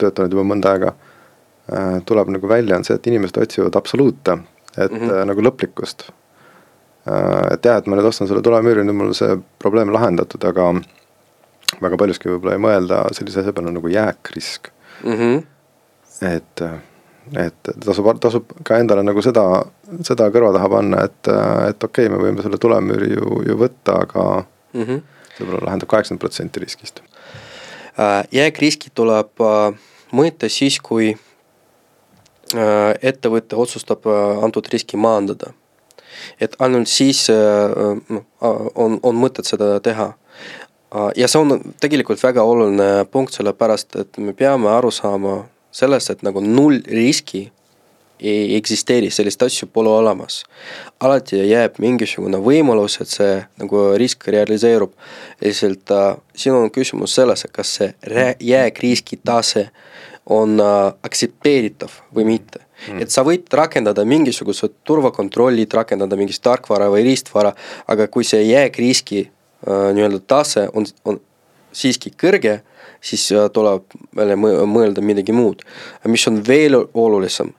töötanud 0.00 0.32
juba 0.36 0.46
mõnda 0.54 0.74
aega 0.74 0.94
äh,, 0.94 2.00
tuleb 2.08 2.32
nagu 2.34 2.50
välja, 2.50 2.78
on 2.78 2.86
see, 2.86 2.96
et 2.96 3.10
inimesed 3.12 3.40
otsivad 3.44 3.76
absoluute, 3.80 4.38
et 4.78 4.92
mm 4.92 4.98
-hmm. 4.98 5.20
äh, 5.20 5.24
nagu 5.26 5.40
lõplikkust 5.40 6.08
äh,. 7.06 7.52
et 7.52 7.64
jah, 7.64 7.78
et 7.78 7.86
ma 7.86 7.96
nüüd 7.96 8.08
ostan 8.08 8.28
selle 8.28 8.42
tulemüüri, 8.42 8.84
nüüd 8.84 8.98
mul 8.98 9.12
see 9.14 9.38
probleem 9.58 9.92
lahendatud, 9.92 10.44
aga 10.44 10.72
väga 11.82 11.96
paljuski 11.96 12.28
võib-olla 12.28 12.56
ei 12.56 12.62
mõelda 12.62 13.04
sellise 13.12 13.40
asja 13.40 13.52
peale 13.52 13.72
nagu 13.74 13.88
jääkrisk 13.88 14.68
mm. 15.04 15.12
-hmm. 15.12 15.42
et, 16.30 16.62
et 17.46 17.72
tasub, 17.84 18.10
tasub 18.20 18.52
ka 18.64 18.78
endale 18.78 19.02
nagu 19.02 19.22
seda, 19.22 19.64
seda 20.02 20.28
kõrva 20.30 20.52
taha 20.52 20.68
panna, 20.68 21.04
et, 21.04 21.32
et 21.68 21.84
okei 21.84 22.06
okay,, 22.06 22.16
me 22.16 22.22
võime 22.22 22.42
selle 22.42 22.58
tulemüüri 22.58 23.12
ju, 23.14 23.42
ju 23.48 23.58
võtta, 23.58 24.00
aga 24.06 24.44
mm 24.72 24.82
-hmm. 24.82 25.02
see 25.36 25.44
võib-olla 25.44 25.66
lahendab 25.66 25.88
kaheksakümmend 25.88 26.20
protsenti 26.20 26.60
riskist. 26.60 27.02
Äh, 27.98 28.24
jääkriski 28.32 28.90
tuleb 28.94 29.40
äh, 29.40 29.74
mõõta 30.12 30.48
siis, 30.48 30.80
kui 30.80 31.12
äh, 31.14 31.33
ettevõte 32.52 33.56
otsustab 33.56 34.06
antud 34.42 34.66
riski 34.72 34.96
maandada. 34.96 35.52
et 36.40 36.56
ainult 36.58 36.88
siis 36.88 37.26
on, 37.30 38.98
on 39.02 39.16
mõtet 39.16 39.48
seda 39.48 39.80
teha 39.80 40.12
ja 41.16 41.28
see 41.28 41.40
on 41.40 41.74
tegelikult 41.82 42.22
väga 42.22 42.42
oluline 42.42 43.04
punkt, 43.10 43.34
sellepärast 43.34 43.96
et 44.00 44.18
me 44.18 44.32
peame 44.32 44.70
aru 44.70 44.92
saama 44.94 45.44
sellest, 45.74 46.10
et 46.10 46.22
nagu 46.22 46.42
null 46.44 46.80
riski 46.86 47.48
ei 48.24 48.54
eksisteeri, 48.56 49.10
sellist 49.10 49.42
asju 49.42 49.68
pole 49.72 49.90
olemas. 49.90 50.44
alati 51.00 51.40
jääb 51.48 51.80
mingisugune 51.82 52.38
võimalus, 52.38 53.00
et 53.02 53.10
see 53.10 53.32
nagu 53.58 53.82
risk 53.98 54.28
realiseerub. 54.28 54.92
lihtsalt 55.40 55.90
äh, 55.90 56.16
siin 56.36 56.54
on 56.54 56.70
küsimus 56.70 57.14
selles, 57.14 57.46
kas 57.52 57.74
see 57.74 57.94
jääkriski 58.40 59.18
tase 59.24 59.68
on 60.26 60.60
äh, 60.60 60.92
aktsepteeritav 61.04 61.92
või 62.16 62.24
mitte 62.24 62.62
mm.. 62.88 63.02
et 63.04 63.12
sa 63.12 63.24
võid 63.26 63.50
rakendada 63.52 64.04
mingisugused 64.08 64.80
turvakontrollid, 64.84 65.72
rakendada 65.74 66.16
mingit 66.16 66.40
tarkvara 66.42 66.88
või 66.92 67.04
riistvara, 67.10 67.52
aga 67.86 68.08
kui 68.08 68.24
see 68.24 68.46
jääkriski 68.48 69.26
Äh, 69.70 69.94
nii-öelda 69.94 70.18
tase 70.26 70.68
on, 70.76 70.84
on 71.04 71.20
siiski 71.72 72.10
kõrge, 72.20 72.58
siis 73.00 73.22
äh, 73.32 73.46
tuleb 73.52 73.94
välja 74.16 74.36
mõelda 74.36 75.00
midagi 75.00 75.32
muud. 75.32 75.62
mis 76.04 76.26
on 76.28 76.42
veel 76.44 76.76
olulisem, 76.76 77.54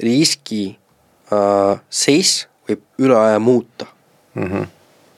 riski 0.00 0.78
äh, 1.32 1.80
seis 1.90 2.48
võib 2.68 2.80
üle 3.04 3.18
aja 3.18 3.38
muuta 3.38 3.90
mm. 4.34 4.46
-hmm. 4.46 4.66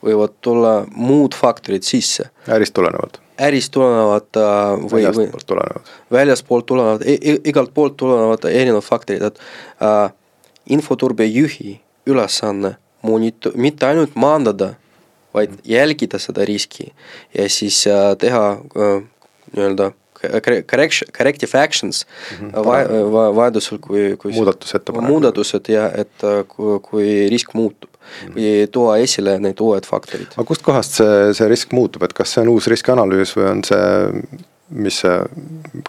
võivad 0.02 0.34
tulla 0.40 0.74
muud 0.90 1.34
faktorid 1.34 1.86
sisse. 1.86 2.30
ärist 2.48 2.74
tulenevad? 2.74 3.22
Ärist 3.40 3.72
tulenevad 3.74 4.36
äh, 4.36 4.74
või, 4.92 5.04
või 5.16 5.28
tulenevad. 5.46 5.92
väljaspoolt 6.12 6.66
tulenevad, 6.66 7.04
igalt 7.44 7.74
poolt 7.74 7.96
tulenevad 8.00 8.44
erinevad 8.50 8.84
faktorid, 8.86 9.22
et 9.30 9.40
äh, 9.82 10.12
infoturbejuhi 10.66 11.80
ülesanne 12.06 12.76
monito-, 13.06 13.54
mitte 13.54 13.86
ainult 13.86 14.14
maandada 14.14 14.74
vaid 15.34 15.50
jälgida 15.64 16.18
seda 16.18 16.44
riski 16.44 16.92
ja 17.34 17.48
siis 17.48 17.86
äh, 17.86 18.12
teha 18.18 18.44
äh, 18.76 19.02
nii-öelda 19.54 19.92
correction, 20.66 21.08
corrective 21.16 21.58
actions 21.58 22.06
mm 22.40 22.50
-hmm. 22.50 22.64
va, 22.64 23.12
va, 23.12 23.36
vajadusel, 23.36 23.78
kui, 23.78 24.16
kui 24.16 24.32
muudatusettepanekud. 24.32 25.12
muudatused 25.12 25.68
ja 25.68 25.90
et 25.94 26.24
äh, 26.24 26.44
kui, 26.48 26.80
kui 26.80 27.28
risk 27.28 27.54
muutub 27.54 27.90
mm. 27.90 27.99
Või 28.34 28.52
tuua 28.72 28.98
esile 29.04 29.38
need 29.42 29.60
uued 29.60 29.88
faktorid. 29.88 30.34
aga 30.36 30.46
kustkohast 30.48 31.00
see, 31.00 31.32
see 31.38 31.48
risk 31.50 31.74
muutub, 31.76 32.04
et 32.06 32.14
kas 32.16 32.34
see 32.34 32.44
on 32.44 32.52
uus 32.54 32.68
riskianalüüs 32.72 33.34
või 33.38 33.48
on 33.50 33.64
see, 33.66 34.22
mis 34.70 35.02
see, 35.04 35.16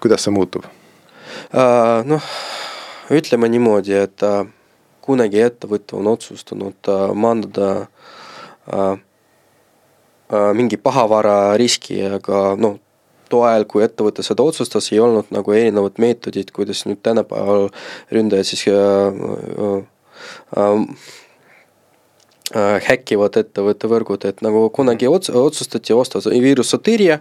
kuidas 0.02 0.28
see 0.28 0.36
muutub 0.36 0.66
uh,? 0.66 2.02
Noh, 2.08 2.34
ütleme 3.12 3.50
niimoodi, 3.52 3.96
et 4.08 4.26
uh, 4.26 4.44
kunagi 5.06 5.42
ettevõte 5.44 5.98
on 6.00 6.12
otsustanud 6.14 6.92
uh, 6.92 7.08
maandada 7.18 7.72
uh, 7.82 9.00
Äh, 10.32 10.54
mingi 10.56 10.78
pahavara 10.80 11.58
riski, 11.60 11.98
aga 12.08 12.54
noh, 12.56 12.78
toel, 13.32 13.66
kui 13.68 13.84
ettevõte 13.84 14.24
seda 14.24 14.46
otsustas, 14.48 14.88
ei 14.94 15.02
olnud 15.04 15.28
nagu 15.36 15.52
erinevad 15.52 16.00
meetodid, 16.00 16.54
kuidas 16.56 16.86
nüüd 16.88 17.02
tänapäeval 17.04 17.68
ründajad 18.16 18.48
siis 18.48 18.64
äh, 18.72 19.12
äh, 20.56 21.12
äh, 22.56 22.78
häkkivad 22.86 23.38
ettevõtte 23.42 23.90
võrgud, 23.92 24.26
et 24.28 24.42
nagu 24.46 24.68
kunagi 24.74 25.10
ots-, 25.10 25.34
otsustati 25.34 25.94
osta 25.94 26.22
viirusetõrje, 26.30 27.20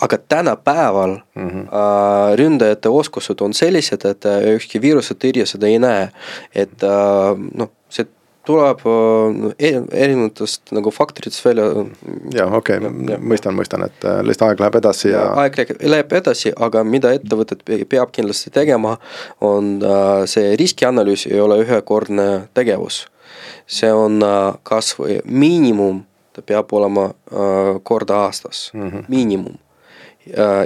aga 0.00 0.18
tänapäeval 0.28 1.18
mm 1.34 1.48
-hmm. 1.48 1.64
äh, 1.68 2.36
ründajate 2.40 2.88
oskused 2.88 3.40
on 3.40 3.54
sellised, 3.54 4.04
et 4.04 4.24
ükski 4.56 4.82
viirusetõrje 4.82 5.46
seda 5.46 5.66
ei 5.66 5.78
näe. 5.78 6.08
et 6.54 6.82
äh, 6.82 7.36
noh, 7.54 7.70
see 7.88 8.06
tuleb 8.46 8.82
äh, 8.86 9.80
erinevatest 9.90 10.72
nagu 10.76 10.90
faktoritest 10.94 11.44
välja. 11.44 11.66
ja 12.34 12.46
okei 12.46 12.78
okay., 12.78 13.18
mõistan, 13.18 13.56
mõistan, 13.58 13.86
et 13.86 14.06
äh, 14.06 14.20
lihtsalt 14.26 14.52
aeg 14.52 14.62
läheb 14.62 14.78
edasi 14.80 15.10
ja, 15.10 15.24
ja. 15.24 15.32
aeg 15.44 15.74
läheb 15.82 16.16
edasi, 16.20 16.52
aga 16.68 16.84
mida 16.86 17.12
ettevõtet 17.16 17.64
peab 17.66 18.14
kindlasti 18.14 18.52
tegema, 18.54 18.96
on 19.44 19.76
äh, 19.82 20.24
see 20.30 20.54
riskianalüüs 20.60 21.26
ei 21.30 21.42
ole 21.42 21.60
ühekordne 21.64 22.46
tegevus. 22.56 23.04
See 23.66 23.92
on 23.92 24.20
kasvõi 24.62 25.20
miinimum, 25.24 26.04
ta 26.32 26.42
peab 26.42 26.72
olema 26.72 27.10
kord 27.82 28.10
aastas 28.10 28.70
mm, 28.74 28.90
-hmm. 28.90 29.04
miinimum. 29.08 29.54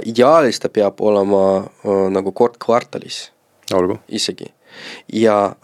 ideaalis 0.05 0.59
ta 0.59 0.69
peab 0.69 1.01
olema 1.01 1.65
nagu 2.09 2.31
kord 2.31 2.57
kvartalis. 2.65 3.31
olgu. 3.73 3.99
isegi 4.07 4.53
ja 5.13 5.55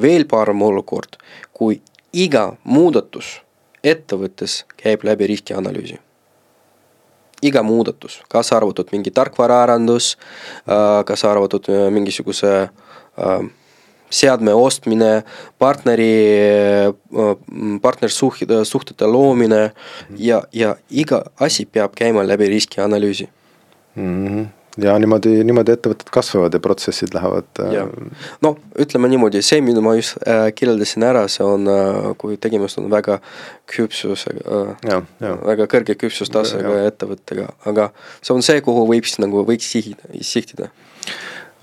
veel 0.00 0.24
parem 0.24 0.62
olukord, 0.62 1.16
kui 1.52 1.80
iga 2.12 2.56
muudatus 2.64 3.44
ettevõttes 3.84 4.64
käib 4.80 5.04
läbi 5.04 5.26
riskianalüüsi. 5.26 5.98
iga 7.44 7.60
muudatus, 7.62 8.22
kaasa 8.32 8.56
arvatud 8.56 8.88
mingi 8.92 9.10
tarkvaraarendus, 9.10 10.14
äh, 10.64 11.02
kaasa 11.04 11.30
arvatud 11.30 11.66
äh, 11.68 11.90
mingisuguse 11.92 12.52
äh, 12.62 13.42
seadme 14.14 14.54
ostmine, 14.54 15.12
partneri, 15.58 16.10
partnersuhte, 17.82 18.64
suhtete 18.68 19.08
loomine 19.10 19.62
ja, 20.18 20.42
ja 20.52 20.74
iga 20.90 21.24
asi 21.42 21.66
peab 21.66 21.96
käima 21.98 22.26
läbi 22.26 22.50
riskianalüüsi 22.56 23.28
mm. 23.96 24.26
-hmm 24.26 24.52
ja 24.80 24.94
niimoodi, 24.98 25.36
niimoodi 25.46 25.74
ettevõtted 25.74 26.10
kasvavad 26.14 26.54
ja 26.54 26.60
protsessid 26.62 27.14
lähevad. 27.14 27.46
Äh, 27.62 27.84
no 28.42 28.54
ütleme 28.80 29.08
niimoodi, 29.12 29.42
see, 29.46 29.60
mida 29.64 29.82
ma 29.84 29.94
just 29.98 30.18
äh, 30.26 30.48
kirjeldasin 30.56 31.06
ära, 31.06 31.26
see 31.30 31.46
on 31.46 31.68
äh,, 31.70 32.10
kui 32.18 32.38
tegemist 32.40 32.80
on 32.82 32.88
väga 32.92 33.20
küpsusega 33.70 34.64
äh,, 34.90 35.04
väga 35.20 35.68
kõrge 35.70 35.98
küpsustasega 36.00 36.80
ettevõttega, 36.88 37.52
aga 37.70 37.90
see 38.20 38.34
on 38.34 38.42
see, 38.46 38.64
kuhu 38.66 38.86
võib 38.90 39.06
siis 39.06 39.22
nagu 39.22 39.44
võiks 39.46 39.70
sihida, 39.76 40.10
sihtida 40.26 40.72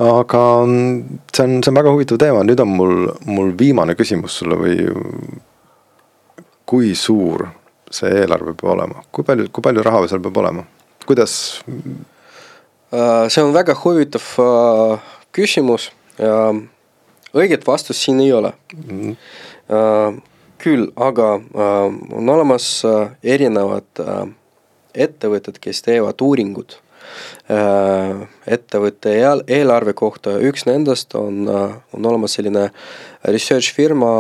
aga 0.02 0.66
mm, 0.66 1.20
see 1.34 1.44
on, 1.44 1.58
see 1.62 1.72
on 1.72 1.78
väga 1.78 1.94
huvitav 1.94 2.20
teema, 2.22 2.44
nüüd 2.48 2.62
on 2.64 2.72
mul, 2.74 3.08
mul 3.30 3.52
viimane 3.58 3.96
küsimus 4.00 4.40
sulle 4.42 4.58
või 4.58 4.78
kui 6.66 6.94
suur 6.96 7.48
see 7.92 8.12
eelarve 8.22 8.56
peab 8.56 8.74
olema, 8.78 9.04
kui 9.12 9.28
palju, 9.28 9.50
kui 9.52 9.66
palju 9.66 9.84
raha 9.86 10.06
seal 10.10 10.24
peab 10.24 10.40
olema, 10.42 10.66
kuidas? 11.06 11.36
Äh, 11.68 13.28
see 13.30 13.44
on 13.44 13.54
väga 13.56 13.76
huvitav 13.84 14.28
äh, 14.42 15.12
küsimus. 15.36 15.92
Ja 16.20 16.52
õiget 17.32 17.64
vastust 17.68 18.04
siin 18.04 18.20
ei 18.20 18.34
ole. 18.36 18.52
Mm. 18.76 19.16
-hmm. 19.16 20.22
küll, 20.62 20.92
aga 20.96 21.40
on 22.14 22.30
olemas 22.30 22.84
erinevad 23.24 24.02
ettevõtted, 24.94 25.58
kes 25.64 25.82
teevad 25.82 26.22
uuringud 26.22 26.76
ettevõtte 27.52 29.14
eelarve 29.48 29.94
kohta, 29.98 30.38
üks 30.40 30.66
nendest 30.70 31.16
on, 31.20 31.46
on 31.50 32.10
olemas 32.12 32.38
selline 32.38 32.70
research 33.28 33.76
firma 33.76 34.12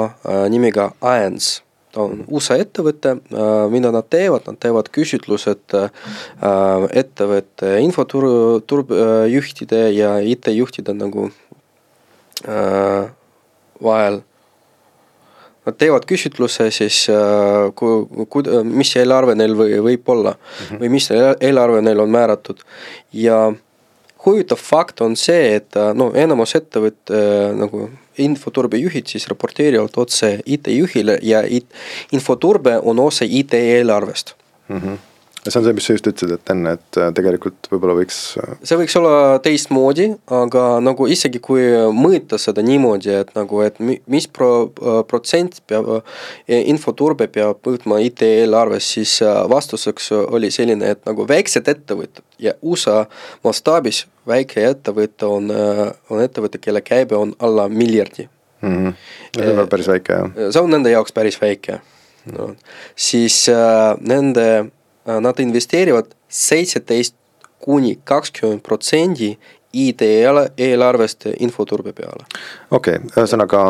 nimega 0.52 0.92
AENS. 1.00 1.62
Ta 1.92 2.06
on 2.06 2.24
USA 2.32 2.56
ettevõte, 2.62 3.18
äh, 3.20 3.50
mida 3.72 3.92
nad 3.92 4.08
teevad, 4.12 4.46
nad 4.48 4.60
teevad 4.64 4.88
küsitlused 4.96 5.76
äh, 5.76 5.90
ettevõtte 7.02 7.74
infoturu, 7.84 8.62
turbejuhtide 8.64 9.84
ja 9.98 10.14
IT-juhtide 10.24 10.96
nagu 10.96 11.28
äh, 12.48 13.12
vahel. 13.84 14.22
Nad 15.66 15.78
teevad 15.78 16.08
küsitluse 16.10 16.72
siis, 16.74 17.04
ku-, 17.78 18.26
ku-, 18.30 18.46
mis 18.66 18.96
eelarve 18.98 19.36
neil 19.38 19.54
või, 19.58 19.76
võib 19.86 20.10
olla 20.10 20.32
mm 20.34 20.64
-hmm. 20.66 20.80
või 20.82 20.90
mis 20.90 21.10
eelarve 21.12 21.82
neil 21.86 22.00
on 22.02 22.10
määratud 22.10 22.64
ja 23.14 23.52
huvitav 24.26 24.58
fakt 24.58 25.02
on 25.02 25.16
see, 25.16 25.56
et 25.56 25.78
no 25.94 26.12
enamus 26.14 26.56
ettevõtte 26.56 27.22
nagu 27.58 27.90
infoturbejuhid 28.18 29.08
siis 29.08 29.28
raporteerivad 29.28 29.98
otse 29.98 30.40
IT-juhile 30.46 31.20
ja 31.22 31.44
it, 31.48 31.66
infoturbe 32.12 32.80
on 32.84 33.00
osa 33.00 33.26
IT-eelarvest 33.26 34.36
mm. 34.68 34.78
-hmm 34.78 35.11
see 35.48 35.60
on 35.60 35.66
see, 35.66 35.74
mis 35.74 35.88
sa 35.88 35.96
just 35.96 36.08
ütlesid, 36.10 36.34
et 36.36 36.52
enne, 36.54 36.76
et 36.78 36.98
äh, 37.02 37.10
tegelikult 37.18 37.70
võib-olla 37.72 37.96
võiks. 37.98 38.18
Äh, 38.38 38.56
see 38.68 38.78
võiks 38.78 38.96
olla 39.00 39.40
teistmoodi, 39.44 40.08
aga 40.38 40.66
nagu 40.84 41.08
isegi 41.10 41.42
kui 41.44 41.64
mõõta 41.96 42.38
seda 42.42 42.64
niimoodi, 42.66 43.14
et 43.24 43.32
nagu, 43.38 43.62
et 43.66 43.80
mis 43.82 44.28
pro-, 44.30 44.70
äh, 44.82 45.00
protsent 45.10 45.62
peab, 45.70 45.90
infoturbe 46.48 47.28
peab 47.32 47.62
võtma 47.66 48.02
IT-eelarves, 48.06 48.92
siis 48.98 49.18
vastuseks 49.52 50.12
oli 50.22 50.52
selline, 50.54 50.94
et 50.96 51.02
nagu 51.10 51.26
väiksed 51.30 51.70
ettevõtted 51.72 52.26
ja 52.42 52.54
USA 52.62 53.06
mastaabis 53.46 54.06
väike 54.28 54.64
ettevõte 54.68 55.26
on, 55.26 55.50
on 56.10 56.22
ettevõte, 56.22 56.62
kelle 56.62 56.84
käibe 56.86 57.18
on 57.18 57.34
alla 57.42 57.68
miljardi 57.70 58.28
mm. 58.62 58.78
-hmm. 58.78 58.94
see 59.38 59.58
on 59.60 59.70
päris 59.70 59.88
väike 59.88 60.14
jah. 60.14 60.32
see 60.52 60.62
on 60.62 60.70
nende 60.70 60.92
jaoks 60.92 61.14
päris 61.14 61.42
väike 61.42 61.80
no.. 62.38 62.54
siis 62.96 63.50
äh, 63.50 63.98
nende 64.00 64.66
nad 65.06 65.40
investeerivad 65.40 66.12
seitseteist 66.30 67.16
kuni 67.62 68.00
kakskümmend 68.04 68.62
protsendi 68.66 69.38
IT-eelarvest 69.74 71.26
infoturbe 71.40 71.94
peale. 71.94 72.26
okei 72.72 72.96
okay,, 72.96 73.12
ühesõnaga, 73.16 73.64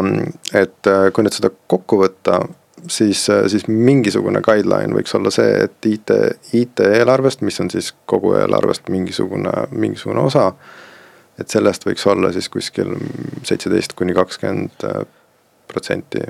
et 0.57 0.89
äh, 0.89 1.07
kui 1.13 1.25
nüüd 1.25 1.35
seda 1.35 1.51
kokku 1.69 1.99
võtta, 2.01 2.39
siis, 2.87 3.27
äh, 3.29 3.43
siis 3.51 3.67
mingisugune 3.69 4.41
guideline 4.45 4.97
võiks 4.97 5.13
olla 5.17 5.33
see, 5.33 5.51
et 5.67 5.89
IT, 5.89 6.13
IT-eelarvest, 6.57 7.45
mis 7.45 7.59
on 7.61 7.69
siis 7.73 7.91
kogu 8.09 8.33
eelarvest 8.39 8.89
mingisugune, 8.89 9.53
mingisugune 9.71 10.25
osa, 10.25 10.47
et 11.39 11.53
sellest 11.53 11.85
võiks 11.85 12.07
olla 12.09 12.33
siis 12.33 12.49
kuskil 12.49 12.95
seitseteist 13.45 13.93
kuni 13.99 14.17
kakskümmend 14.17 14.87
äh, 14.89 15.03
protsenti 15.69 16.25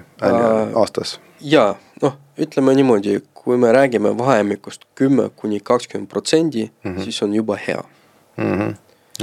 aastas. 0.76 1.20
jaa, 1.40 1.72
noh, 2.02 2.18
ütleme 2.42 2.76
niimoodi, 2.78 3.20
kui 3.34 3.58
me 3.58 3.72
räägime 3.74 4.14
vahemikust 4.18 4.86
kümme 4.96 5.30
kuni 5.36 5.60
kakskümmend 5.60 6.10
protsendi, 6.10 6.70
mhm. 6.84 7.02
siis 7.06 7.22
on 7.24 7.34
juba 7.36 7.58
hea 7.68 7.82
mm. 8.38 8.54
-hmm. 8.54 8.76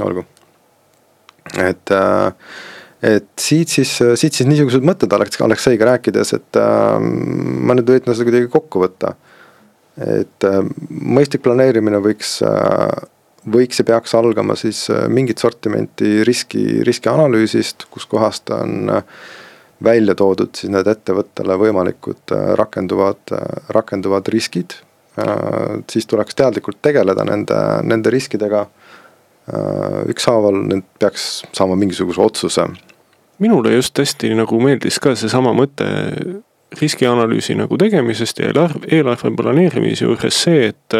olgu, 0.05 0.25
et 1.57 1.91
äh, 1.91 2.33
et 3.03 3.27
siit 3.39 3.69
siis, 3.69 3.91
siit 4.15 4.33
siis 4.33 4.47
niisugused 4.47 4.83
mõtted 4.83 5.13
Aleks, 5.15 5.41
Alekseiga 5.41 5.85
rääkides, 5.85 6.33
et 6.35 6.59
äh, 6.59 6.99
ma 6.99 7.75
nüüd 7.77 7.89
üritan 7.89 8.15
seda 8.15 8.27
kuidagi 8.27 8.51
kokku 8.51 8.83
võtta. 8.83 9.15
et 9.99 10.43
äh, 10.47 10.59
mõistlik 10.89 11.41
planeerimine 11.43 11.99
võiks 11.99 12.41
äh,, 12.43 13.07
võiks 13.47 13.79
ja 13.79 13.85
peaks 13.87 14.15
algama 14.15 14.55
siis 14.59 14.85
äh, 14.91 15.07
mingit 15.11 15.39
sortimenti 15.39 16.23
riski, 16.27 16.81
riskianalüüsist, 16.87 17.87
kuskohast 17.91 18.51
on 18.55 18.89
äh, 18.89 19.03
välja 19.83 20.15
toodud 20.15 20.51
siis 20.55 20.71
need 20.73 20.87
ettevõttele 20.87 21.57
võimalikud 21.59 22.35
äh, 22.35 22.51
rakenduvad, 22.59 23.21
äh, 23.35 23.47
rakenduvad 23.75 24.27
riskid 24.33 24.75
äh,. 25.19 25.81
siis 25.91 26.07
tuleks 26.07 26.35
teadlikult 26.35 26.81
tegeleda 26.81 27.25
nende, 27.27 27.59
nende 27.83 28.13
riskidega 28.13 28.67
ükshaaval 30.13 30.59
need 30.69 30.83
peaks 31.01 31.23
saama 31.57 31.73
mingisuguse 31.79 32.21
otsuse 32.21 32.67
minule 33.41 33.71
just 33.73 33.97
hästi 33.97 34.35
nagu 34.37 34.59
meeldis 34.61 34.99
ka 35.01 35.15
seesama 35.17 35.55
mõte 35.57 35.87
riskianalüüsi 36.77 37.55
nagu 37.57 37.79
tegemisest 37.81 38.43
ja 38.43 38.51
eelarve, 38.51 38.83
eelarve 38.93 39.31
planeerimise 39.33 40.05
juures 40.05 40.43
see, 40.43 40.69
et 40.69 40.97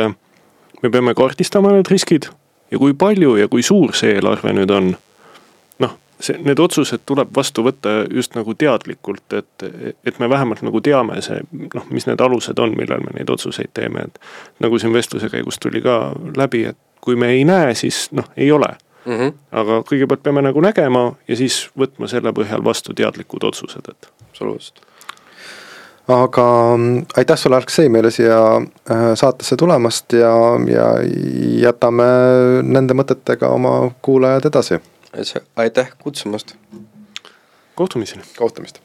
me 0.81 0.89
peame 0.89 1.13
kaardistama 1.13 1.75
need 1.75 1.91
riskid 1.93 2.31
ja 2.71 2.79
kui 2.81 2.95
palju 2.97 3.35
ja 3.39 3.47
kui 3.51 3.63
suur 3.65 3.93
see 3.97 4.15
eelarve 4.17 4.53
nüüd 4.55 4.73
on. 4.73 4.89
See, 6.19 6.37
need 6.43 6.59
otsused 6.59 7.05
tuleb 7.05 7.31
vastu 7.35 7.63
võtta 7.63 8.03
just 8.11 8.35
nagu 8.35 8.53
teadlikult, 8.53 9.37
et, 9.39 9.67
et 10.05 10.19
me 10.19 10.29
vähemalt 10.29 10.61
nagu 10.65 10.81
teame 10.83 11.21
see, 11.25 11.39
noh, 11.73 11.87
mis 11.93 12.07
need 12.09 12.21
alused 12.21 12.59
on, 12.59 12.75
millal 12.77 13.03
me 13.05 13.15
neid 13.15 13.31
otsuseid 13.31 13.71
teeme, 13.73 14.09
et. 14.09 14.21
nagu 14.59 14.79
siin 14.79 14.93
vestluse 14.93 15.31
käigus 15.31 15.59
tuli 15.59 15.81
ka 15.85 16.01
läbi, 16.37 16.65
et 16.73 16.77
kui 17.01 17.15
me 17.15 17.31
ei 17.35 17.45
näe, 17.47 17.73
siis 17.75 18.07
noh, 18.11 18.27
ei 18.37 18.51
ole 18.51 18.73
mm. 19.05 19.17
-hmm. 19.17 19.33
aga 19.51 19.81
kõigepealt 19.91 20.23
peame 20.23 20.41
nagu 20.41 20.61
nägema 20.61 21.13
ja 21.27 21.35
siis 21.35 21.69
võtma 21.79 22.07
selle 22.07 22.33
põhjal 22.35 22.63
vastu 22.63 22.93
teadlikud 22.93 23.43
otsused, 23.43 23.89
et. 23.89 24.11
absoluutselt. 24.29 24.81
aga 26.07 26.45
mm, 26.77 27.05
aitäh 27.17 27.37
sulle, 27.37 27.55
Aleksei, 27.55 27.89
meile 27.89 28.11
siia 28.11 28.39
äh, 28.57 29.09
saatesse 29.15 29.55
tulemast 29.55 30.13
ja, 30.13 30.33
ja 30.67 30.87
jätame 31.67 32.07
nende 32.63 32.93
mõtetega 32.93 33.49
oma 33.53 33.91
kuulajad 34.01 34.45
edasi. 34.45 34.79
Aitäh 35.55 35.91
kutsumast. 36.03 36.55
kohtumiseni. 37.75 38.23
kohtumist 38.37 38.79